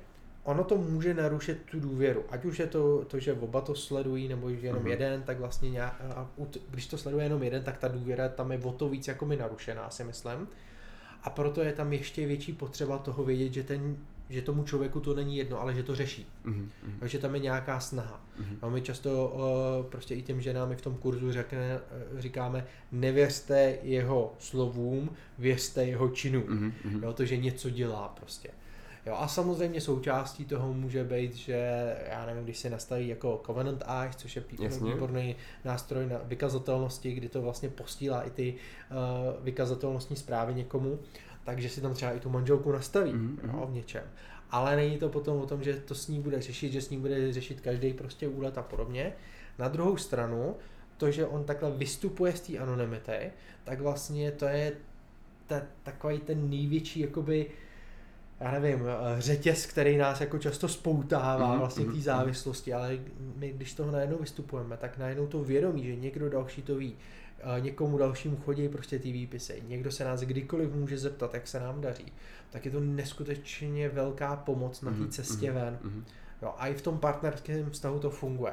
ono 0.45 0.65
to 0.65 0.79
může 0.79 1.15
narušit 1.15 1.59
tu 1.71 1.81
důvěru. 1.81 2.25
Ať 2.31 2.45
už 2.45 2.59
je 2.59 2.67
to, 2.67 3.05
to 3.05 3.19
že 3.19 3.33
oba 3.33 3.61
to 3.61 3.75
sledují, 3.75 4.29
nebo 4.29 4.51
že 4.51 4.67
jenom 4.67 4.83
uh-huh. 4.83 4.91
jeden, 4.91 5.23
tak 5.23 5.39
vlastně 5.39 5.71
nějak, 5.71 6.01
a 6.01 6.29
když 6.71 6.87
to 6.87 6.99
sleduje 6.99 7.25
jenom 7.25 7.43
jeden, 7.43 7.63
tak 7.63 7.79
ta 7.79 7.89
důvěra 7.89 8.29
tam 8.29 8.53
je 8.53 8.59
o 8.59 8.73
to 8.73 8.89
víc 8.89 9.09
jako 9.09 9.27
mi 9.27 9.37
narušená, 9.37 9.91
si 9.91 10.05
myslím. 10.05 10.49
A 11.23 11.31
proto 11.31 11.61
je 11.61 11.73
tam 11.73 11.93
ještě 11.93 12.27
větší 12.27 12.53
potřeba 12.53 12.99
toho 12.99 13.25
vědět, 13.25 13.53
že 13.53 13.63
ten 13.63 13.97
že 14.29 14.43
tomu 14.43 14.65
člověku 14.65 15.01
to 15.01 15.15
není 15.15 15.37
jedno, 15.37 15.61
ale 15.61 15.75
že 15.75 15.83
to 15.83 15.95
řeší. 15.95 16.27
Uh-huh. 16.45 16.67
Takže 17.01 17.19
tam 17.19 17.35
je 17.35 17.41
nějaká 17.41 17.81
snaha. 17.81 18.21
Uh-huh. 18.41 18.57
A 18.63 18.69
my 18.69 18.81
často 18.83 19.29
uh, 19.29 19.91
prostě 19.91 20.15
i 20.15 20.23
těm 20.23 20.41
ženám 20.41 20.73
i 20.73 20.77
v 20.77 20.81
tom 20.81 20.95
kurzu 20.95 21.33
řekne, 21.33 21.81
říkáme, 22.19 22.67
nevěřte 22.93 23.79
jeho 23.83 24.35
slovům, 24.39 25.11
věřte 25.39 25.85
jeho 25.85 26.09
činům. 26.09 26.73
Uh-huh. 26.85 27.05
Jo, 27.05 27.13
to, 27.13 27.25
že 27.25 27.37
něco 27.37 27.71
dělá 27.71 28.09
prostě. 28.09 28.49
Jo, 29.07 29.15
a 29.19 29.29
samozřejmě 29.29 29.81
součástí 29.81 30.45
toho 30.45 30.73
může 30.75 31.05
být, 31.05 31.35
že 31.35 31.97
já 32.11 32.27
nevím, 32.27 32.45
když 32.45 32.59
se 32.59 32.71
nastaví 32.71 33.09
jako 33.09 33.43
Covenant 33.47 33.83
Eyes, 34.03 34.17
což 34.17 34.37
je 34.37 34.45
výborný 34.81 35.37
nástroj 35.65 36.07
na 36.07 36.19
vykazatelnosti, 36.25 37.13
kdy 37.13 37.29
to 37.29 37.43
vlastně 37.43 37.69
postílá 37.69 38.23
i 38.23 38.31
ty 38.31 38.55
uh, 38.55 39.45
vykazatelnostní 39.45 40.17
zprávy 40.17 40.55
někomu, 40.55 40.99
takže 41.45 41.69
si 41.69 41.81
tam 41.81 41.95
třeba 41.95 42.13
i 42.13 42.21
tu 42.21 42.31
manželku 42.31 42.73
nastaví 42.73 43.13
mm-hmm. 43.13 43.55
jo, 43.55 43.67
v 43.67 43.73
něčem. 43.73 44.03
Ale 44.51 44.77
není 44.77 44.99
to 44.99 45.09
potom 45.09 45.41
o 45.41 45.47
tom, 45.47 45.63
že 45.63 45.75
to 45.75 45.95
s 45.95 46.09
ní 46.09 46.21
bude 46.21 46.41
řešit, 46.41 46.73
že 46.73 46.81
s 46.83 46.91
ní 46.91 46.99
bude 46.99 47.33
řešit 47.33 47.61
každý 47.61 47.93
prostě 47.93 48.29
úlet 48.29 48.59
a 48.59 48.63
podobně. 48.63 49.13
Na 49.59 49.69
druhou 49.69 49.97
stranu, 49.97 50.57
to, 50.97 51.11
že 51.11 51.27
on 51.27 51.45
takhle 51.45 51.71
vystupuje 51.71 52.33
z 52.33 52.41
té 52.41 52.59
anonymity, 52.59 53.33
tak 53.65 53.81
vlastně 53.81 54.33
to 54.33 54.45
je 54.45 54.73
ta, 55.47 55.63
takový 55.83 56.19
ten 56.19 56.51
největší 56.51 57.01
jakoby 57.01 57.51
já 58.43 58.51
nevím, 58.51 58.81
eh, 58.87 59.21
řetěz, 59.21 59.67
který 59.67 59.97
nás 59.97 60.21
jako 60.21 60.39
často 60.39 60.69
spoutává 60.69 61.55
mm-hmm. 61.55 61.59
vlastně 61.59 61.85
té 61.85 61.91
mhm. 61.91 62.01
závislosti, 62.01 62.73
ale 62.73 62.99
my, 63.37 63.53
když 63.53 63.75
toho 63.75 63.91
najednou 63.91 64.19
vystupujeme, 64.19 64.77
tak 64.77 64.99
najednou 64.99 65.27
to 65.27 65.45
vědomí, 65.45 65.85
že 65.85 65.97
někdo 65.97 66.31
další 66.31 66.63
to 66.63 66.75
ví, 66.75 66.97
eh, 67.39 67.61
někomu 67.61 67.99
dalšímu 67.99 68.37
chodí 68.37 68.69
prostě 68.69 68.99
ty 68.99 69.13
výpisy, 69.13 69.63
někdo 69.69 69.91
se 69.91 70.05
nás 70.05 70.21
kdykoliv 70.21 70.75
může 70.75 70.99
zeptat, 70.99 71.35
jak 71.35 71.49
se 71.49 71.61
nám 71.61 71.81
daří, 71.81 72.13
tak 72.51 72.65
je 72.65 72.71
to 72.71 72.81
neskutečně 72.81 73.89
velká 73.89 74.37
pomoc 74.37 74.83
na 74.83 74.91
té 74.91 74.99
mhm, 74.99 75.11
cestě 75.11 75.51
mm-hmm. 75.51 75.55
ven. 75.55 75.79
Mm-hmm. 75.85 76.03
Jo, 76.43 76.55
a 76.59 76.67
i 76.67 76.75
v 76.75 76.83
tom 76.83 76.99
partnerském 76.99 77.71
vztahu 77.71 77.99
to 77.99 78.11
funguje. 78.11 78.53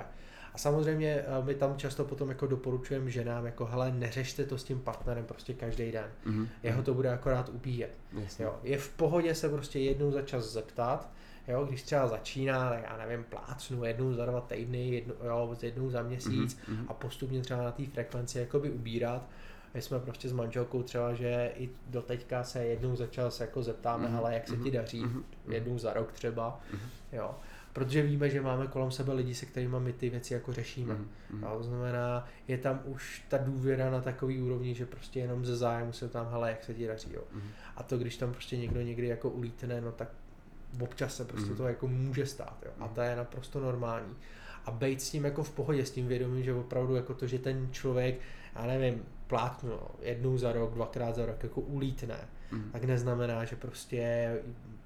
Samozřejmě 0.60 1.08
eh, 1.08 1.44
my 1.44 1.56
tam 1.56 1.78
často 1.78 2.06
potom 2.06 2.30
jako 2.30 2.48
doporučujeme 2.48 3.12
ženám, 3.12 3.46
jako 3.46 3.66
hele, 3.66 3.92
neřešte 3.92 4.46
to 4.46 4.58
s 4.58 4.64
tím 4.64 4.80
partnerem 4.80 5.26
prostě 5.26 5.54
každý 5.54 5.92
den. 5.92 6.12
Mm-hmm. 6.26 6.48
Jeho 6.64 6.84
to 6.84 6.94
bude 6.94 7.14
akorát 7.14 7.50
ubíjet. 7.50 7.92
Jo. 8.40 8.60
Je 8.64 8.78
v 8.78 8.90
pohodě 8.90 9.36
se 9.36 9.50
prostě 9.50 9.80
jednou 9.80 10.12
za 10.12 10.22
čas 10.22 10.46
zeptat, 10.46 11.10
Jo, 11.48 11.66
když 11.66 11.84
třeba 11.84 12.08
začíná, 12.08 12.70
tak 12.70 12.84
já 12.84 12.98
nevím, 12.98 13.24
plácnu 13.24 13.84
jednou 13.84 14.14
za 14.14 14.26
dva 14.26 14.42
týdny, 14.42 14.90
jednou, 14.90 15.14
jo, 15.24 15.56
jednou 15.62 15.90
za 15.90 16.04
měsíc 16.04 16.58
mm-hmm. 16.58 16.86
a 16.88 16.94
postupně 16.94 17.42
třeba 17.42 17.64
na 17.64 17.72
té 17.72 17.86
frekvenci 17.86 18.40
jakoby 18.40 18.72
ubírat. 18.72 19.30
My 19.74 19.82
jsme 19.82 20.00
prostě 20.00 20.30
s 20.30 20.34
manželkou 20.34 20.84
třeba, 20.84 21.14
že 21.14 21.52
i 21.58 21.70
do 21.88 22.02
teďka 22.02 22.44
se 22.44 22.66
jednou 22.66 22.96
za 22.96 23.08
čas 23.08 23.40
jako 23.40 23.64
zeptáme, 23.64 24.08
mm-hmm. 24.08 24.12
hele, 24.12 24.34
jak 24.34 24.48
se 24.48 24.58
ti 24.58 24.72
daří, 24.72 25.06
mm-hmm. 25.06 25.24
jednou 25.48 25.78
za 25.78 25.94
rok 25.94 26.12
třeba, 26.12 26.60
mm-hmm. 26.74 27.18
jo 27.18 27.36
protože 27.74 28.02
víme, 28.02 28.30
že 28.30 28.42
máme 28.42 28.68
kolem 28.68 28.92
sebe 28.92 29.14
lidi, 29.14 29.36
se 29.36 29.46
kterými 29.46 29.76
my 29.80 29.94
ty 29.94 30.10
věci 30.10 30.34
jako 30.34 30.54
řešíme. 30.54 30.94
Mm, 30.94 31.08
mm. 31.32 31.44
A 31.44 31.56
to 31.56 31.64
znamená, 31.64 32.28
je 32.48 32.58
tam 32.58 32.82
už 32.86 33.24
ta 33.28 33.38
důvěra 33.38 33.90
na 33.90 34.02
takový 34.02 34.42
úrovni, 34.42 34.76
že 34.76 34.86
prostě 34.86 35.20
jenom 35.20 35.46
ze 35.46 35.58
zájmu 35.58 35.92
se 35.92 36.10
tam, 36.10 36.28
hele, 36.32 36.50
jak 36.50 36.64
se 36.64 36.74
ti 36.74 36.88
daří, 36.88 37.14
jo. 37.14 37.24
Mm. 37.34 37.42
A 37.76 37.84
to, 37.84 37.98
když 37.98 38.18
tam 38.18 38.32
prostě 38.32 38.58
někdo 38.58 38.82
někdy 38.82 39.08
jako 39.08 39.30
ulítne, 39.30 39.82
no 39.82 39.92
tak 39.92 40.10
občas 40.82 41.16
se 41.16 41.26
prostě 41.26 41.50
mm. 41.52 41.58
to 41.58 41.68
jako 41.68 41.88
může 41.88 42.26
stát, 42.26 42.58
jo. 42.66 42.72
A 42.80 42.88
to 42.88 43.02
je 43.02 43.16
naprosto 43.16 43.60
normální. 43.60 44.16
A 44.66 44.72
být 44.72 45.02
s 45.02 45.10
tím 45.10 45.26
jako 45.26 45.44
v 45.44 45.52
pohodě, 45.52 45.86
s 45.86 45.92
tím 45.92 46.08
vědomím, 46.08 46.44
že 46.44 46.54
opravdu 46.54 46.96
jako 46.96 47.14
to, 47.14 47.28
že 47.28 47.40
ten 47.40 47.68
člověk, 47.72 48.20
já 48.56 48.66
nevím, 48.66 49.04
plátnu 49.28 49.80
jednou 50.02 50.38
za 50.38 50.52
rok, 50.52 50.74
dvakrát 50.74 51.16
za 51.16 51.26
rok 51.26 51.44
jako 51.44 51.62
ulítne, 51.62 52.18
mm. 52.52 52.70
tak 52.72 52.84
neznamená, 52.84 53.46
že 53.46 53.56
prostě 53.56 54.38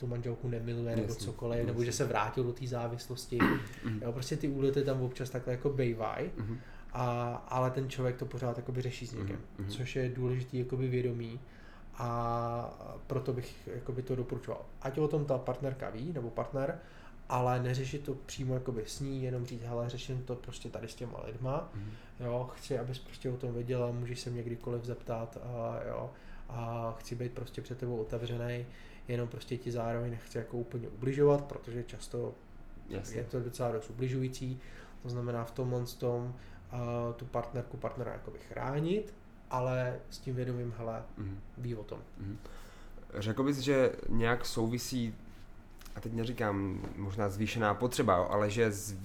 tu 0.04 0.08
manželku 0.08 0.48
nemiluje 0.48 0.90
jasně, 0.90 1.02
nebo 1.02 1.16
cokoliv, 1.16 1.58
jasně. 1.58 1.72
nebo 1.72 1.84
že 1.84 1.92
se 1.92 2.06
vrátil 2.06 2.44
do 2.44 2.54
té 2.54 2.68
závislosti. 2.68 3.40
Mm. 3.86 4.00
jo, 4.02 4.12
prostě 4.12 4.38
ty 4.38 4.48
úlety 4.48 4.84
tam 4.84 5.02
občas 5.02 5.30
takhle 5.30 5.54
jako 5.54 5.70
bejvaj, 5.70 6.32
mm. 6.38 6.58
a, 6.94 7.34
ale 7.48 7.72
ten 7.72 7.90
člověk 7.90 8.18
to 8.18 8.26
pořád 8.26 8.58
jakoby 8.58 8.82
řeší 8.82 9.08
s 9.08 9.14
někým, 9.14 9.38
mm. 9.58 9.68
což 9.68 9.96
je 9.96 10.10
důležitý 10.10 10.60
jakoby 10.60 10.88
vědomí 10.88 11.40
a 11.98 13.00
proto 13.08 13.34
bych 13.34 13.70
jakoby 13.76 14.02
to 14.02 14.16
doporučoval. 14.16 14.66
Ať 14.82 14.98
o 14.98 15.08
tom 15.08 15.26
ta 15.26 15.38
partnerka 15.38 15.90
ví, 15.90 16.14
nebo 16.14 16.30
partner, 16.30 16.80
ale 17.30 17.64
neřešit 17.64 18.04
to 18.04 18.14
přímo 18.26 18.54
jakoby 18.54 18.84
s 18.86 19.00
ní, 19.00 19.24
jenom 19.24 19.46
říct, 19.46 19.64
hele, 19.64 19.90
řeším 19.90 20.24
to 20.24 20.36
prostě 20.36 20.70
tady 20.70 20.88
s 20.88 20.96
těma 20.96 21.24
lidma, 21.26 21.70
mm. 21.76 21.92
jo, 22.20 22.50
chci, 22.56 22.80
abys 22.80 23.00
prostě 23.00 23.30
o 23.30 23.38
tom 23.38 23.54
věděla, 23.54 23.92
můžeš 23.92 24.20
se 24.20 24.30
mě 24.30 24.44
kdykoliv 24.44 24.84
zeptat, 24.84 25.38
a 25.44 25.80
jo, 25.88 26.12
a 26.50 26.96
chci 27.00 27.16
být 27.16 27.32
prostě 27.32 27.62
před 27.62 27.78
tebou 27.78 27.98
otevřený, 27.98 28.66
jenom 29.08 29.28
prostě 29.28 29.58
ti 29.58 29.72
zároveň 29.72 30.12
nechci 30.12 30.38
jako 30.38 30.58
úplně 30.58 30.88
ubližovat, 30.88 31.46
protože 31.46 31.84
často 31.84 32.34
Jasně. 32.90 33.18
je 33.18 33.24
to 33.24 33.40
docela 33.40 33.72
dost 33.72 33.90
ubližující, 33.90 34.60
to 35.04 35.10
znamená 35.10 35.44
v 35.44 35.52
tomhle 35.52 35.86
tom 35.86 36.24
uh, 36.24 37.14
tu 37.16 37.26
partnerku, 37.26 37.78
partnera 37.78 38.12
jakoby 38.12 38.40
chránit, 38.40 39.14
ale 39.50 40.00
s 40.10 40.18
tím 40.18 40.36
vědomím, 40.36 40.74
hele, 40.78 41.04
mm. 41.18 41.40
ví 41.58 41.76
o 41.76 41.84
tom. 41.84 42.00
Mm. 42.18 42.38
Řekl 43.14 43.44
bys, 43.44 43.58
že 43.58 43.92
nějak 44.10 44.46
souvisí, 44.46 45.16
a 45.96 46.00
teď 46.00 46.14
neříkám 46.14 46.82
možná 46.96 47.30
zvýšená 47.30 47.74
potřeba, 47.74 48.16
ale 48.16 48.50
že 48.50 48.72
z, 48.72 48.96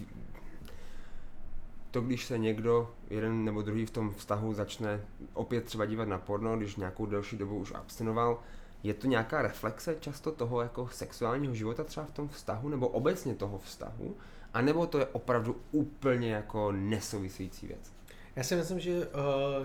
to, 1.90 2.00
když 2.00 2.26
se 2.26 2.38
někdo, 2.38 2.94
jeden 3.10 3.44
nebo 3.44 3.62
druhý 3.62 3.86
v 3.86 3.90
tom 3.90 4.14
vztahu 4.14 4.54
začne 4.54 5.00
opět 5.34 5.64
třeba 5.64 5.86
dívat 5.86 6.08
na 6.08 6.18
porno, 6.18 6.56
když 6.56 6.76
nějakou 6.76 7.06
delší 7.06 7.36
dobu 7.36 7.56
už 7.56 7.72
abstinoval, 7.74 8.38
je 8.82 8.94
to 8.94 9.06
nějaká 9.06 9.42
reflexe 9.42 9.96
často 10.00 10.32
toho 10.32 10.62
jako 10.62 10.88
sexuálního 10.92 11.54
života 11.54 11.84
třeba 11.84 12.06
v 12.06 12.10
tom 12.12 12.28
vztahu, 12.28 12.68
nebo 12.68 12.88
obecně 12.88 13.34
toho 13.34 13.58
vztahu, 13.58 14.16
a 14.54 14.60
nebo 14.60 14.86
to 14.86 14.98
je 14.98 15.06
opravdu 15.06 15.56
úplně 15.72 16.34
jako 16.34 16.72
nesouvisející 16.72 17.66
věc? 17.66 17.92
Já 18.36 18.44
si 18.44 18.56
myslím, 18.56 18.80
že 18.80 19.06
uh, 19.06 19.08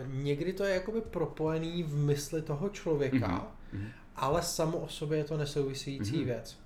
někdy 0.08 0.54
to 0.54 0.64
je 0.64 0.74
jakoby 0.74 1.02
propojený 1.02 1.84
v 1.84 1.96
mysli 1.96 2.42
toho 2.42 2.70
člověka, 2.70 3.54
mm-hmm. 3.74 3.88
ale 4.16 4.42
samo 4.42 4.78
o 4.78 4.88
sobě 4.88 5.18
je 5.18 5.24
to 5.24 5.38
nesouvisející 5.38 6.14
mm-hmm. 6.14 6.26
věc. 6.26 6.58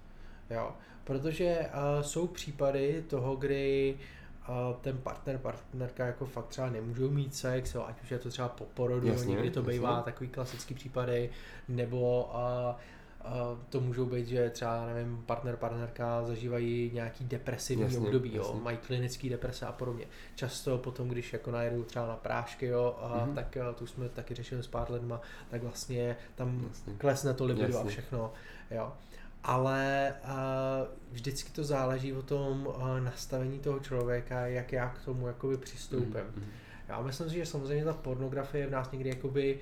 Jo, 0.49 0.71
protože 1.03 1.59
uh, 1.59 2.01
jsou 2.01 2.27
případy 2.27 3.03
toho, 3.07 3.35
kdy 3.35 3.95
uh, 3.95 4.16
ten 4.81 4.97
partner, 4.97 5.37
partnerka 5.37 6.05
jako 6.05 6.25
fakt 6.25 6.47
třeba 6.47 6.69
nemůžou 6.69 7.09
mít 7.09 7.35
sex, 7.35 7.75
jo, 7.75 7.83
ať 7.87 8.03
už 8.03 8.11
je 8.11 8.19
to 8.19 8.29
třeba 8.29 8.49
po 8.49 8.65
porodu, 8.65 9.07
jasně, 9.07 9.31
někdy 9.31 9.51
to 9.51 9.63
bývá 9.63 9.89
jasně. 9.89 10.03
takový 10.03 10.29
klasický 10.29 10.73
případy, 10.73 11.29
nebo 11.67 12.35
a, 12.35 12.77
a 13.21 13.57
to 13.69 13.81
můžou 13.81 14.05
být, 14.05 14.27
že 14.27 14.49
třeba, 14.49 14.85
nevím, 14.85 15.23
partner, 15.25 15.55
partnerka 15.55 16.23
zažívají 16.25 16.91
nějaký 16.93 17.25
depresivní 17.25 17.83
jasně, 17.83 17.99
období, 17.99 18.33
jasně. 18.33 18.53
jo, 18.53 18.59
mají 18.63 18.77
klinický 18.77 19.29
deprese 19.29 19.65
a 19.65 19.71
podobně. 19.71 20.05
Často 20.35 20.77
potom, 20.77 21.07
když 21.07 21.33
jako 21.33 21.51
najedou 21.51 21.83
třeba 21.83 22.07
na 22.07 22.15
prášky, 22.15 22.65
jo, 22.65 22.95
a 23.01 23.25
mm-hmm. 23.25 23.35
tak 23.35 23.57
tu 23.75 23.87
jsme 23.87 24.09
taky 24.09 24.35
řešili 24.35 24.63
s 24.63 24.67
pár 24.67 24.91
lidma, 24.91 25.21
tak 25.49 25.63
vlastně 25.63 26.17
tam 26.35 26.65
jasně. 26.67 26.93
klesne 26.97 27.33
to 27.33 27.45
libido 27.45 27.67
jasně. 27.67 27.81
a 27.81 27.87
všechno, 27.87 28.33
jo 28.71 28.93
ale 29.47 30.13
uh, 30.23 30.29
vždycky 31.11 31.51
to 31.51 31.63
záleží 31.63 32.13
o 32.13 32.21
tom 32.21 32.67
uh, 32.67 32.99
nastavení 32.99 33.59
toho 33.59 33.79
člověka, 33.79 34.47
jak 34.47 34.71
já 34.71 34.89
k 34.89 35.05
tomu 35.05 35.27
jakoby 35.27 35.57
přistoupím. 35.57 36.13
Mm-hmm. 36.13 36.43
Já 36.87 37.01
myslím 37.01 37.29
si, 37.29 37.35
že 37.35 37.45
samozřejmě 37.45 37.85
ta 37.85 37.93
pornografie 37.93 38.67
v 38.67 38.71
nás 38.71 38.91
někdy 38.91 39.09
jakoby 39.09 39.59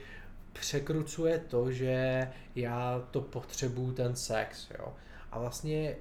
překrucuje 0.54 1.40
to, 1.40 1.72
že 1.72 2.28
já 2.56 3.08
to 3.12 3.22
potřebuju 3.22 3.92
ten 3.92 4.16
sex, 4.16 4.68
jo. 4.80 4.94
A 5.32 5.40
vlastně 5.40 5.96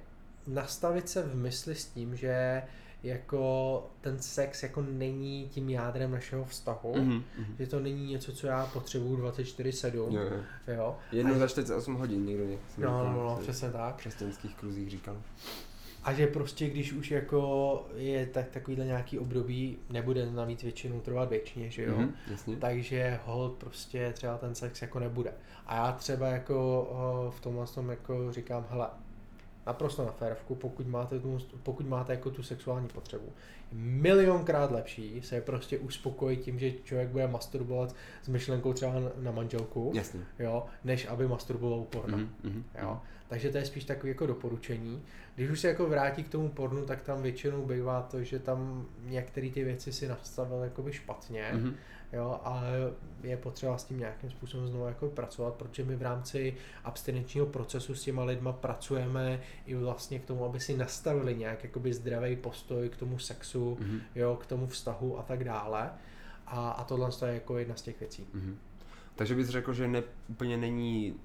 nastavit 0.47 1.09
se 1.09 1.23
v 1.23 1.35
mysli 1.35 1.75
s 1.75 1.85
tím, 1.85 2.15
že 2.15 2.63
jako 3.05 3.87
ten 4.01 4.19
sex 4.19 4.63
jako 4.63 4.81
není 4.81 5.49
tím 5.49 5.69
jádrem 5.69 6.11
našeho 6.11 6.45
vztahu, 6.45 6.93
mm-hmm. 6.93 7.23
že 7.59 7.67
to 7.67 7.79
není 7.79 8.11
něco, 8.11 8.33
co 8.33 8.47
já 8.47 8.65
potřebuju 8.65 9.17
24-7, 9.17 9.95
jo, 9.95 10.07
jo. 10.11 10.43
jo. 10.67 10.97
Jednou 11.11 11.37
za 11.37 11.47
48 11.47 11.95
hodin 11.95 12.25
někdo 12.25 12.43
někdo. 12.43 12.59
No, 12.77 13.03
no, 13.03 13.23
no, 13.23 13.37
přesně 13.41 13.69
tak. 13.69 13.95
V 13.95 13.97
křesťanských 13.97 14.55
kruzích 14.55 14.89
říkal. 14.89 15.17
A 16.03 16.13
že 16.13 16.27
prostě, 16.27 16.69
když 16.69 16.93
už 16.93 17.11
jako 17.11 17.87
je 17.95 18.25
tak 18.25 18.49
takovýhle 18.49 18.85
nějaký 18.85 19.19
období, 19.19 19.77
nebude 19.89 20.31
navíc 20.31 20.63
většinou 20.63 20.99
trvat 20.99 21.29
věčně, 21.29 21.69
že 21.69 21.83
jo? 21.83 21.97
Mm-hmm, 21.97 22.57
Takže 22.59 23.19
hold 23.25 23.53
prostě 23.53 24.13
třeba 24.13 24.37
ten 24.37 24.55
sex 24.55 24.81
jako 24.81 24.99
nebude. 24.99 25.33
A 25.65 25.75
já 25.75 25.91
třeba 25.91 26.27
jako 26.27 27.31
v 27.37 27.41
tomhle 27.41 27.67
tom 27.67 27.89
jako 27.89 28.31
říkám, 28.31 28.65
hele, 28.69 28.87
naprosto 29.67 30.05
na 30.05 30.11
férovku, 30.11 30.55
pokud 30.55 30.87
máte, 30.87 31.19
tu, 31.19 31.37
pokud 31.63 31.87
máte 31.87 32.13
jako 32.13 32.31
tu 32.31 32.43
sexuální 32.43 32.87
potřebu. 32.87 33.33
Milionkrát 33.71 34.71
lepší 34.71 35.21
se 35.21 35.41
prostě 35.41 35.77
uspokojit 35.77 36.41
tím, 36.41 36.59
že 36.59 36.71
člověk 36.71 37.09
bude 37.09 37.27
masturbovat 37.27 37.95
s 38.23 38.27
myšlenkou 38.27 38.73
třeba 38.73 38.93
na 39.17 39.31
manželku, 39.31 39.91
Jasně. 39.95 40.19
Jo, 40.39 40.65
než 40.83 41.07
aby 41.07 41.27
masturboval 41.27 41.81
porno. 41.81 42.17
Mm-hmm, 42.17 42.63
jo. 42.81 43.01
Takže 43.27 43.49
to 43.49 43.57
je 43.57 43.65
spíš 43.65 43.83
takové 43.83 44.09
jako 44.09 44.25
doporučení. 44.25 45.03
Když 45.35 45.49
už 45.49 45.59
se 45.59 45.67
jako 45.67 45.89
vrátí 45.89 46.23
k 46.23 46.29
tomu 46.29 46.49
pornu, 46.49 46.85
tak 46.85 47.01
tam 47.01 47.21
většinou 47.21 47.65
bývá 47.65 48.01
to, 48.01 48.23
že 48.23 48.39
tam 48.39 48.85
některé 49.03 49.49
ty 49.49 49.63
věci 49.63 49.93
si 49.93 50.07
nastavil 50.07 50.57
jakoby 50.63 50.93
špatně. 50.93 51.51
Mm-hmm 51.53 51.73
jo, 52.15 52.39
a 52.43 52.63
je 53.23 53.37
potřeba 53.37 53.77
s 53.77 53.83
tím 53.83 53.99
nějakým 53.99 54.29
způsobem 54.29 54.67
znovu 54.67 54.85
jako 54.85 55.07
pracovat, 55.07 55.53
protože 55.53 55.83
my 55.83 55.95
v 55.95 56.01
rámci 56.01 56.55
abstinenčního 56.83 57.45
procesu 57.45 57.95
s 57.95 58.03
těma 58.03 58.23
lidma 58.23 58.53
pracujeme 58.53 59.41
i 59.65 59.75
vlastně 59.75 60.19
k 60.19 60.25
tomu, 60.25 60.45
aby 60.45 60.59
si 60.59 60.77
nastavili 60.77 61.35
nějak 61.35 61.63
jakoby 61.63 61.93
zdravý 61.93 62.35
postoj 62.35 62.89
k 62.89 62.97
tomu 62.97 63.19
sexu, 63.19 63.77
mm-hmm. 63.81 63.99
jo, 64.15 64.35
k 64.41 64.45
tomu 64.45 64.67
vztahu 64.67 65.19
a 65.19 65.23
tak 65.23 65.43
dále. 65.43 65.89
A, 66.47 66.69
a 66.69 66.83
tohle 66.83 67.09
je 67.25 67.33
jako 67.33 67.57
jedna 67.57 67.75
z 67.75 67.81
těch 67.81 67.99
věcí. 67.99 68.27
Mm-hmm. 68.35 68.55
Takže 69.15 69.35
bys 69.35 69.49
řekl, 69.49 69.73
že 69.73 69.87
ne, 69.87 70.03
úplně 70.27 70.57
není 70.57 71.15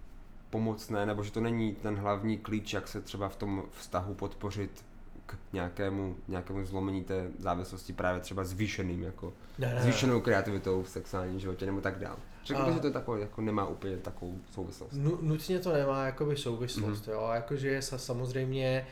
pomocné, 0.51 1.07
nebo 1.07 1.23
že 1.23 1.33
to 1.33 1.41
není 1.41 1.75
ten 1.75 1.97
hlavní 1.97 2.39
klíč, 2.39 2.73
jak 2.73 2.89
se 2.89 3.01
třeba 3.01 3.29
v 3.29 3.37
tom 3.37 3.65
vztahu 3.71 4.15
podpořit 4.15 4.85
k 5.31 5.53
nějakému, 5.53 6.17
nějakému 6.29 6.65
zlomení 6.65 7.05
té 7.05 7.29
závislosti 7.39 7.93
právě 7.93 8.21
třeba 8.21 8.45
zvýšeným, 8.45 9.03
jako 9.03 9.33
ne, 9.59 9.75
ne, 9.75 9.83
zvýšenou 9.83 10.21
kreativitou 10.21 10.83
v 10.83 10.89
sexuálním 10.89 11.41
životě 11.41 11.67
nebo 11.67 11.81
tak 11.81 11.99
dál. 11.99 12.17
Řekl 12.45 12.65
bych, 12.65 12.75
že 12.75 12.81
to 12.81 12.91
takové, 12.91 13.21
jako 13.21 13.41
nemá 13.41 13.67
úplně 13.67 13.97
takovou 13.97 14.39
souvislost. 14.53 14.93
Nutně 15.21 15.59
to 15.59 15.73
nemá 15.73 16.07
jakoby 16.07 16.37
souvislost, 16.37 17.07
mm-hmm. 17.07 17.13
jo, 17.13 17.31
jakože 17.35 17.69
je 17.69 17.83
samozřejmě 17.83 18.87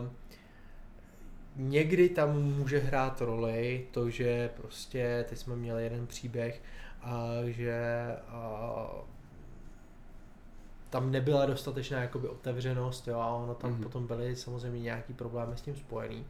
uh, 0.00 0.08
někdy 1.56 2.08
tam 2.08 2.42
může 2.42 2.78
hrát 2.78 3.20
roli 3.20 3.86
to, 3.90 4.10
že 4.10 4.50
prostě 4.56 5.24
teď 5.28 5.38
jsme 5.38 5.56
měli 5.56 5.84
jeden 5.84 6.06
příběh, 6.06 6.62
a 7.02 7.28
že 7.44 8.06
a, 8.28 8.90
tam 10.90 11.10
nebyla 11.10 11.46
dostatečná 11.46 12.00
jakoby 12.00 12.28
otevřenost, 12.28 13.08
jo, 13.08 13.20
a 13.20 13.34
ono 13.34 13.54
tam 13.54 13.72
mm-hmm. 13.72 13.82
potom 13.82 14.06
byly 14.06 14.36
samozřejmě 14.36 14.80
nějaký 14.80 15.14
problémy 15.14 15.56
s 15.56 15.60
tím 15.60 15.76
spojený. 15.76 16.26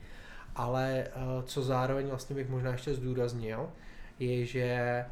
Ale 0.57 1.09
uh, 1.17 1.45
co 1.45 1.63
zároveň 1.63 2.07
vlastně 2.07 2.37
bych 2.37 2.49
možná 2.49 2.73
ještě 2.73 2.95
zdůraznil, 2.95 3.69
je, 4.19 4.47
že 4.47 5.05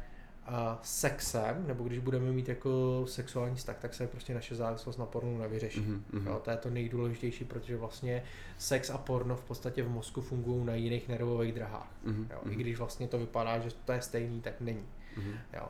uh, 0.49 0.53
sexem, 0.81 1.67
nebo 1.67 1.83
když 1.83 1.99
budeme 1.99 2.31
mít 2.31 2.49
jako 2.49 3.03
sexuální 3.07 3.55
vztah, 3.55 3.77
tak 3.77 3.93
se 3.93 4.07
prostě 4.07 4.33
naše 4.33 4.55
závislost 4.55 4.97
na 4.97 5.05
pornu 5.05 5.37
nevyřeší. 5.37 5.81
Mm-hmm. 5.81 6.27
Jo, 6.27 6.41
to 6.43 6.51
je 6.51 6.57
to 6.57 6.69
nejdůležitější, 6.69 7.45
protože 7.45 7.77
vlastně 7.77 8.23
sex 8.57 8.89
a 8.89 8.97
porno 8.97 9.35
v 9.35 9.43
podstatě 9.43 9.83
v 9.83 9.89
mozku 9.89 10.21
fungují 10.21 10.65
na 10.65 10.75
jiných 10.75 11.07
nervových 11.07 11.53
drahách. 11.53 11.91
Mm-hmm. 12.05 12.25
Jo, 12.31 12.39
I 12.45 12.49
mhm. 12.49 12.57
když 12.57 12.77
vlastně 12.77 13.07
to 13.07 13.17
vypadá, 13.17 13.59
že 13.59 13.69
to 13.85 13.91
je 13.91 14.01
stejný, 14.01 14.41
tak 14.41 14.61
není. 14.61 14.85
Mm-hmm. 15.17 15.37
Jo. 15.53 15.67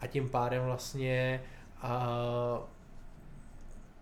A 0.00 0.06
tím 0.06 0.28
pádem 0.28 0.64
vlastně 0.64 1.42
uh, 1.84 2.60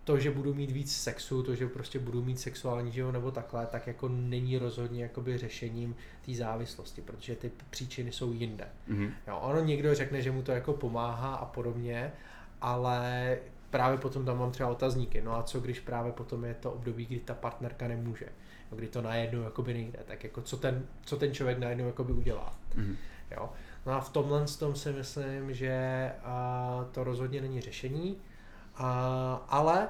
to, 0.09 0.19
že 0.19 0.31
budu 0.31 0.53
mít 0.53 0.71
víc 0.71 0.95
sexu, 0.95 1.43
to, 1.43 1.55
že 1.55 1.67
prostě 1.67 1.99
budu 1.99 2.23
mít 2.23 2.39
sexuální 2.39 2.91
život 2.91 3.11
nebo 3.11 3.31
takhle, 3.31 3.65
tak 3.65 3.87
jako 3.87 4.07
není 4.09 4.57
rozhodně 4.57 5.03
jakoby 5.03 5.37
řešením 5.37 5.95
té 6.25 6.33
závislosti, 6.33 7.01
protože 7.01 7.35
ty 7.35 7.51
příčiny 7.69 8.11
jsou 8.11 8.33
jinde. 8.33 8.67
Mm-hmm. 8.89 9.11
Jo, 9.27 9.39
ono 9.41 9.59
někdo 9.59 9.95
řekne, 9.95 10.21
že 10.21 10.31
mu 10.31 10.41
to 10.41 10.51
jako 10.51 10.73
pomáhá 10.73 11.35
a 11.35 11.45
podobně, 11.45 12.11
ale 12.61 13.37
právě 13.69 13.97
potom 13.97 14.25
tam 14.25 14.39
mám 14.39 14.51
třeba 14.51 14.69
otazníky. 14.69 15.21
No 15.21 15.35
a 15.35 15.43
co 15.43 15.59
když 15.59 15.79
právě 15.79 16.11
potom 16.11 16.45
je 16.45 16.53
to 16.53 16.71
období, 16.71 17.05
kdy 17.05 17.19
ta 17.19 17.33
partnerka 17.33 17.87
nemůže, 17.87 18.25
no, 18.71 18.77
kdy 18.77 18.87
to 18.87 19.01
najednou 19.01 19.41
jakoby 19.41 19.73
nejde, 19.73 19.99
tak 20.07 20.23
jako 20.23 20.41
co 20.41 20.57
ten, 20.57 20.85
co 21.05 21.17
ten 21.17 21.33
člověk 21.33 21.59
najednou 21.59 21.85
jakoby 21.85 22.13
udělá. 22.13 22.53
Mm-hmm. 22.75 22.95
Jo? 23.31 23.49
No 23.85 23.93
a 23.93 23.99
v 23.99 24.09
tomhle 24.09 24.45
tom 24.59 24.75
si 24.75 24.91
myslím, 24.93 25.53
že 25.53 26.11
a, 26.23 26.85
to 26.91 27.03
rozhodně 27.03 27.41
není 27.41 27.61
řešení, 27.61 28.17
a, 28.79 29.45
ale 29.49 29.87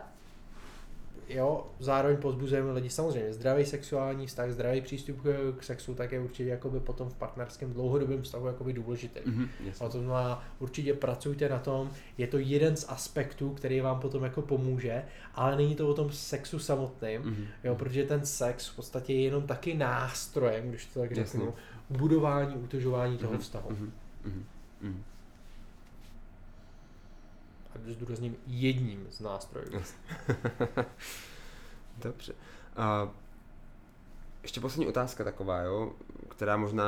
jo, 1.30 1.68
zároveň 1.80 2.18
pozbuzujeme 2.18 2.72
lidi 2.72 2.90
samozřejmě 2.90 3.34
zdravý 3.34 3.66
sexuální 3.66 4.28
vztah, 4.28 4.52
zdravý 4.52 4.82
přístup 4.82 5.22
k 5.60 5.64
sexu, 5.64 5.96
tak 5.96 6.12
je 6.12 6.20
určitě 6.20 6.50
jakoby 6.50 6.80
potom 6.80 7.10
v 7.10 7.14
partnerském 7.14 7.74
dlouhodobém 7.74 8.22
vztahu 8.22 8.48
jakoby 8.48 8.74
důležitý. 8.74 9.20
Mm-hmm, 9.20 9.48
a 9.86 9.90
to 9.90 10.02
znamená, 10.02 10.44
určitě 10.60 10.94
pracujte 10.94 11.50
na 11.50 11.60
tom, 11.60 11.92
je 12.18 12.28
to 12.28 12.38
jeden 12.38 12.76
z 12.76 12.86
aspektů, 12.90 13.50
který 13.50 13.82
vám 13.82 14.00
potom 14.00 14.24
jako 14.24 14.42
pomůže, 14.42 15.04
ale 15.36 15.56
není 15.56 15.76
to 15.76 15.88
o 15.88 15.94
tom 15.94 16.12
sexu 16.12 16.60
samotným, 16.60 17.22
mm-hmm. 17.22 17.46
jo, 17.64 17.76
protože 17.76 18.04
ten 18.04 18.26
sex 18.26 18.68
v 18.68 18.76
podstatě 18.76 19.14
je 19.14 19.22
jenom 19.22 19.48
taky 19.48 19.74
nástrojem, 19.74 20.70
když 20.70 20.86
to 20.86 21.00
tak 21.00 21.12
řeknu, 21.12 21.54
budování, 21.90 22.56
utužování 22.56 23.18
toho 23.18 23.34
mm-hmm. 23.34 23.40
vztahu. 23.40 23.70
Mm-hmm. 23.70 23.90
Mm-hmm 24.84 25.09
a 27.88 27.93
zdůrazním 27.93 28.36
jedním 28.47 29.07
z 29.09 29.19
nástrojů. 29.19 29.67
Dobře. 31.97 32.34
A 32.75 33.09
ještě 34.43 34.61
poslední 34.61 34.88
otázka 34.88 35.23
taková, 35.23 35.61
jo, 35.61 35.93
která 36.30 36.57
možná 36.57 36.84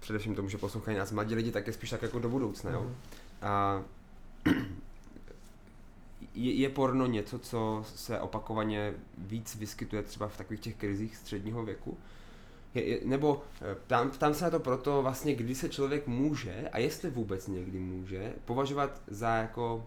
především 0.00 0.34
tomu, 0.34 0.48
že 0.48 0.58
poslouchají 0.58 0.98
nás 0.98 1.12
mladí 1.12 1.34
lidi, 1.34 1.52
tak 1.52 1.66
je 1.66 1.72
spíš 1.72 1.90
tak 1.90 2.02
jako 2.02 2.18
do 2.18 2.28
budoucna. 2.28 2.70
Jo. 2.70 2.82
Mm. 2.82 2.94
A 3.42 3.82
je, 6.34 6.54
je 6.54 6.68
porno 6.68 7.06
něco, 7.06 7.38
co 7.38 7.84
se 7.94 8.20
opakovaně 8.20 8.94
víc 9.18 9.56
vyskytuje 9.56 10.02
třeba 10.02 10.28
v 10.28 10.36
takových 10.36 10.60
těch 10.60 10.76
krizích 10.76 11.16
středního 11.16 11.64
věku? 11.64 11.98
Je, 12.74 12.84
je, 12.84 13.00
nebo 13.04 13.42
eh, 13.62 13.76
tam, 13.86 14.10
tam 14.10 14.34
se 14.34 14.44
na 14.44 14.50
to 14.50 14.60
proto 14.60 15.02
vlastně, 15.02 15.34
kdy 15.34 15.54
se 15.54 15.68
člověk 15.68 16.06
může, 16.06 16.68
a 16.72 16.78
jestli 16.78 17.10
vůbec 17.10 17.48
někdy 17.48 17.78
může, 17.78 18.32
považovat 18.44 19.02
za 19.06 19.34
jako 19.34 19.86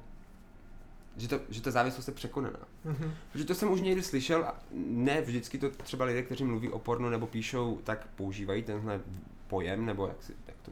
že, 1.17 1.27
to, 1.27 1.39
že 1.49 1.61
ta 1.61 1.71
závislost 1.71 2.07
je 2.07 2.13
překonaná. 2.13 2.59
Mm-hmm. 2.85 3.11
Protože 3.31 3.45
to 3.45 3.55
jsem 3.55 3.71
už 3.71 3.81
někdy 3.81 4.03
slyšel, 4.03 4.43
a 4.43 4.59
ne 4.71 5.21
vždycky 5.21 5.57
to 5.57 5.69
třeba 5.69 6.05
lidé, 6.05 6.23
kteří 6.23 6.43
mluví 6.43 6.69
o 6.69 6.79
pornu 6.79 7.09
nebo 7.09 7.27
píšou, 7.27 7.79
tak 7.83 8.07
používají 8.15 8.63
tenhle 8.63 9.01
pojem, 9.47 9.85
nebo 9.85 10.07
jak, 10.07 10.23
si, 10.23 10.33
jak 10.47 10.55
to, 10.61 10.71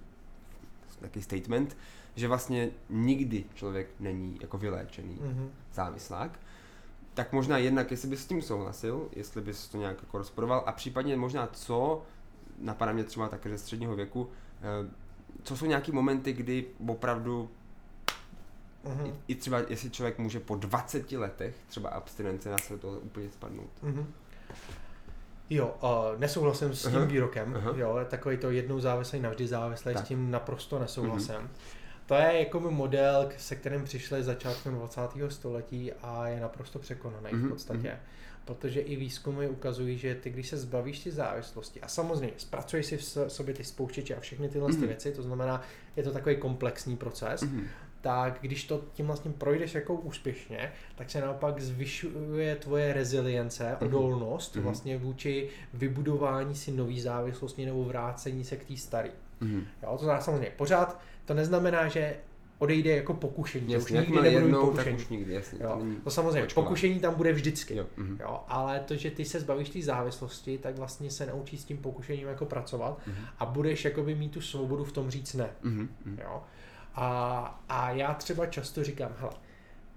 taký 1.00 1.22
statement, 1.22 1.78
že 2.16 2.28
vlastně 2.28 2.70
nikdy 2.90 3.46
člověk 3.54 3.88
není 4.00 4.38
jako 4.42 4.58
vyléčený 4.58 5.16
mm-hmm. 5.16 5.50
závislák. 5.74 6.40
Tak 7.14 7.34
možná 7.34 7.58
jednak, 7.58 7.92
jestli 7.92 8.08
bys 8.08 8.24
s 8.24 8.26
tím 8.26 8.42
souhlasil, 8.42 9.10
jestli 9.12 9.42
bys 9.42 9.68
to 9.68 9.78
nějak 9.78 9.98
jako 10.02 10.18
rozporoval 10.18 10.64
a 10.66 10.72
případně 10.72 11.18
možná 11.18 11.48
co, 11.48 12.04
napadá 12.60 12.92
mě 12.92 13.04
třeba 13.04 13.30
také 13.30 13.50
ze 13.50 13.58
středního 13.58 13.96
věku, 13.96 14.30
eh, 14.62 14.92
co 15.44 15.58
jsou 15.58 15.66
nějaký 15.66 15.92
momenty, 15.92 16.34
kdy 16.34 16.66
opravdu 16.88 17.50
Mm-hmm. 18.86 19.08
I, 19.08 19.14
I 19.28 19.36
třeba, 19.36 19.62
jestli 19.70 19.90
člověk 19.90 20.18
může 20.18 20.40
po 20.40 20.56
20 20.56 21.12
letech 21.12 21.56
třeba 21.68 21.90
abstinence 21.90 22.50
na 22.50 22.58
se 22.58 22.78
to 22.78 22.88
úplně 22.88 23.30
spadnout. 23.30 23.70
Mm-hmm. 23.84 24.06
Jo, 25.50 25.76
uh, 25.84 26.20
nesouhlasím 26.20 26.76
s 26.76 26.84
tím 26.84 26.92
uh-huh. 26.92 27.08
výrokem, 27.08 27.54
uh-huh. 27.54 27.78
jo, 27.78 28.00
takový 28.10 28.38
to 28.38 28.52
jednou 28.52 28.80
závislý, 28.80 29.20
navždy 29.20 29.48
závislý, 29.48 29.94
tak. 29.94 30.06
s 30.06 30.08
tím 30.08 30.32
naprosto 30.32 30.80
nesouhlasím. 30.80 31.36
Uh-huh. 31.36 31.48
To 32.06 32.16
je 32.16 32.40
jako 32.40 32.60
model, 32.60 33.30
se 33.38 33.56
kterým 33.56 33.84
přišli 33.84 34.24
začátkem 34.24 34.76
20. 34.76 35.02
století 35.30 35.94
a 35.94 36.28
je 36.28 36.40
naprosto 36.40 36.80
překonaný 36.80 37.30
uh-huh. 37.30 37.46
v 37.46 37.50
podstatě. 37.50 37.88
Uh-huh. 37.88 38.46
Protože 38.46 38.80
i 38.80 38.96
výzkumy 38.96 39.48
ukazují, 39.48 39.98
že 39.98 40.16
ty, 40.16 40.30
když 40.30 40.50
se 40.50 40.58
zbavíš 40.58 41.00
ty 41.00 41.12
závislosti 41.12 41.82
a 41.82 41.88
samozřejmě 41.88 42.34
zpracuješ 42.38 42.86
si 42.86 42.98
v 42.98 43.04
sobě 43.28 43.54
ty 43.54 43.64
spouštěče 43.64 44.16
a 44.16 44.20
všechny 44.20 44.50
tyhle 44.50 44.70
uh-huh. 44.70 44.80
ty 44.80 44.88
věci, 44.88 45.12
to 45.12 45.24
znamená, 45.24 45.62
je 45.96 46.04
to 46.04 46.12
takový 46.12 46.36
komplexní 46.36 46.98
proces, 46.98 47.42
uh-huh 47.42 47.64
tak 48.06 48.38
když 48.42 48.64
to 48.64 48.82
tím 48.94 49.06
vlastně 49.06 49.32
projdeš 49.32 49.76
jako 49.76 49.94
úspěšně, 49.94 50.72
tak 50.96 51.10
se 51.10 51.22
naopak 51.22 51.62
zvyšuje 51.62 52.56
tvoje 52.56 52.94
rezilience, 52.94 53.78
mhm. 53.82 53.88
odolnost 53.88 54.56
mm-hmm. 54.56 54.62
vlastně 54.62 54.98
vůči 54.98 55.50
vybudování 55.74 56.56
si 56.56 56.72
nový 56.72 57.02
závislosti 57.02 57.66
nebo 57.66 57.84
vrácení 57.84 58.44
se 58.44 58.56
k 58.56 58.66
té 58.66 58.78
staré. 58.78 59.10
Mm-hmm. 59.42 59.64
Jo, 59.84 59.90
to 59.92 60.04
znamená 60.04 60.22
samozřejmě 60.22 60.52
pořád, 60.58 61.02
to 61.26 61.34
neznamená, 61.34 61.88
že 61.88 62.16
odejde 62.60 62.96
jako 62.96 63.14
pokušení. 63.14 63.74
Jasně, 63.74 64.02
už 64.02 64.08
nikdy 64.08 64.22
nebude 64.22 64.32
jednou, 64.32 64.62
pokušení. 64.62 64.98
Tak 64.98 65.06
už 65.06 65.10
nikdy, 65.10 65.34
jasně, 65.34 65.60
jo. 65.62 65.70
To, 65.70 66.04
to 66.04 66.12
samozřejmě, 66.12 66.42
počková. 66.42 66.64
pokušení 66.64 67.00
tam 67.00 67.14
bude 67.14 67.34
vždycky. 67.34 67.76
Jo. 67.76 67.86
Mm-hmm. 67.98 68.18
Jo, 68.22 68.40
ale 68.48 68.80
to, 68.80 68.96
že 68.96 69.12
ty 69.12 69.26
se 69.26 69.40
zbavíš 69.40 69.70
té 69.70 69.82
závislosti, 69.82 70.58
tak 70.58 70.78
vlastně 70.78 71.12
se 71.12 71.26
naučíš 71.26 71.62
s 71.62 71.66
tím 71.66 71.78
pokušením 71.78 72.28
jako 72.28 72.46
pracovat 72.46 73.00
mm-hmm. 73.08 73.26
a 73.40 73.46
budeš 73.46 73.86
jakoby 73.86 74.16
mít 74.16 74.32
tu 74.32 74.42
svobodu 74.42 74.84
v 74.84 74.92
tom 74.92 75.10
říct 75.10 75.34
ne. 75.34 75.50
Mm-hmm. 75.64 75.88
Jo. 76.22 76.44
A, 76.96 77.64
a 77.70 77.92
já 77.92 78.14
třeba 78.14 78.46
často 78.46 78.84
říkám, 78.84 79.12
hele, 79.18 79.34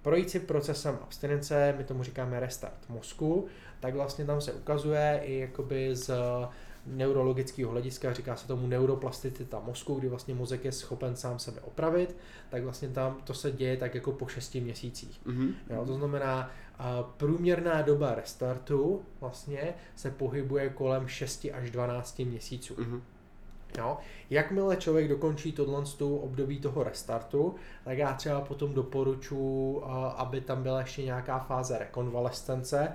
projít 0.03 0.31
si 0.31 0.41
procesem 0.41 0.99
abstinence, 1.03 1.75
my 1.79 1.85
tomu 1.85 2.03
říkáme 2.03 2.41
restart 2.41 2.89
mozku, 2.89 3.47
tak 3.81 3.95
vlastně 3.95 4.25
tam 4.25 4.41
se 4.41 4.53
ukazuje 4.53 5.21
i 5.25 5.39
jakoby 5.39 5.97
z 5.97 6.11
neurologického 6.87 7.71
hlediska, 7.71 8.13
říká 8.13 8.37
se 8.37 8.47
tomu 8.47 8.67
neuroplasticita 8.67 9.61
mozku, 9.61 9.95
kdy 9.95 10.09
vlastně 10.09 10.35
mozek 10.35 10.65
je 10.65 10.73
schopen 10.73 11.17
sám 11.17 11.39
sebe 11.39 11.61
opravit, 11.61 12.17
tak 12.49 12.63
vlastně 12.63 12.89
tam 12.89 13.21
to 13.25 13.35
se 13.35 13.53
děje 13.53 13.77
tak 13.77 13.95
jako 13.95 14.13
po 14.13 14.27
6 14.27 14.55
měsících. 14.55 15.21
Mm-hmm. 15.27 15.55
Jo, 15.71 15.85
to 15.87 15.95
znamená, 15.95 16.51
průměrná 17.17 17.83
doba 17.83 18.15
restartu 18.15 19.03
vlastně 19.21 19.75
se 19.97 20.11
pohybuje 20.11 20.69
kolem 20.69 21.09
6 21.09 21.47
až 21.53 21.71
12 21.71 22.19
měsíců. 22.19 22.75
Mm-hmm. 22.75 23.01
Jo. 23.79 23.99
Jakmile 24.31 24.77
člověk 24.77 25.09
dokončí 25.09 25.53
tohle 25.53 25.85
období 26.01 26.61
toho 26.61 26.85
restartu, 26.85 27.55
tak 27.85 27.99
já 27.99 28.13
třeba 28.13 28.41
potom 28.41 28.75
doporučuji, 28.75 29.83
aby 30.17 30.41
tam 30.41 30.63
byla 30.63 30.81
ještě 30.81 31.05
nějaká 31.05 31.39
fáze 31.39 31.79
rekonvalescence, 31.79 32.93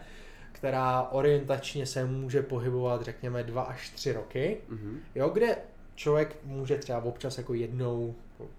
která 0.51 1.01
orientačně 1.01 1.85
se 1.85 2.05
může 2.05 2.41
pohybovat, 2.41 3.01
řekněme, 3.01 3.43
dva 3.43 3.61
až 3.61 3.89
tři 3.89 4.13
roky, 4.13 4.57
mm-hmm. 4.69 4.97
jo, 5.15 5.29
kde 5.29 5.57
člověk 5.95 6.37
může 6.43 6.77
třeba 6.77 7.03
občas 7.03 7.37
jako 7.37 7.53
jednou, 7.53 8.15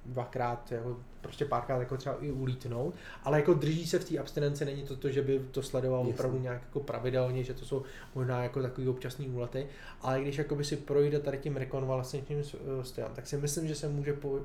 dvakrát, 0.07 0.73
jako 0.73 0.97
prostě 1.21 1.45
párkrát 1.45 1.79
jako 1.79 1.97
třeba 1.97 2.17
i 2.21 2.31
ulítnout, 2.31 2.95
ale 3.25 3.39
jako 3.39 3.55
drží 3.55 3.87
se 3.87 3.99
v 3.99 4.09
té 4.09 4.19
abstinenci, 4.19 4.65
není 4.65 4.83
to 4.83 4.97
to, 4.97 5.09
že 5.09 5.23
by 5.23 5.41
to 5.51 5.63
sledoval 5.63 6.01
Jasně. 6.01 6.15
opravdu 6.15 6.39
nějak 6.39 6.63
jako 6.63 6.81
pravidelně, 6.81 7.45
že 7.45 7.55
to 7.55 7.65
jsou 7.65 7.83
možná 8.15 8.43
jako 8.43 8.63
takový 8.63 8.89
občasný 8.89 9.29
úlety, 9.29 9.67
ale 10.01 10.21
když 10.21 10.39
jako 10.39 10.55
by 10.55 10.65
si 10.65 10.77
projde 10.77 11.21
tady 11.21 11.39
tím 11.39 11.57
rekonvalescenčním 11.57 12.43
stylem, 12.83 13.13
tak 13.15 13.27
si 13.27 13.37
myslím, 13.37 13.69
že 13.69 13.75
se 13.75 13.89
může 13.89 14.13
po, 14.13 14.41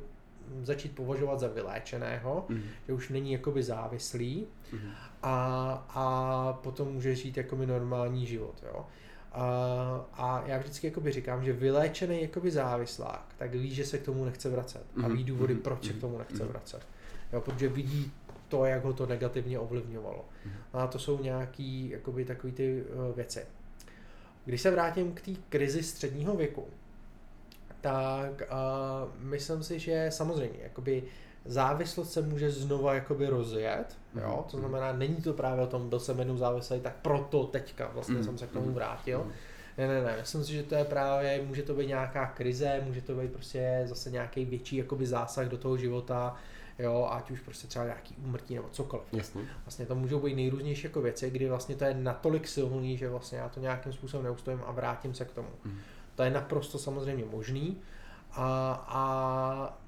začít 0.64 0.96
považovat 0.96 1.40
za 1.40 1.48
vyléčeného, 1.48 2.46
mm. 2.50 2.64
že 2.88 2.94
už 2.94 3.10
není 3.10 3.32
jakoby 3.32 3.64
závislý 3.64 4.48
mm. 4.74 4.92
a, 5.24 5.34
a 5.90 6.54
potom 6.54 6.88
může 6.88 7.16
žít 7.16 7.38
jakoby 7.38 7.66
normální 7.66 8.26
život, 8.26 8.64
jo. 8.74 8.86
A, 9.32 10.06
a 10.14 10.44
já 10.46 10.58
vždycky 10.58 10.88
jakoby 10.88 11.12
říkám, 11.12 11.44
že 11.44 11.54
vyléčený 11.54 12.22
jakoby 12.22 12.52
závislák, 12.52 13.26
tak 13.38 13.56
ví, 13.56 13.74
že 13.74 13.86
se 13.86 13.98
k 13.98 14.06
tomu 14.06 14.26
nechce 14.26 14.50
vracet 14.50 14.84
a 15.04 15.08
ví 15.08 15.24
důvody, 15.24 15.56
proč 15.56 15.88
se 15.88 15.94
k 15.94 16.02
tomu 16.02 16.18
nechce 16.18 16.46
vracet. 16.46 16.82
Jo, 17.34 17.42
protože 17.42 17.70
vidí 17.70 18.12
to, 18.48 18.66
jak 18.66 18.84
ho 18.84 18.94
to 18.94 19.06
negativně 19.06 19.60
ovlivňovalo. 19.60 20.26
A 20.74 20.88
to 20.88 21.00
jsou 21.00 21.24
nějaký 21.24 21.90
jakoby 21.90 22.26
takový 22.26 22.54
ty 22.54 22.84
uh, 22.84 23.16
věci. 23.16 23.46
Když 24.46 24.62
se 24.62 24.72
vrátím 24.72 25.14
k 25.14 25.22
té 25.22 25.32
krizi 25.50 25.84
středního 25.84 26.36
věku, 26.36 26.68
tak 27.82 28.42
uh, 28.42 29.26
myslím 29.26 29.64
si, 29.64 29.80
že 29.80 30.08
samozřejmě 30.10 30.60
jakoby 30.64 31.04
závislost 31.46 32.14
se 32.14 32.22
může 32.22 32.52
znova 32.52 32.94
jakoby 32.94 33.28
rozjet, 33.28 33.98
mm-hmm. 34.16 34.22
jo? 34.22 34.46
to 34.52 34.58
znamená, 34.58 34.94
není 34.94 35.16
to 35.16 35.34
právě 35.34 35.64
o 35.64 35.68
tom, 35.68 35.90
byl 35.90 36.00
jsem 36.00 36.20
jednou 36.20 36.38
závislý, 36.38 36.80
tak 36.80 36.96
proto 37.02 37.44
teďka 37.44 37.90
vlastně 37.94 38.16
mm-hmm. 38.16 38.24
jsem 38.24 38.38
se 38.38 38.48
k 38.48 38.52
tomu 38.52 38.72
vrátil. 38.72 39.20
Mm-hmm. 39.20 39.60
Ne, 39.78 39.88
ne, 39.88 40.02
ne, 40.02 40.18
myslím 40.20 40.44
si, 40.44 40.54
že 40.54 40.64
to 40.64 40.76
je 40.76 40.86
právě, 40.86 41.42
může 41.48 41.64
to 41.64 41.74
být 41.74 41.88
nějaká 41.88 42.26
krize, 42.26 42.82
může 42.86 43.02
to 43.02 43.16
být 43.16 43.32
prostě 43.32 43.82
zase 43.86 44.12
nějaký 44.12 44.46
větší 44.46 44.76
jakoby 44.76 45.06
zásah 45.06 45.48
do 45.48 45.58
toho 45.58 45.78
života, 45.78 46.36
jo, 46.80 47.10
ať 47.12 47.32
už 47.32 47.40
prostě 47.40 47.68
třeba 47.68 47.86
nějaký 47.86 48.16
úmrtí 48.26 48.56
nebo 48.56 48.68
cokoliv. 48.72 49.06
Jasně. 49.14 49.42
Vlastně 49.66 49.86
to 49.86 49.96
můžou 49.96 50.20
být 50.20 50.36
nejrůznější 50.36 50.88
jako 50.88 51.02
věci, 51.02 51.30
kdy 51.30 51.50
vlastně 51.50 51.76
to 51.76 51.84
je 51.84 51.94
natolik 51.94 52.48
silný, 52.48 52.98
že 52.98 53.10
vlastně 53.10 53.38
já 53.38 53.50
to 53.50 53.60
nějakým 53.60 53.94
způsobem 53.94 54.24
neustojím 54.24 54.62
a 54.66 54.72
vrátím 54.72 55.14
se 55.14 55.26
k 55.26 55.32
tomu. 55.32 55.50
Mm. 55.66 55.78
To 56.16 56.24
je 56.24 56.30
naprosto 56.30 56.78
samozřejmě 56.78 57.26
možný. 57.32 57.78
A, 58.32 58.74
a 58.88 59.80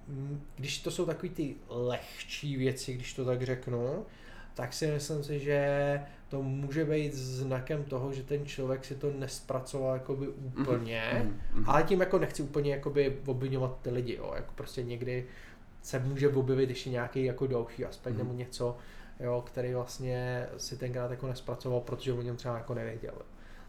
když 0.56 0.80
to 0.80 0.92
jsou 0.92 1.06
takové 1.06 1.30
ty 1.30 1.56
lehčí 1.70 2.58
věci, 2.58 2.94
když 2.94 3.14
to 3.14 3.26
tak 3.26 3.42
řeknu, 3.44 4.06
tak 4.54 4.74
si 4.74 4.88
myslím 4.88 5.24
si, 5.24 5.40
že 5.40 6.02
to 6.30 6.44
může 6.44 6.86
být 6.86 7.14
znakem 7.14 7.84
toho, 7.84 8.14
že 8.14 8.24
ten 8.24 8.46
člověk 8.46 8.86
si 8.86 8.96
to 8.96 9.12
nespracoval 9.12 9.94
jakoby 9.94 10.28
úplně, 10.28 11.32
mm-hmm. 11.54 11.64
ale 11.66 11.84
tím 11.84 12.00
jako 12.00 12.20
nechci 12.20 12.44
úplně 12.44 12.72
jakoby 12.72 13.18
obvinovat 13.26 13.80
ty 13.82 13.90
lidi, 13.90 14.16
jo, 14.16 14.32
jako 14.36 14.52
prostě 14.56 14.84
někdy 14.84 15.26
se 15.82 16.00
může 16.00 16.30
objevit 16.30 16.70
ještě 16.70 16.90
nějaký 16.90 17.24
jako 17.24 17.48
další 17.48 17.86
aspekt 17.86 18.14
mm. 18.14 18.20
nebo 18.20 18.34
něco, 18.34 18.78
jo, 19.20 19.44
který 19.48 19.74
vlastně 19.74 20.48
si 20.58 20.78
tenkrát 20.78 21.12
jako 21.12 21.28
nespracoval, 21.28 21.82
protože 21.82 22.14
o 22.14 22.22
něm 22.22 22.36
třeba 22.36 22.58
jako 22.58 22.74
nevěděl. 22.74 23.14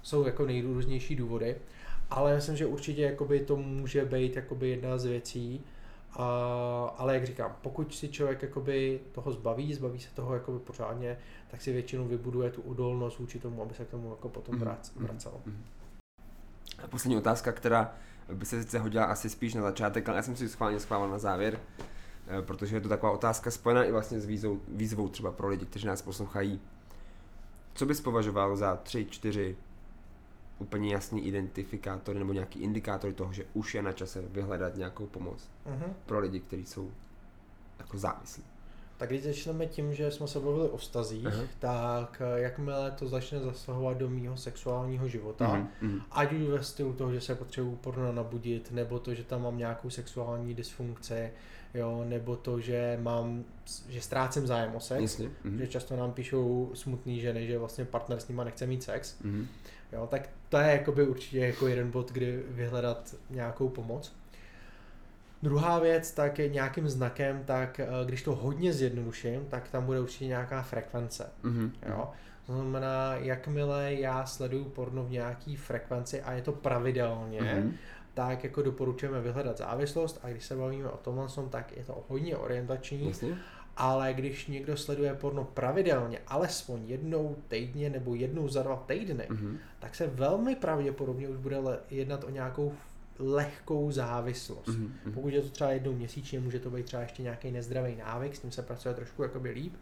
Jsou 0.02 0.26
jako 0.26 0.46
nejrůznější 0.46 1.16
důvody, 1.16 1.56
ale 2.10 2.34
myslím, 2.34 2.56
že 2.56 2.66
určitě 2.66 3.02
jakoby 3.02 3.40
to 3.40 3.56
může 3.56 4.04
být 4.04 4.36
jakoby 4.36 4.68
jedna 4.68 4.98
z 4.98 5.04
věcí, 5.04 5.64
a, 6.12 6.24
ale 6.98 7.14
jak 7.14 7.26
říkám, 7.26 7.56
pokud 7.62 7.94
si 7.94 8.08
člověk 8.08 8.42
jakoby 8.42 9.00
toho 9.12 9.32
zbaví, 9.32 9.74
zbaví 9.74 10.00
se 10.00 10.14
toho 10.14 10.34
jakoby 10.34 10.58
pořádně, 10.58 11.18
tak 11.50 11.62
si 11.62 11.72
většinou 11.72 12.04
vybuduje 12.08 12.50
tu 12.50 12.62
odolnost 12.62 13.18
vůči 13.18 13.38
tomu, 13.38 13.62
aby 13.62 13.74
se 13.74 13.84
k 13.84 13.90
tomu 13.90 14.10
jako 14.10 14.28
potom 14.28 14.54
mhm. 14.54 14.64
vracel. 14.96 15.32
Mm. 15.46 15.64
A 16.84 16.86
poslední 16.86 17.16
otázka, 17.16 17.52
která 17.52 17.94
by 18.32 18.46
se 18.46 18.62
sice 18.62 18.78
hodila 18.78 19.04
asi 19.04 19.30
spíš 19.30 19.54
na 19.54 19.62
začátek, 19.62 20.08
ale 20.08 20.18
já 20.18 20.22
jsem 20.22 20.36
si 20.36 20.48
schválně 20.48 20.80
schválil 20.80 21.08
na 21.08 21.18
závěr. 21.18 21.60
Eh, 22.28 22.42
protože 22.42 22.76
je 22.76 22.80
to 22.80 22.88
taková 22.88 23.12
otázka 23.12 23.50
spojená 23.50 23.84
i 23.84 23.92
vlastně 23.92 24.20
s 24.20 24.26
výzvou, 24.26 24.60
výzvou 24.68 25.08
třeba 25.08 25.32
pro 25.32 25.48
lidi, 25.48 25.66
kteří 25.66 25.86
nás 25.86 26.02
poslouchají. 26.02 26.60
Co 27.74 27.86
bys 27.86 28.00
považoval 28.00 28.56
za 28.56 28.76
tři, 28.76 29.06
čtyři 29.10 29.56
úplně 30.62 30.92
jasný 30.92 31.26
identifikátory 31.26 32.18
nebo 32.18 32.32
nějaký 32.32 32.60
indikátory 32.60 33.12
toho, 33.12 33.32
že 33.32 33.44
už 33.54 33.74
je 33.74 33.82
na 33.82 33.92
čase 33.92 34.22
vyhledat 34.22 34.76
nějakou 34.76 35.06
pomoc 35.06 35.50
uh-huh. 35.66 35.92
pro 36.06 36.20
lidi, 36.20 36.40
kteří 36.40 36.66
jsou 36.66 36.90
jako 37.78 37.98
závislí? 37.98 38.44
Tak 38.96 39.08
když 39.08 39.22
začneme 39.22 39.66
tím, 39.66 39.94
že 39.94 40.10
jsme 40.10 40.28
se 40.28 40.40
bavili 40.40 40.68
o 40.68 40.78
stazích, 40.78 41.26
uh-huh. 41.26 41.46
tak 41.58 42.22
eh, 42.24 42.40
jakmile 42.40 42.90
to 42.90 43.08
začne 43.08 43.40
zasahovat 43.40 43.96
do 43.96 44.10
mýho 44.10 44.36
sexuálního 44.36 45.08
života, 45.08 45.68
uh-huh. 45.82 46.02
ať 46.10 46.32
už 46.32 46.42
ve 46.42 46.62
stylu 46.62 46.92
toho, 46.92 47.12
že 47.12 47.20
se 47.20 47.34
potřebuji 47.34 47.76
porno 47.76 48.12
nabudit, 48.12 48.72
nebo 48.72 48.98
to, 48.98 49.14
že 49.14 49.24
tam 49.24 49.42
mám 49.42 49.58
nějakou 49.58 49.90
sexuální 49.90 50.54
dysfunkci, 50.54 51.30
jo, 51.74 52.04
nebo 52.08 52.36
to, 52.36 52.60
že 52.60 52.98
mám, 53.02 53.44
že 53.88 54.00
ztrácím 54.00 54.46
zájem 54.46 54.74
o 54.74 54.80
sex, 54.80 55.02
Jasně. 55.02 55.30
Mm-hmm. 55.44 55.56
že 55.56 55.66
často 55.66 55.96
nám 55.96 56.12
píšou 56.12 56.70
smutný 56.74 57.20
ženy, 57.20 57.46
že 57.46 57.58
vlastně 57.58 57.84
partner 57.84 58.20
s 58.20 58.28
nima 58.28 58.44
nechce 58.44 58.66
mít 58.66 58.82
sex, 58.82 59.16
mm-hmm. 59.24 59.46
Jo, 59.92 60.06
tak 60.06 60.28
to 60.48 60.56
je 60.58 60.72
jakoby 60.72 61.06
určitě 61.06 61.38
jako 61.38 61.66
jeden 61.66 61.90
bod, 61.90 62.12
kdy 62.12 62.42
vyhledat 62.48 63.14
nějakou 63.30 63.68
pomoc. 63.68 64.16
Druhá 65.42 65.78
věc, 65.78 66.12
tak 66.12 66.38
je 66.38 66.48
nějakým 66.48 66.88
znakem, 66.88 67.42
tak 67.44 67.80
eh, 67.80 67.86
když 68.04 68.22
to 68.22 68.34
hodně 68.34 68.72
zjednoduším, 68.72 69.46
tak 69.48 69.68
tam 69.68 69.86
bude 69.86 70.00
určitě 70.00 70.26
nějaká 70.26 70.62
frekvence. 70.62 71.30
Mm-hmm. 71.44 71.70
Jo? 71.88 72.10
To 72.46 72.52
znamená, 72.52 73.14
jakmile 73.14 73.94
já 73.94 74.26
sleduju 74.26 74.64
porno 74.64 75.04
v 75.04 75.10
nějaký 75.10 75.56
frekvenci 75.56 76.22
a 76.22 76.32
je 76.32 76.42
to 76.42 76.52
pravidelně, 76.52 77.40
mm-hmm 77.40 77.72
tak 78.14 78.44
jako 78.44 78.62
doporučujeme 78.62 79.20
vyhledat 79.20 79.58
závislost 79.58 80.20
a 80.22 80.30
když 80.30 80.44
se 80.44 80.56
bavíme 80.56 80.88
o 80.88 80.96
tomhle, 80.96 81.26
tak 81.50 81.76
je 81.76 81.84
to 81.84 82.04
hodně 82.08 82.36
orientační. 82.36 83.08
Jasně. 83.08 83.36
Ale 83.76 84.14
když 84.14 84.46
někdo 84.46 84.76
sleduje 84.76 85.14
porno 85.14 85.44
pravidelně, 85.44 86.18
alespoň 86.26 86.80
jednou 86.86 87.36
týdně 87.48 87.90
nebo 87.90 88.14
jednou 88.14 88.48
za 88.48 88.62
dva 88.62 88.76
týdny, 88.76 89.26
mm-hmm. 89.30 89.56
tak 89.78 89.94
se 89.94 90.06
velmi 90.06 90.56
pravděpodobně 90.56 91.28
už 91.28 91.36
bude 91.36 91.56
jednat 91.90 92.24
o 92.24 92.30
nějakou 92.30 92.72
lehkou 93.18 93.90
závislost. 93.90 94.68
Mm-hmm. 94.68 95.12
Pokud 95.14 95.28
je 95.28 95.42
to 95.42 95.48
třeba 95.48 95.70
jednou 95.70 95.92
měsíčně, 95.92 96.40
může 96.40 96.58
to 96.58 96.70
být 96.70 96.86
třeba 96.86 97.02
ještě 97.02 97.22
nějaký 97.22 97.50
nezdravý 97.50 97.96
návyk, 97.96 98.36
s 98.36 98.40
tím 98.40 98.52
se 98.52 98.62
pracuje 98.62 98.94
trošku 98.94 99.22
jakoby 99.22 99.50
líp, 99.50 99.74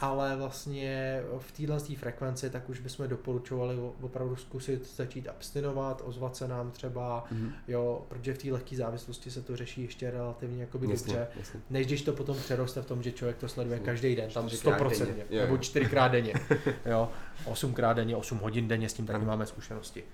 ale 0.00 0.36
vlastně 0.36 1.22
v 1.38 1.52
téhle 1.52 1.80
frekvenci 1.80 2.50
tak 2.50 2.68
už 2.68 2.80
bychom 2.80 3.08
doporučovali 3.08 3.76
opravdu 4.00 4.36
zkusit 4.36 4.96
začít 4.96 5.28
abstinovat, 5.28 6.02
ozvat 6.04 6.36
se 6.36 6.48
nám 6.48 6.70
třeba, 6.70 7.24
mm-hmm. 7.32 7.52
jo, 7.68 8.06
protože 8.08 8.34
v 8.34 8.38
té 8.38 8.52
lehké 8.52 8.76
závislosti 8.76 9.30
se 9.30 9.42
to 9.42 9.56
řeší 9.56 9.82
ještě 9.82 10.10
relativně 10.10 10.60
jakoby 10.60 10.90
jasně, 10.90 11.12
dobře, 11.12 11.28
jasně. 11.38 11.60
než 11.70 11.86
když 11.86 12.02
to 12.02 12.12
potom 12.12 12.36
přeroste 12.36 12.82
v 12.82 12.86
tom, 12.86 13.02
že 13.02 13.12
člověk 13.12 13.36
to 13.36 13.48
sleduje 13.48 13.78
každý 13.78 14.16
den, 14.16 14.30
tam 14.30 14.46
100%, 14.46 15.06
denně. 15.06 15.24
nebo 15.30 15.58
čtyřikrát 15.58 16.08
denně, 16.08 16.34
jo, 16.86 17.10
osmkrát 17.44 17.92
denně, 17.92 18.16
osm 18.16 18.38
hodin 18.38 18.68
denně, 18.68 18.88
s 18.88 18.94
tím 18.94 19.06
taky 19.06 19.24
máme 19.24 19.46
zkušenosti. 19.46 20.04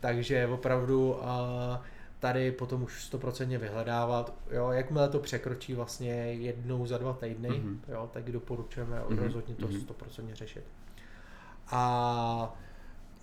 Takže 0.00 0.46
opravdu 0.46 1.10
uh, 1.10 1.20
tady 2.20 2.52
potom 2.52 2.82
už 2.82 3.12
100% 3.12 3.58
vyhledávat. 3.58 4.34
Jo, 4.50 4.70
jakmile 4.70 5.08
to 5.08 5.18
překročí 5.18 5.74
vlastně 5.74 6.12
jednou 6.32 6.86
za 6.86 6.98
dva 6.98 7.12
týdny, 7.12 7.48
mm-hmm. 7.48 7.78
jo, 7.88 8.10
tak 8.12 8.32
doporučujeme 8.32 9.00
mm-hmm. 9.00 9.22
rozhodně 9.22 9.54
to 9.54 9.66
100% 9.66 10.22
mhm. 10.22 10.34
řešit. 10.34 10.64
A 11.68 12.54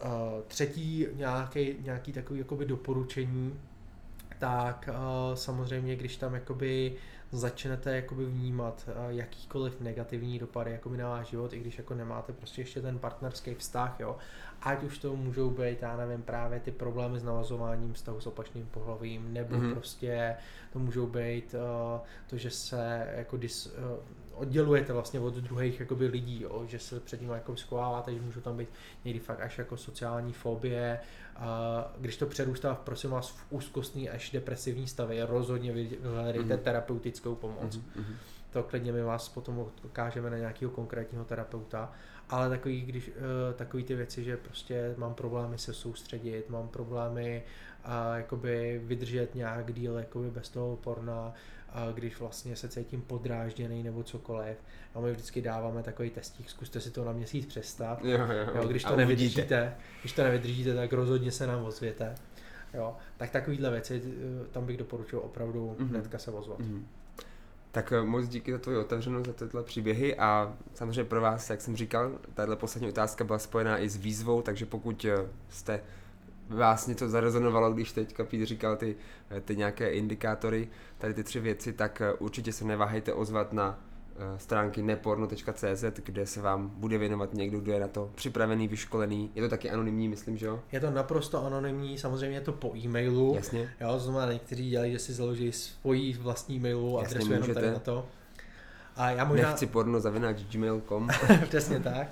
uh, 0.06 0.12
třetí 0.48 1.08
nějaký, 1.14 1.76
nějaký 1.80 2.14
takový 2.14 2.40
jakoby 2.40 2.66
doporučení, 2.66 3.60
tak 4.40 4.90
uh, 4.90 5.36
samozřejmě, 5.36 5.96
když 5.96 6.18
tam 6.18 6.34
jakoby 6.34 6.96
začnete 7.32 7.96
jakoby 7.96 8.26
vnímat 8.26 8.90
uh, 8.90 9.16
jakýkoliv 9.16 9.82
negativní 9.82 10.40
dopady 10.40 10.72
jakoby 10.72 10.98
na 10.98 11.10
váš 11.10 11.28
život, 11.28 11.54
i 11.54 11.60
když 11.60 11.78
jako 11.78 11.94
nemáte 11.94 12.34
prostě 12.34 12.62
ještě 12.62 12.82
ten 12.82 13.00
partnerský 13.00 13.56
vztah, 13.56 14.00
jo, 14.00 14.18
ať 14.68 14.84
už 14.84 14.98
to 14.98 15.16
můžou 15.16 15.50
být, 15.50 15.82
já 15.82 15.98
nevím, 15.98 16.24
právě 16.24 16.60
ty 16.60 16.72
problémy 16.72 17.20
s 17.20 17.24
navazováním 17.24 17.94
vztahu 17.94 18.20
s 18.22 18.28
opačným 18.28 18.66
pohlavím, 18.66 19.34
nebo 19.34 19.56
mm-hmm. 19.56 19.72
prostě 19.72 20.36
to 20.74 20.80
můžou 20.80 21.08
být 21.08 21.54
uh, 21.54 22.02
to, 22.30 22.38
že 22.38 22.50
se 22.50 23.08
jako 23.16 23.38
dis, 23.38 23.66
uh, 23.66 23.74
oddělujete 24.34 24.94
vlastně 24.94 25.20
od 25.20 25.36
druhých 25.36 25.80
jakoby 25.80 26.08
lidí, 26.08 26.42
jo, 26.42 26.66
že 26.68 26.80
se 26.80 27.00
před 27.00 27.22
nimi 27.22 27.34
jako 27.34 27.56
schováváte, 27.56 28.14
že 28.14 28.22
můžou 28.22 28.42
tam 28.42 28.58
být 28.58 28.70
někdy 29.06 29.20
fakt 29.20 29.42
až 29.42 29.58
jako 29.58 29.78
sociální 29.78 30.34
fobie, 30.34 31.00
a 31.36 31.92
když 31.98 32.18
to 32.18 32.26
přerůstá, 32.26 32.76
prosím 32.76 33.10
vás, 33.10 33.30
v 33.30 33.46
úzkostný 33.50 34.10
až 34.10 34.32
depresivní 34.32 34.88
stavy, 34.88 35.22
rozhodně 35.24 35.72
vyhledejte 35.72 36.56
mm-hmm. 36.56 36.62
terapeutickou 36.62 37.36
pomoc. 37.36 37.78
Mm-hmm. 37.78 38.16
To 38.52 38.64
klidně 38.64 38.92
my 38.92 39.04
vás 39.04 39.30
potom 39.30 39.66
ukážeme 39.84 40.30
na 40.30 40.38
nějakého 40.38 40.72
konkrétního 40.72 41.26
terapeuta 41.26 41.92
ale 42.30 42.50
takový, 42.50 42.82
když, 42.82 43.08
uh, 43.08 43.14
takový 43.56 43.84
ty 43.84 43.96
věci, 43.96 44.24
že 44.24 44.38
prostě 44.38 44.94
mám 44.98 45.14
problémy 45.14 45.58
se 45.58 45.74
soustředit, 45.74 46.50
mám 46.50 46.68
problémy 46.68 47.44
a 47.84 48.10
uh, 48.10 48.18
jakoby 48.18 48.82
vydržet 48.84 49.36
nějak 49.36 49.74
díl 49.74 49.98
jakoby 49.98 50.32
bez 50.32 50.50
toho 50.50 50.76
porna, 50.76 51.34
a 51.70 51.92
když 51.92 52.20
vlastně 52.20 52.56
se 52.56 52.70
cítím 52.70 53.02
podrážděný 53.02 53.84
nebo 53.84 54.04
cokoliv. 54.04 54.58
A 54.96 55.00
my 55.00 55.12
vždycky 55.12 55.42
dáváme 55.42 55.84
takový 55.84 56.10
testík, 56.10 56.50
zkuste 56.50 56.82
si 56.82 56.92
to 56.92 57.06
na 57.06 57.12
měsíc 57.12 57.46
přestat. 57.46 58.06
Jo, 58.06 58.18
jo. 58.18 58.52
Jo, 58.56 58.68
když 58.68 58.84
to 58.84 58.96
nevydržíte, 58.96 59.76
když 60.02 60.14
to 60.14 60.24
nevydržíte, 60.24 60.76
tak 60.76 60.94
rozhodně 60.94 61.32
se 61.32 61.48
nám 61.48 61.64
ozvěte. 61.64 62.16
Jo, 62.74 62.96
tak 63.18 63.30
takovýhle 63.30 63.72
věci, 63.72 64.02
eh, 64.06 64.48
tam 64.52 64.66
bych 64.66 64.78
doporučil 64.78 65.20
opravdu 65.20 65.76
mm-hmm. 65.80 65.88
hnedka 65.88 66.18
se 66.18 66.32
ozvat. 66.32 66.60
Mm-hmm. 66.60 66.84
Tak 67.72 67.92
eh, 67.92 68.02
moc 68.02 68.28
díky 68.28 68.52
za 68.52 68.58
tvoji 68.58 68.78
otevřenost, 68.78 69.26
za 69.26 69.34
tyhle 69.34 69.64
příběhy 69.64 70.16
a 70.16 70.54
samozřejmě 70.74 71.04
pro 71.04 71.22
vás, 71.22 71.50
jak 71.50 71.62
jsem 71.62 71.76
říkal, 71.76 72.12
tahle 72.34 72.56
poslední 72.56 72.90
otázka 72.90 73.24
byla 73.24 73.40
spojená 73.40 73.80
i 73.80 73.90
s 73.90 73.96
výzvou, 73.96 74.42
takže 74.42 74.66
pokud 74.66 75.06
eh, 75.06 75.28
jste 75.50 75.84
vás 76.50 76.88
něco 76.88 77.10
zarezonovalo, 77.10 77.74
když 77.74 77.92
teďka 77.92 78.24
Pít 78.24 78.46
říkal 78.46 78.76
ty, 78.76 78.96
ty 79.46 79.56
nějaké 79.56 79.90
indikátory, 79.90 80.68
tady 80.98 81.14
ty 81.14 81.24
tři 81.24 81.40
věci, 81.40 81.74
tak 81.74 82.02
určitě 82.20 82.54
se 82.54 82.66
neváhejte 82.66 83.14
ozvat 83.14 83.54
na 83.54 83.80
Eh, 83.80 83.97
stránky 84.38 84.82
neporno.cz, 84.82 85.84
kde 86.06 86.26
se 86.26 86.42
vám 86.42 86.70
bude 86.70 86.98
věnovat 86.98 87.34
někdo, 87.34 87.60
kdo 87.60 87.72
je 87.72 87.80
na 87.80 87.88
to 87.88 88.12
připravený, 88.16 88.68
vyškolený. 88.68 89.32
Je 89.36 89.42
to 89.42 89.50
taky 89.50 89.70
anonymní, 89.70 90.08
myslím, 90.08 90.38
že 90.38 90.46
jo? 90.46 90.60
Je 90.72 90.80
to 90.80 90.92
naprosto 90.92 91.46
anonymní, 91.46 91.98
samozřejmě 91.98 92.38
je 92.38 92.42
to 92.42 92.52
po 92.52 92.76
e-mailu. 92.76 93.34
Jasně. 93.36 93.70
Jo, 93.82 94.00
znamená, 94.00 94.34
někteří 94.34 94.70
dělají, 94.70 94.92
že 94.92 95.00
si 95.00 95.14
založí 95.14 95.52
svoji 95.52 96.14
vlastní 96.14 96.56
e-mailovou 96.56 97.00
adresu 97.00 97.32
jenom 97.32 97.54
tady 97.54 97.72
na 97.72 97.80
to. 97.80 98.06
A 98.98 99.10
já 99.10 99.26
možná... 99.26 99.48
Nechci 99.48 99.68
porno 99.68 100.00
zavináč 100.00 100.38
gmail.com. 100.52 101.08
Přesně 101.48 101.80
tak. 101.80 102.08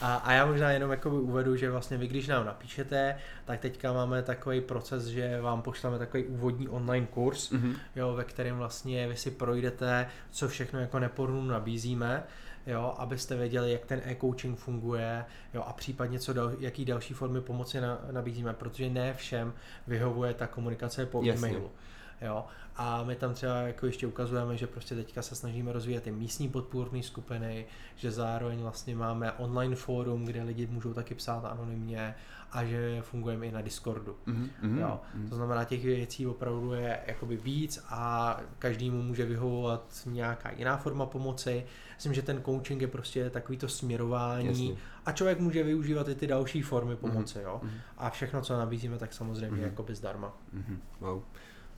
A, 0.00 0.14
a 0.14 0.32
já 0.32 0.46
možná 0.46 0.70
jenom 0.70 0.90
jako 0.90 1.10
uvedu, 1.10 1.56
že 1.56 1.70
vlastně 1.70 1.96
vy, 1.96 2.06
když 2.06 2.26
nám 2.26 2.46
napíšete, 2.46 3.16
tak 3.44 3.60
teďka 3.60 3.92
máme 3.92 4.22
takový 4.22 4.60
proces, 4.60 5.04
že 5.04 5.40
vám 5.40 5.62
pošleme 5.62 5.98
takový 5.98 6.24
úvodní 6.24 6.68
online 6.68 7.06
kurz, 7.06 7.52
mm-hmm. 7.52 7.74
jo, 7.96 8.14
ve 8.14 8.24
kterém 8.24 8.56
vlastně 8.56 9.08
vy 9.08 9.16
si 9.16 9.30
projdete, 9.30 10.06
co 10.30 10.48
všechno 10.48 10.80
jako 10.80 10.98
nepornu 10.98 11.42
nabízíme, 11.42 12.24
jo, 12.66 12.94
abyste 12.98 13.36
věděli, 13.36 13.72
jak 13.72 13.86
ten 13.86 14.00
e-coaching 14.04 14.58
funguje, 14.58 15.24
jo, 15.54 15.62
a 15.66 15.72
případně 15.72 16.18
co 16.18 16.32
dal, 16.32 16.52
jaký 16.58 16.84
další 16.84 17.14
formy 17.14 17.40
pomoci 17.40 17.80
na, 17.80 17.98
nabízíme, 18.10 18.52
protože 18.52 18.90
ne 18.90 19.14
všem 19.14 19.52
vyhovuje 19.86 20.34
ta 20.34 20.46
komunikace 20.46 21.06
po 21.06 21.22
Jasně. 21.22 21.48
e-mailu. 21.48 21.70
Jo. 22.20 22.44
A 22.76 23.04
my 23.04 23.16
tam 23.16 23.34
třeba 23.34 23.54
jako 23.54 23.86
ještě 23.86 24.06
ukazujeme, 24.06 24.56
že 24.56 24.66
prostě 24.66 24.94
teďka 24.94 25.22
se 25.22 25.34
snažíme 25.34 25.72
rozvíjet 25.72 26.02
ty 26.02 26.12
místní 26.12 26.48
podpůrné 26.48 27.02
skupiny, 27.02 27.66
že 27.96 28.10
zároveň 28.10 28.58
vlastně 28.58 28.96
máme 28.96 29.32
online 29.32 29.76
fórum, 29.76 30.24
kde 30.24 30.42
lidi 30.42 30.66
můžou 30.66 30.94
taky 30.94 31.14
psát 31.14 31.44
anonymně 31.44 32.14
a 32.52 32.64
že 32.64 33.02
fungujeme 33.02 33.46
i 33.46 33.52
na 33.52 33.60
Discordu. 33.60 34.16
Mm-hmm. 34.26 34.78
Jo. 34.78 35.00
Mm-hmm. 35.16 35.28
To 35.28 35.36
znamená, 35.36 35.64
těch 35.64 35.84
věcí 35.84 36.26
opravdu 36.26 36.72
je 36.72 37.00
jakoby 37.06 37.36
víc 37.36 37.84
a 37.88 38.36
každému 38.58 39.02
může 39.02 39.26
vyhovovat 39.26 40.02
nějaká 40.06 40.50
jiná 40.50 40.76
forma 40.76 41.06
pomoci. 41.06 41.64
Myslím, 41.94 42.14
že 42.14 42.22
ten 42.22 42.42
coaching 42.44 42.82
je 42.82 42.88
prostě 42.88 43.30
takový 43.30 43.58
to 43.58 43.68
směrování 43.68 44.46
Jasně. 44.46 44.82
a 45.06 45.12
člověk 45.12 45.40
může 45.40 45.62
využívat 45.62 46.08
i 46.08 46.14
ty 46.14 46.26
další 46.26 46.62
formy 46.62 46.96
pomoci. 46.96 47.38
Mm-hmm. 47.38 47.42
Jo. 47.42 47.60
Mhm. 47.62 47.72
A 47.98 48.10
všechno, 48.10 48.42
co 48.42 48.58
nabízíme, 48.58 48.98
tak 48.98 49.12
samozřejmě 49.12 49.56
mm-hmm. 49.56 49.62
jakoby 49.62 49.94
zdarma. 49.94 50.36
Mm-hmm. 50.54 50.78
Wow. 51.00 51.22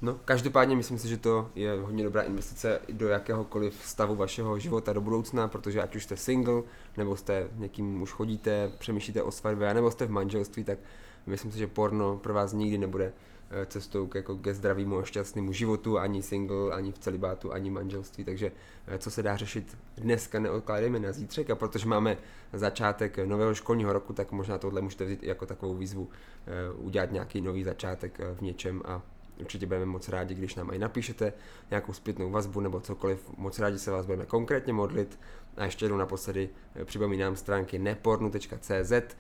No, 0.02 0.20
každopádně 0.24 0.76
myslím 0.76 0.98
si, 0.98 1.08
že 1.08 1.16
to 1.16 1.50
je 1.54 1.80
hodně 1.80 2.04
dobrá 2.04 2.22
investice 2.22 2.80
do 2.92 3.08
jakéhokoliv 3.08 3.82
stavu 3.84 4.14
vašeho 4.16 4.58
života 4.58 4.92
do 4.92 5.00
budoucna, 5.00 5.48
protože 5.48 5.82
ať 5.82 5.96
už 5.96 6.04
jste 6.04 6.16
single, 6.16 6.62
nebo 6.96 7.16
jste 7.16 7.48
někým 7.56 8.02
už 8.02 8.12
chodíte, 8.12 8.72
přemýšlíte 8.78 9.22
o 9.22 9.30
svatbě, 9.30 9.74
nebo 9.74 9.90
jste 9.90 10.06
v 10.06 10.10
manželství, 10.10 10.64
tak 10.64 10.78
myslím 11.26 11.52
si, 11.52 11.58
že 11.58 11.66
porno 11.66 12.16
pro 12.16 12.34
vás 12.34 12.52
nikdy 12.52 12.78
nebude 12.78 13.12
eh, 13.50 13.66
cestou 13.66 14.06
k, 14.06 14.14
jako 14.14 14.36
ke 14.36 14.54
zdravému 14.54 14.98
a 14.98 15.04
šťastnému 15.04 15.52
životu, 15.52 15.98
ani 15.98 16.22
single, 16.22 16.72
ani 16.72 16.92
v 16.92 16.98
celibátu, 16.98 17.52
ani 17.52 17.70
manželství, 17.70 18.24
takže 18.24 18.52
eh, 18.86 18.98
co 18.98 19.10
se 19.10 19.22
dá 19.22 19.36
řešit 19.36 19.78
dneska, 19.96 20.38
neodkládejme 20.38 20.98
na 20.98 21.12
zítřek. 21.12 21.50
A 21.50 21.54
protože 21.54 21.86
máme 21.86 22.16
začátek 22.52 23.18
nového 23.18 23.54
školního 23.54 23.92
roku, 23.92 24.12
tak 24.12 24.32
možná 24.32 24.58
tohle 24.58 24.80
můžete 24.80 25.04
vzít 25.04 25.22
jako 25.22 25.46
takovou 25.46 25.74
výzvu 25.74 26.08
eh, 26.46 26.72
udělat 26.72 27.12
nějaký 27.12 27.40
nový 27.40 27.64
začátek 27.64 28.20
v 28.34 28.40
něčem 28.40 28.82
a 28.84 29.02
Určitě 29.40 29.66
budeme 29.66 29.86
moc 29.86 30.08
rádi, 30.08 30.34
když 30.34 30.54
nám 30.54 30.70
i 30.72 30.78
napíšete 30.78 31.32
nějakou 31.70 31.92
zpětnou 31.92 32.30
vazbu 32.30 32.60
nebo 32.60 32.80
cokoliv. 32.80 33.30
Moc 33.36 33.58
rádi 33.58 33.78
se 33.78 33.90
vás 33.90 34.06
budeme 34.06 34.26
konkrétně 34.26 34.72
modlit. 34.72 35.18
A 35.56 35.64
ještě 35.64 35.84
jednou 35.84 35.98
naposledy 35.98 36.48
eh, 36.74 36.84
připomínám 36.84 37.36
stránky 37.36 37.78
nepornu.cz, 37.78 38.92
eh, 38.92 39.14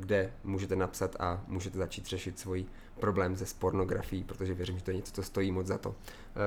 kde 0.00 0.32
můžete 0.44 0.76
napsat 0.76 1.16
a 1.20 1.44
můžete 1.46 1.78
začít 1.78 2.06
řešit 2.06 2.38
svůj 2.38 2.66
problém 3.00 3.36
se 3.36 3.44
pornografií, 3.58 4.24
protože 4.24 4.54
věřím, 4.54 4.78
že 4.78 4.84
to 4.84 4.90
je 4.90 4.96
něco, 4.96 5.12
co 5.12 5.22
stojí 5.22 5.52
moc 5.52 5.66
za 5.66 5.78
to. 5.78 5.94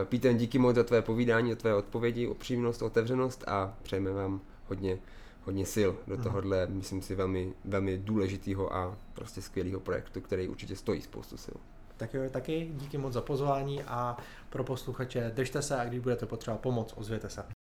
Eh, 0.02 0.06
Píten, 0.06 0.38
díky 0.38 0.60
moc 0.60 0.76
za 0.76 0.84
tvé 0.84 1.02
povídání, 1.02 1.50
za 1.50 1.56
tvé 1.56 1.76
odpovědi, 1.76 2.28
upřímnost, 2.28 2.82
otevřenost 2.82 3.44
a 3.48 3.78
přejeme 3.84 4.12
vám 4.12 4.42
hodně 4.68 5.00
hodně 5.44 5.66
sil 5.76 5.92
do 6.08 6.18
tohohle, 6.18 6.68
myslím 6.68 7.02
si, 7.02 7.16
velmi, 7.16 7.54
velmi 7.66 7.98
důležitého 7.98 8.76
a 8.76 8.98
prostě 9.14 9.42
skvělého 9.42 9.80
projektu, 9.80 10.22
který 10.22 10.48
určitě 10.48 10.76
stojí 10.76 11.02
spoustu 11.02 11.38
sil. 11.46 11.58
Tak 12.02 12.14
jo, 12.14 12.30
taky 12.30 12.72
díky 12.74 12.98
moc 12.98 13.14
za 13.14 13.22
pozvání 13.22 13.84
a 13.84 14.18
pro 14.50 14.64
posluchače 14.64 15.32
držte 15.36 15.62
se 15.62 15.80
a 15.80 15.86
když 15.86 16.00
budete 16.00 16.26
potřebovat 16.26 16.62
pomoc, 16.62 16.94
ozvěte 16.98 17.30
se. 17.30 17.61